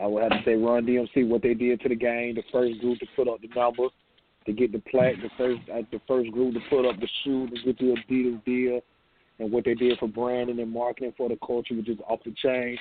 [0.00, 1.28] I would have to say Run DMC.
[1.28, 3.88] What they did to the game, the first group to put up the number,
[4.46, 7.48] to get the plaque, the first uh, the first group to put up the shoe,
[7.48, 8.80] to get the Adidas deal,
[9.38, 12.34] and what they did for branding and marketing for the culture, which is off the
[12.42, 12.78] chain.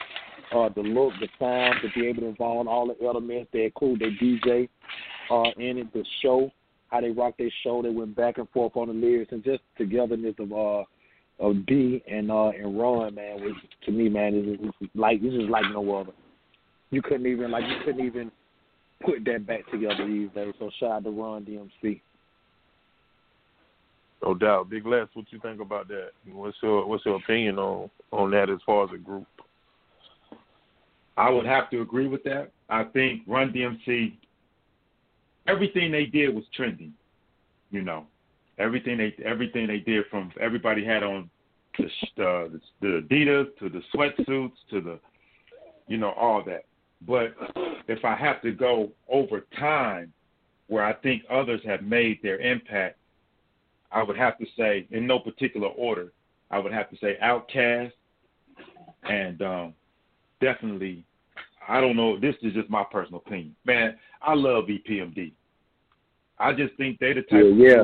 [0.56, 3.50] Uh, the look, the sound, to be able to involve all the elements.
[3.52, 4.70] They include their DJ
[5.30, 6.52] uh, in it, the show,
[6.90, 7.82] how they rock their show.
[7.82, 10.84] They went back and forth on the lyrics, and just togetherness of uh
[11.40, 13.54] of D and uh and Run, man, was
[13.86, 16.14] to me, man, is is like this is like no other.
[16.90, 18.32] You couldn't even like you couldn't even
[19.04, 20.54] put that back together these days.
[20.60, 22.02] So shout out to Run DMC.
[24.24, 24.70] No doubt.
[24.70, 26.10] Big Les, what you think about that?
[26.32, 29.28] What's your what's your opinion on on that as far as a group?
[31.18, 32.52] I would have to agree with that.
[32.70, 34.14] I think Run DMC,
[35.48, 36.94] everything they did was trending.
[37.72, 38.06] You know,
[38.58, 41.30] everything they everything they did from everybody had on
[41.78, 45.00] the uh, the, the Adidas to the sweatsuits to the,
[45.88, 46.66] you know, all that.
[47.06, 47.36] But
[47.88, 50.14] if I have to go over time,
[50.68, 52.98] where I think others have made their impact,
[53.92, 56.12] I would have to say, in no particular order,
[56.52, 57.92] I would have to say OutKast
[59.04, 59.74] and um,
[60.42, 61.04] definitely,
[61.68, 63.56] I don't know, this is just my personal opinion.
[63.66, 65.32] Man, I love EPMD.
[66.40, 67.84] I just think they the type of Yeah, yeah.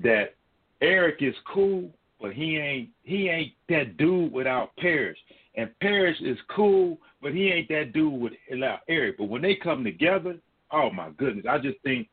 [0.00, 0.34] that
[0.80, 1.90] Erick is cool,
[2.20, 5.18] but he ain't he ain't that dude without Parrish.
[5.56, 8.20] And Parrish is cool, but he ain't that dude
[8.50, 9.16] without Erick.
[9.18, 10.36] But when they come together,
[10.70, 12.08] oh my goodness, I just think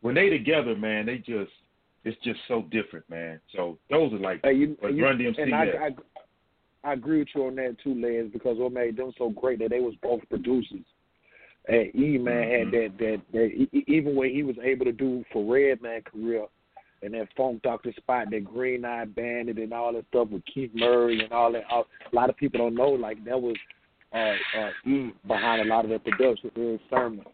[0.00, 1.52] when they together, man, they just
[2.04, 3.40] it's just so different, man.
[3.54, 5.64] So those are like you, you- Run DMC and I.
[5.64, 5.90] I,
[6.84, 9.70] I agree with you on that too, Les, because what made them so great that
[9.70, 10.84] they was both producers.
[11.68, 12.74] And E man Mm-hmm.
[12.74, 16.46] had that that that even when he was able to do for Redman career
[17.02, 20.70] and that Funk Doctor Spock, that Green Eye Bandit and all that stuff with Keith
[20.74, 21.64] Murray and all that.
[21.70, 23.56] All, a lot of people don't know like that was
[24.12, 24.70] uh, uh,
[25.26, 26.50] behind a lot of that production.
[26.56, 27.24] Erick Sermon.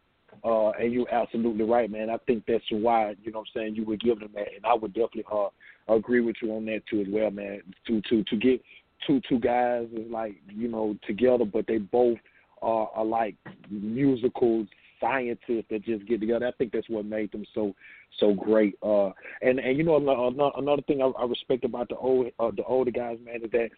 [0.43, 2.11] Uh, and you're absolutely right, man.
[2.11, 4.49] I think that's why, you know what I'm saying, you would give them that.
[4.55, 5.49] And I would definitely uh,
[5.89, 7.62] agree with you on that too as well, man.
[7.86, 8.61] To to to get
[9.07, 12.19] two two guys is like, you know, together but they both
[12.61, 13.36] are, are like
[13.70, 14.66] musical
[15.05, 16.47] scientists that just get together.
[16.47, 17.74] I think that's what made them so
[18.20, 18.74] so great.
[18.82, 19.10] Uh
[19.43, 22.64] and and you know another, another thing I, I respect about the old uh, the
[22.64, 23.70] older guys, man, is that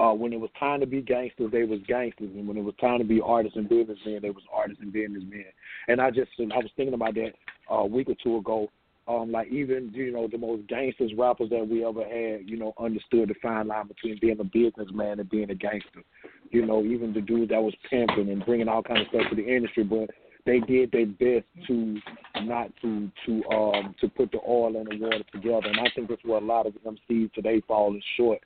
[0.00, 2.74] uh, when it was time to be gangsters, they was gangsters, and when it was
[2.80, 5.44] time to be artists and businessmen, they was artists and businessmen.
[5.88, 7.32] And I just, I was thinking about that
[7.70, 8.70] uh, a week or two ago.
[9.08, 12.74] Um, like even you know the most gangsters rappers that we ever had, you know,
[12.78, 16.04] understood the fine line between being a businessman and being a gangster.
[16.50, 19.36] You know, even the dude that was pimping and bringing all kind of stuff to
[19.36, 20.10] the industry, but
[20.48, 22.00] they did their best to
[22.42, 25.66] not to to um to put the oil and the water together.
[25.66, 28.40] And I think that's where a lot of MCs today falling short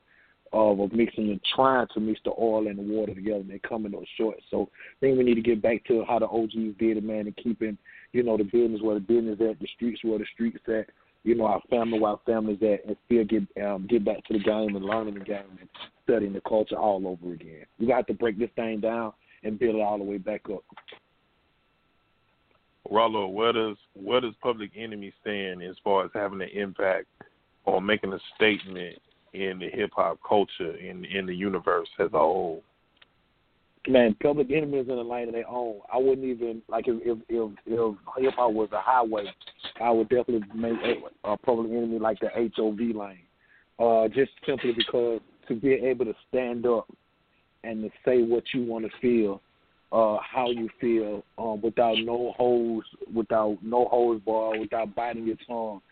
[0.53, 3.59] of, of mixing and trying to mix the oil and the water together and they're
[3.61, 4.37] coming up short.
[4.51, 7.27] So I think we need to get back to how the OGs did it, man,
[7.27, 7.79] and keeping,
[8.13, 10.91] you know, the business where the business at, the streets where the streets at,
[11.23, 14.33] you know, our family where our families at and still get um get back to
[14.33, 15.69] the game and learning the game and
[16.03, 17.65] studying the culture all over again.
[17.79, 19.13] We got to break this thing down
[19.45, 20.65] and build it all the way back up.
[22.93, 27.07] Rallo, where does where does Public Enemy stand as far as having an impact
[27.65, 28.99] or making a statement
[29.33, 32.63] in the hip hop culture in in the universe as a whole?
[33.89, 35.81] Man, Public Enemy is in a lane of their own.
[35.93, 39.25] I wouldn't even like if if if, if hip hop was a highway,
[39.81, 43.27] I would definitely make a, a Public Enemy like the HOV lane.
[43.79, 46.87] Uh, just simply because to be able to stand up
[47.65, 49.41] and to say what you want to feel,
[49.93, 55.37] uh, how you feel, um, without no holes, without no holes bar, without biting your
[55.47, 55.83] tongue,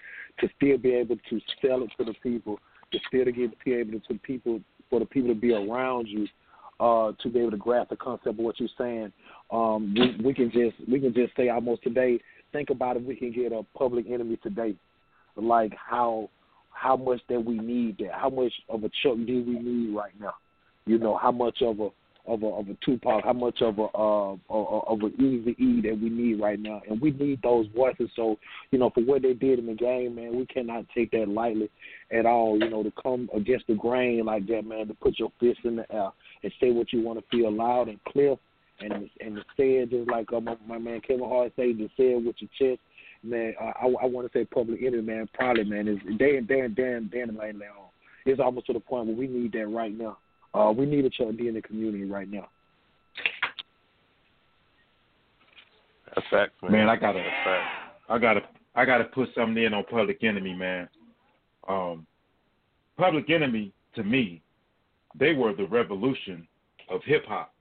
[0.41, 2.59] to still be able to sell it to the people,
[2.93, 6.09] to still to get be able to, to people for the people to be around
[6.09, 6.27] you,
[6.81, 9.13] uh, to be able to grasp the concept of what you're saying.
[9.51, 12.19] Um, we, we can just we can just say almost today.
[12.53, 14.75] Think about if we can get a public enemy today,
[15.37, 16.31] like how
[16.71, 20.19] how much that we need that, how much of a Chuck D we need right
[20.19, 20.35] now.
[20.87, 21.91] You know how much of a
[22.27, 25.99] of a of a Tupac, how much of a uh of, an Easy E that
[26.01, 28.11] we need right now, and we need those voices.
[28.17, 28.39] So
[28.71, 31.71] you know for what they did in the game, man, we cannot take that lightly
[32.13, 32.59] at all.
[32.59, 35.77] You know to come against the grain like that, man, to put your fist in
[35.77, 36.11] the air
[36.43, 38.37] and say what you want to feel loud and clear,
[38.81, 41.89] and and to say it just like uh, my, my man Kevin Hart said, to
[41.97, 42.81] say it with your chest.
[43.23, 45.29] Man, I I want to say public enemy, man.
[45.35, 47.61] Probably, man, is they they they they in the lane.
[48.27, 50.19] It's almost to the point where we need that right now.
[50.53, 52.49] Uh, we need a Chuck D in the community right now.
[56.15, 56.73] That's facts, man.
[56.73, 57.93] Man, I gotta, That's facts.
[58.09, 58.41] I gotta,
[58.75, 60.89] I gotta put something in on Public Enemy, man.
[61.69, 62.07] Um,
[62.97, 64.43] Public Enemy, to me,
[65.19, 66.47] they were the revolution
[66.89, 67.55] of hip hop.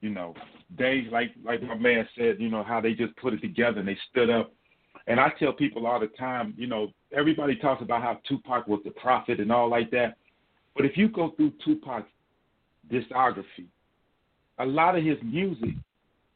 [0.00, 0.34] You know,
[0.76, 3.88] they like like my man said, you know how they just put it together and
[3.88, 4.52] they stood up.
[5.06, 8.80] And I tell people all the time, you know, everybody talks about how Tupac was
[8.84, 10.16] the prophet and all like that.
[10.78, 12.06] But if you go through Tupac's
[12.90, 13.66] discography,
[14.60, 15.74] a lot of his music,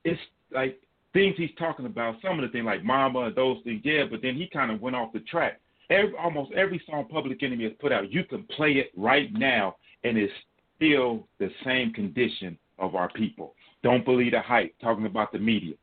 [0.05, 0.20] it's
[0.52, 0.81] like
[1.12, 2.16] things he's talking about.
[2.20, 4.02] Some of the things like Mama and those things, yeah.
[4.10, 5.60] But then he kind of went off the track.
[5.90, 9.77] Every, almost every song Public Enemy has put out, you can play it right now,
[10.02, 10.32] and it's
[10.74, 13.55] still the same condition of our people.
[13.85, 14.74] Don't believe the hype.
[14.81, 15.74] Talking about the media,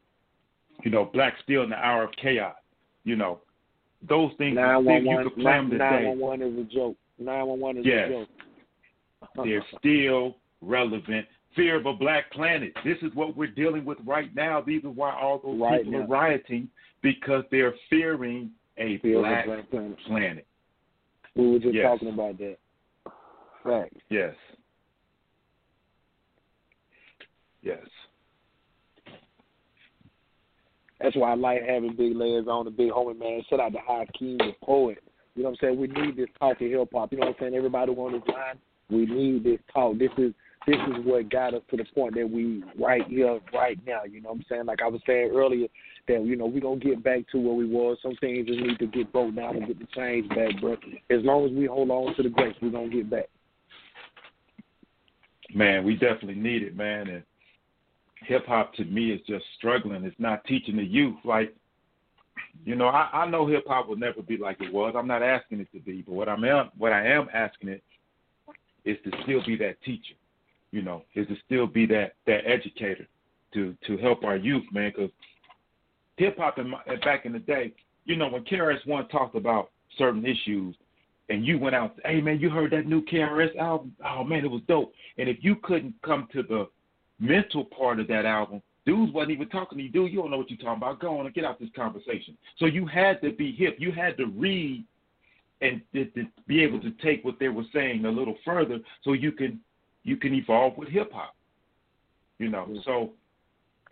[0.84, 2.56] you know, Black Steel in the hour of chaos.
[3.06, 3.40] You know,
[4.08, 4.58] those things.
[4.58, 6.06] Things you could play them today.
[6.08, 6.98] one one is a joke.
[7.18, 8.10] Nine one one is Yes.
[8.10, 8.30] a joke.
[9.46, 11.26] They're still relevant.
[11.56, 12.74] Fear of a black planet.
[12.86, 14.62] This is what we're dealing with right now.
[14.62, 16.06] These are why all those Right people now.
[16.06, 16.70] are rioting
[17.02, 19.98] because they're fearing a Fear black, black planet.
[20.06, 20.48] planet.
[21.36, 21.86] We were just Yes.
[21.86, 22.58] talking about that.
[23.64, 23.94] Fact.
[24.10, 24.36] Yes.
[27.62, 27.86] Yes.
[31.00, 33.42] That's why I like having Big Les on the big homie man.
[33.50, 35.00] Shout out to Hakim the poet.
[35.36, 35.80] You know what I'm saying?
[35.80, 37.12] We need this talk of hip hop.
[37.12, 37.56] You know what I'm saying?
[37.56, 38.58] Everybody on this line,
[38.90, 39.98] we need this talk.
[39.98, 40.34] This is
[40.68, 44.04] this is what got us to the point that we right here, right now.
[44.04, 44.66] You know what I'm saying?
[44.66, 45.68] Like I was saying earlier,
[46.08, 47.98] that you know we gonna get back to where we was.
[48.02, 50.80] Some things just need to get broke down and get the change back, but
[51.16, 53.30] as long as we hold on to the grace, we gonna get back.
[55.54, 57.08] Man, we definitely need it, man.
[57.08, 57.24] And
[58.28, 60.04] hip hop to me is just struggling.
[60.04, 61.16] It's not teaching the youth.
[61.24, 61.56] Like,
[62.64, 64.94] you know, I, I know hip hop will never be like it was.
[64.96, 66.44] I'm not asking it to be, but what I'm
[66.78, 67.84] what I am asking it
[68.86, 70.16] is to still be that teacher.
[70.72, 73.08] You know, is to still be that that educator.
[73.54, 74.92] to to help our youth, man.
[74.96, 75.12] Because
[76.18, 76.58] hip hop
[77.04, 77.74] back in the day,
[78.06, 80.76] you know, when KRS One talked about certain issues,
[81.30, 83.96] and you went out, hey man, you heard that new KRS album?
[84.06, 84.94] Oh man, it was dope.
[85.18, 86.68] And if you couldn't come to the
[87.20, 89.90] mental part of that album, dudes wasn't even talking to you.
[89.92, 91.00] Dude, you don't know what you're talking about.
[91.00, 92.38] Go on and get out this conversation.
[92.58, 93.76] So you had to be hip.
[93.80, 94.86] You had to read
[95.62, 99.14] and to, to be able to take what they were saying a little further, so
[99.14, 99.60] you can
[100.04, 101.36] you can evolve with hip hop.
[102.38, 103.12] You know, so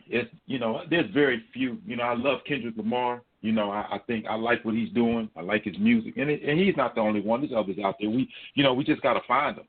[0.07, 1.77] it's you know there's very few.
[1.85, 3.21] You know, I love Kendrick Lamar.
[3.41, 5.29] You know, I, I think I like what he's doing.
[5.35, 7.41] I like his music, and it, and he's not the only one.
[7.41, 8.09] There's others out there.
[8.09, 9.67] We, you know, we just got to find them.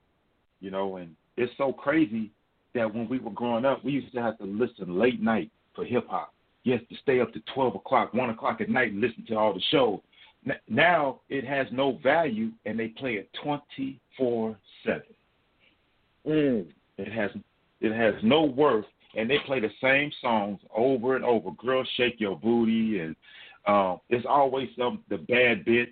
[0.61, 2.31] You know, and it's so crazy
[2.75, 5.85] that when we were growing up, we used to have to listen late night for
[5.85, 6.33] hip hop.
[6.65, 9.35] You have to stay up to twelve o'clock, one o'clock at night, and listen to
[9.35, 10.01] all the shows.
[10.69, 15.02] Now it has no value, and they play it twenty four seven.
[16.27, 16.66] Mm.
[16.97, 17.31] It has
[17.81, 18.86] it has no worth,
[19.16, 21.51] and they play the same songs over and over.
[21.52, 23.16] Girl, shake your booty, and
[23.66, 25.86] um, it's always some the bad bitch,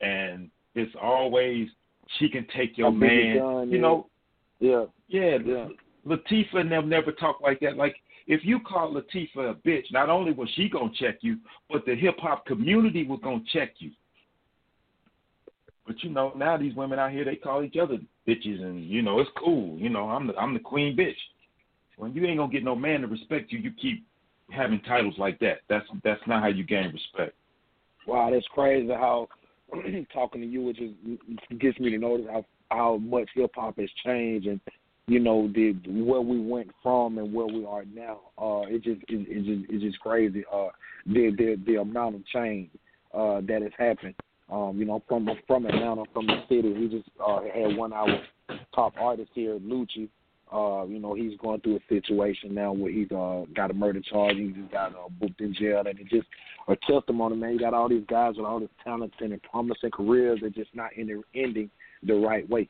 [0.00, 1.68] and it's always
[2.18, 3.38] she can take your I'll man.
[3.38, 3.80] done, you yeah.
[3.80, 4.06] know,
[4.60, 4.84] Yeah.
[5.08, 5.68] yeah, Yeah.
[6.06, 7.76] Latifah and them never talk like that.
[7.76, 7.96] Like
[8.26, 11.38] if you call Latifah a bitch, not only was she gonna check you,
[11.70, 13.90] but the hip hop community was gonna check you.
[15.86, 19.02] But you know, now these women out here they call each other bitches, and you
[19.02, 19.78] know it's cool.
[19.78, 21.16] You know, I'm the I'm the queen bitch.
[21.96, 24.06] When you ain't gonna get no man to respect you, you keep
[24.50, 25.58] having titles like that.
[25.68, 27.34] That's that's not how you gain respect.
[28.06, 29.28] Wow, that's crazy how
[30.12, 33.90] talking to you it just gets me to notice how how much hip hop has
[34.04, 34.60] changed and
[35.12, 38.20] you know the where we went from and where we are now.
[38.38, 40.42] Uh, it just it, it just it's just crazy.
[40.50, 40.68] Uh,
[41.06, 42.70] the the the amount of change
[43.12, 44.14] uh that has happened.
[44.50, 46.72] Um, you know, from from Atlanta, from the city.
[46.72, 50.08] We just uh, had one of our top artists here, Lucci.
[50.50, 54.00] Uh, you know, he's going through a situation now where he's uh, got a murder
[54.00, 54.36] charge.
[54.36, 56.26] He just got uh, booked in jail, and it just
[56.68, 57.52] a testimony, man.
[57.52, 60.90] You got all these guys with all this talent and promising careers that just not
[60.96, 61.70] ending ending
[62.02, 62.68] the right way.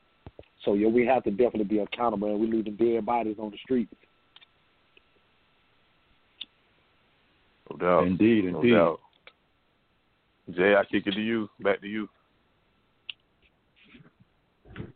[0.65, 3.59] So yeah, we have to definitely be accountable, and we're leaving dead bodies on the
[3.59, 3.89] street.
[7.71, 8.07] No doubt.
[8.07, 8.75] Indeed, no indeed.
[8.75, 9.01] doubt.
[10.51, 11.49] Jay, I kick it to you.
[11.61, 12.09] Back to you.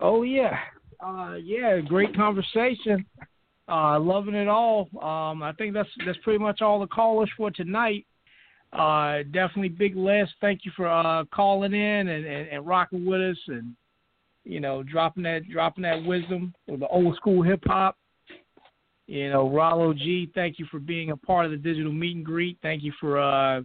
[0.00, 0.58] Oh yeah,
[1.00, 3.04] uh, yeah, great conversation.
[3.68, 4.88] Uh, loving it all.
[5.02, 8.06] Um, I think that's that's pretty much all the callers for tonight.
[8.72, 10.28] Uh, definitely big Les.
[10.40, 13.74] Thank you for uh, calling in and, and, and rocking with us, and
[14.46, 17.96] you know dropping that dropping that wisdom with the old school hip hop.
[19.08, 20.30] You know, Rallo G.
[20.34, 22.58] Thank you for being a part of the digital meet and greet.
[22.62, 23.60] Thank you for uh,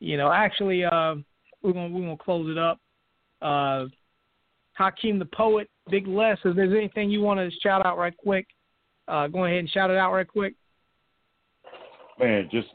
[0.00, 1.14] you know actually uh,
[1.62, 2.78] we're gonna we're gonna close it up.
[3.40, 3.86] Uh,
[4.74, 6.36] Hakim the poet, Big Les.
[6.44, 8.46] If there's anything you want to shout out right quick,
[9.06, 10.54] uh, go ahead and shout it out right quick.
[12.18, 12.68] man, just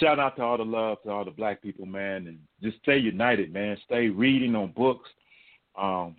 [0.00, 2.98] shout out to all the love to all the black people, man, and just stay
[2.98, 3.78] united, man.
[3.86, 5.08] Stay reading on books.
[5.78, 6.16] Um,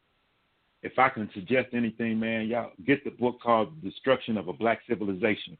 [0.83, 4.79] if I can suggest anything, man, y'all get the book called "Destruction of a Black
[4.87, 5.57] Civilization."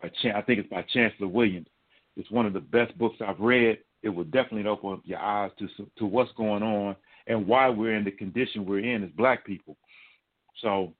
[0.00, 1.68] By I think it's by Chancellor Williams.
[2.16, 3.78] It's one of the best books I've read.
[4.02, 5.68] It will definitely open up your eyes to
[5.98, 9.76] to what's going on and why we're in the condition we're in as black people.
[10.62, 10.92] So,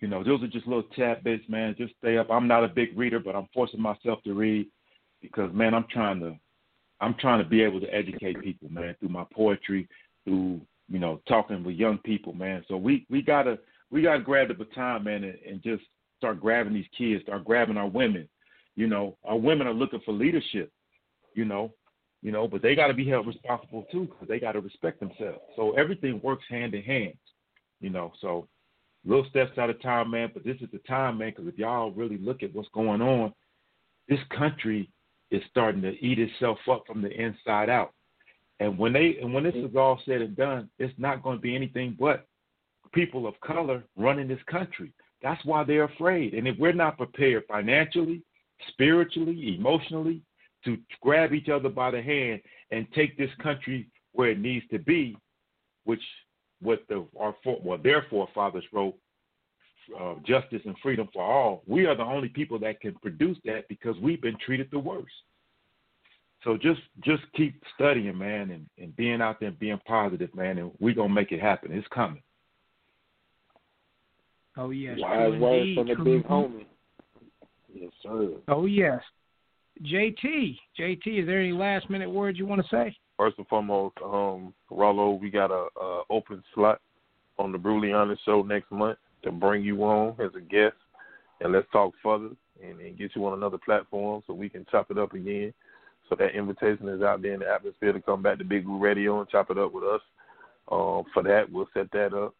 [0.00, 1.74] you know, those are just little tidbits, man.
[1.78, 2.30] Just stay up.
[2.30, 4.66] I'm not a big reader, but I'm forcing myself to read
[5.22, 6.36] because, man, I'm trying to,
[7.00, 9.88] I'm trying to be able to educate people, man, through my poetry,
[10.24, 12.64] through you know talking with young people, man.
[12.68, 13.58] So we we gotta
[13.90, 15.82] we gotta grab the baton, man, and, and just
[16.18, 18.28] start grabbing these kids, start grabbing our women.
[18.76, 20.72] You know, our women are looking for leadership.
[21.34, 21.72] You know,
[22.22, 25.00] you know, but they got to be held responsible too because they got to respect
[25.00, 25.40] themselves.
[25.56, 27.14] So everything works hand in hand,
[27.80, 28.12] you know.
[28.20, 28.48] So
[29.04, 30.30] little steps at a time, man.
[30.32, 33.32] But this is the time, man, because if y'all really look at what's going on,
[34.08, 34.90] this country
[35.30, 37.92] is starting to eat itself up from the inside out.
[38.60, 41.42] And when they and when this is all said and done, it's not going to
[41.42, 42.26] be anything but
[42.92, 44.92] people of color running this country.
[45.22, 46.34] That's why they're afraid.
[46.34, 48.22] And if we're not prepared financially,
[48.68, 50.22] spiritually, emotionally,
[50.64, 52.40] to grab each other by the hand
[52.70, 55.16] and take this country where it needs to be,
[55.84, 56.02] which
[56.60, 58.94] what the our for, well their forefathers wrote,
[60.00, 61.62] uh, justice and freedom for all.
[61.66, 65.12] We are the only people that can produce that because we've been treated the worst.
[66.44, 70.58] So just just keep studying, man, and, and being out there and being positive, man,
[70.58, 71.72] and we're gonna make it happen.
[71.72, 72.22] It's coming.
[74.56, 76.66] Oh yes, Wise words indeed, from the true big homie.
[77.74, 78.30] Yes, sir.
[78.48, 79.00] Oh yes,
[79.82, 80.58] JT.
[80.78, 82.94] JT, is there any last minute words you want to say?
[83.16, 86.80] First and foremost, um, Rallo, we got a, a open slot
[87.38, 90.76] on the Brutally Honest show next month to bring you on as a guest,
[91.40, 92.30] and let's talk further.
[92.62, 95.52] and, and get you on another platform so we can chop it up again.
[96.08, 98.78] So that invitation is out there in the atmosphere to come back to Big Woo
[98.78, 100.00] Radio and chop it up with us.
[100.70, 102.34] Um, for that, we'll set that up.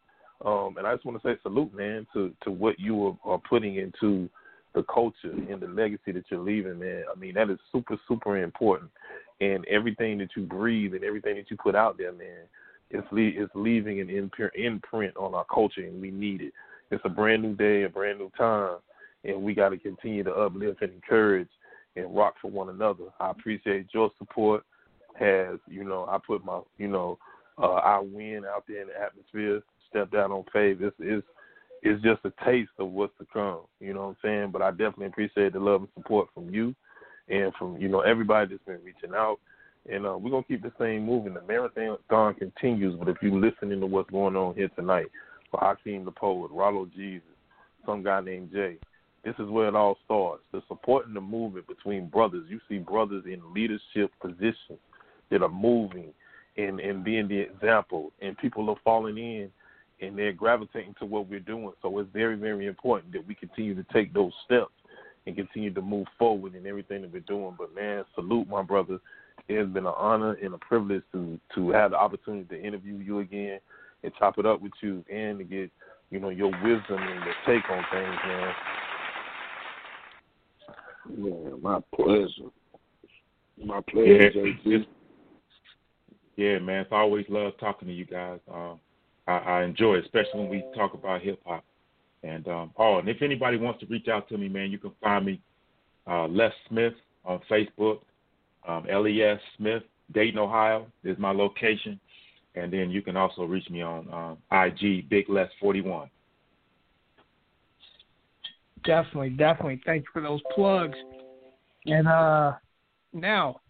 [0.45, 3.41] Um, and I just want to say salute, man, to to what you are, are
[3.49, 4.29] putting into
[4.73, 7.03] the culture and the legacy that you're leaving, man.
[7.11, 8.91] I mean, that is super, super important.
[9.39, 12.43] And everything that you breathe and everything that you put out there, man,
[12.89, 16.53] it's le- it's leaving an imprint on our culture, and we need it.
[16.91, 18.77] It's a brand new day, a brand new time,
[19.23, 21.49] and we got to continue to uplift and encourage
[21.95, 23.05] and rock for one another.
[23.19, 24.63] I appreciate your support.
[25.19, 27.17] Has you know, I put my you know,
[27.57, 29.61] uh, I win out there in the atmosphere.
[29.89, 30.77] Step down on faith.
[30.81, 31.25] It's, it's
[31.83, 33.61] it's just a taste of what's to come.
[33.79, 34.51] You know what I'm saying?
[34.51, 36.75] But I definitely appreciate the love and support from you
[37.29, 39.37] and from you know everybody that's been reaching out.
[39.89, 41.35] And uh, we're gonna keep this thing moving.
[41.35, 45.07] The marathon continues, but if you're listening to what's going on here tonight,
[45.51, 47.21] for Hakim the poet, Rallo Gesus,
[47.85, 48.77] some guy named Jay,
[49.25, 50.43] this is where it all starts.
[50.51, 52.45] The supporting the movement between brothers.
[52.47, 54.79] You see brothers in leadership positions
[55.31, 56.13] that are moving
[56.57, 59.49] and, and being the example, and people are falling in
[60.01, 61.71] and they're gravitating to what we're doing.
[61.81, 64.71] So it's very, very important that we continue to take those steps
[65.25, 67.55] and continue to move forward in everything that we're doing.
[67.57, 68.99] But man, salute my brother.
[69.47, 72.97] It has been an honor and a privilege to to have the opportunity to interview
[72.97, 73.59] you again
[74.03, 75.71] and chop it up with you and to get,
[76.11, 78.53] you know, your wisdom and your take on things, man.
[81.17, 82.49] Yeah, my pleasure.
[83.63, 84.85] My pleasure, yeah, JT.
[86.35, 86.81] Yeah, man.
[86.81, 88.39] It's always love talking to you guys.
[88.51, 88.79] Um,
[89.27, 91.63] I, I enjoy, it, especially when we talk about hip hop.
[92.23, 94.91] And um, oh, and if anybody wants to reach out to me, man, you can
[95.01, 95.39] find me
[96.07, 97.99] uh, Les Smith on Facebook.
[98.67, 101.99] Um, Les Smith, Dayton, Ohio is my location,
[102.55, 106.09] and then you can also reach me on um, IG Big Les Forty One.
[108.85, 109.81] Definitely, definitely.
[109.85, 110.97] Thank you for those plugs.
[111.85, 112.53] And uh,
[113.13, 113.61] now,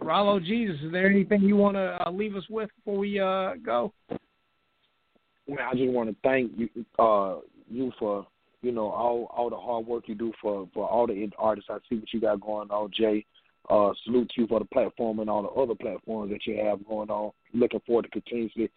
[0.00, 3.54] Rallo Gesus, is there anything you want to uh, leave us with before we uh,
[3.64, 3.92] go?
[4.10, 6.68] I just want to thank you,
[6.98, 7.36] uh,
[7.70, 8.26] you for
[8.62, 11.70] you know all all the hard work you do for for all the artists.
[11.70, 13.24] I see what you got going on, Jay.
[13.70, 16.86] Uh, salute to you for the platform and all the other platforms that you have
[16.86, 17.32] going on.
[17.52, 18.70] Looking forward to continuously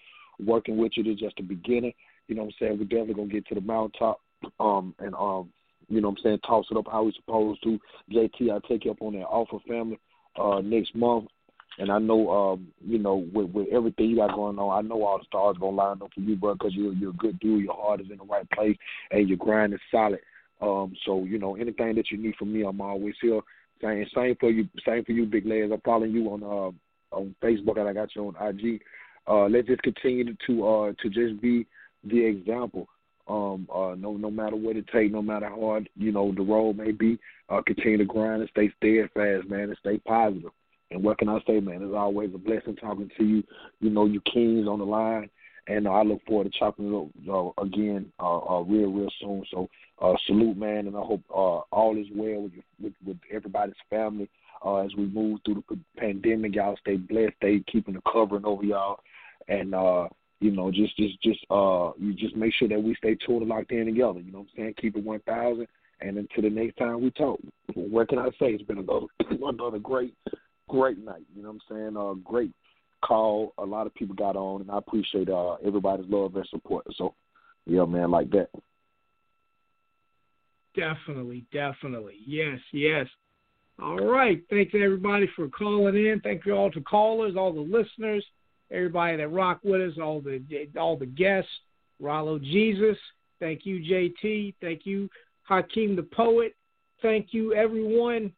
[0.43, 1.03] working with you.
[1.03, 1.93] This just the beginning.
[2.27, 2.79] You know what I'm saying?
[2.79, 4.21] We're definitely gonna get to the mountaintop.
[4.59, 5.49] Um, and um,
[5.89, 7.79] you know what I'm saying, toss it up how we supposed to.
[8.11, 9.99] JT, I'll take you up on that offer family
[10.39, 11.27] uh next month.
[11.77, 15.03] And I know, um, you know, with, with everything you got going on, I know
[15.03, 17.63] all the stars gonna line up for you, bro, because you're you're a good dude.
[17.63, 18.75] Your heart is in the right place,
[19.11, 20.19] and your grind is solid.
[20.61, 23.39] Um, so you know, anything that you need from me, I'm always here.
[23.81, 25.71] Same, same for you, same for you, Big Les.
[25.71, 28.81] I'm following you on uh, on Facebook, and I got you on IG.
[29.25, 31.65] Uh, let's just continue to uh, to just be
[32.03, 32.89] the example.
[33.29, 36.41] Um, uh, no, no matter what it takes, no matter how hard you know the
[36.41, 37.19] road may be,
[37.49, 40.51] uh, continue to grind and stay steadfast, man, and stay positive.
[40.91, 41.83] And what can I say, man?
[41.83, 43.43] It's always a blessing talking to you.
[43.79, 45.29] You know, you kings on the line,
[45.67, 49.11] and uh, I look forward to chopping it up uh, again uh, uh, real, real
[49.21, 49.43] soon.
[49.51, 49.69] So,
[50.01, 53.75] uh, salute, man, and I hope uh, all is well with, your, with with everybody's
[53.91, 54.27] family
[54.65, 56.55] uh, as we move through the pandemic.
[56.55, 59.01] Y'all stay blessed, stay keeping the covering over y'all,
[59.47, 60.07] and uh,
[60.39, 63.49] you know, just just just uh, you just make sure that we stay tuned and
[63.49, 64.19] locked in together.
[64.19, 64.75] You know what I'm saying?
[64.81, 65.67] Keep it one thousand.
[66.01, 67.39] And until the next time we talk,
[67.73, 68.51] what can I say?
[68.53, 69.07] It's been another
[69.43, 70.13] another great
[70.69, 71.23] great night.
[71.35, 71.97] You know what I'm saying?
[71.97, 72.51] Uh, great
[73.03, 73.53] call.
[73.57, 76.85] A lot of people got on, and I appreciate uh, everybody's love and support.
[76.95, 77.15] So,
[77.65, 78.49] yeah, man, like that.
[80.75, 82.15] Definitely, definitely.
[82.25, 83.07] Yes, yes.
[83.81, 84.41] All right.
[84.49, 86.21] Thanks everybody for calling in.
[86.21, 88.25] Thank you all to callers, all the listeners,
[88.71, 90.41] everybody that rock with us, all the
[90.77, 91.51] all the guests.
[92.01, 92.97] Rallo Gesus.
[93.39, 94.55] Thank you, JT.
[94.61, 95.09] Thank you,
[95.43, 96.55] Hakim the poet.
[97.01, 98.31] Thank you, everyone.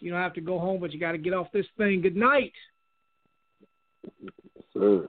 [0.00, 2.00] You don't have to go home, but you got to get off this thing.
[2.02, 2.52] Good night.
[4.72, 5.08] Sir.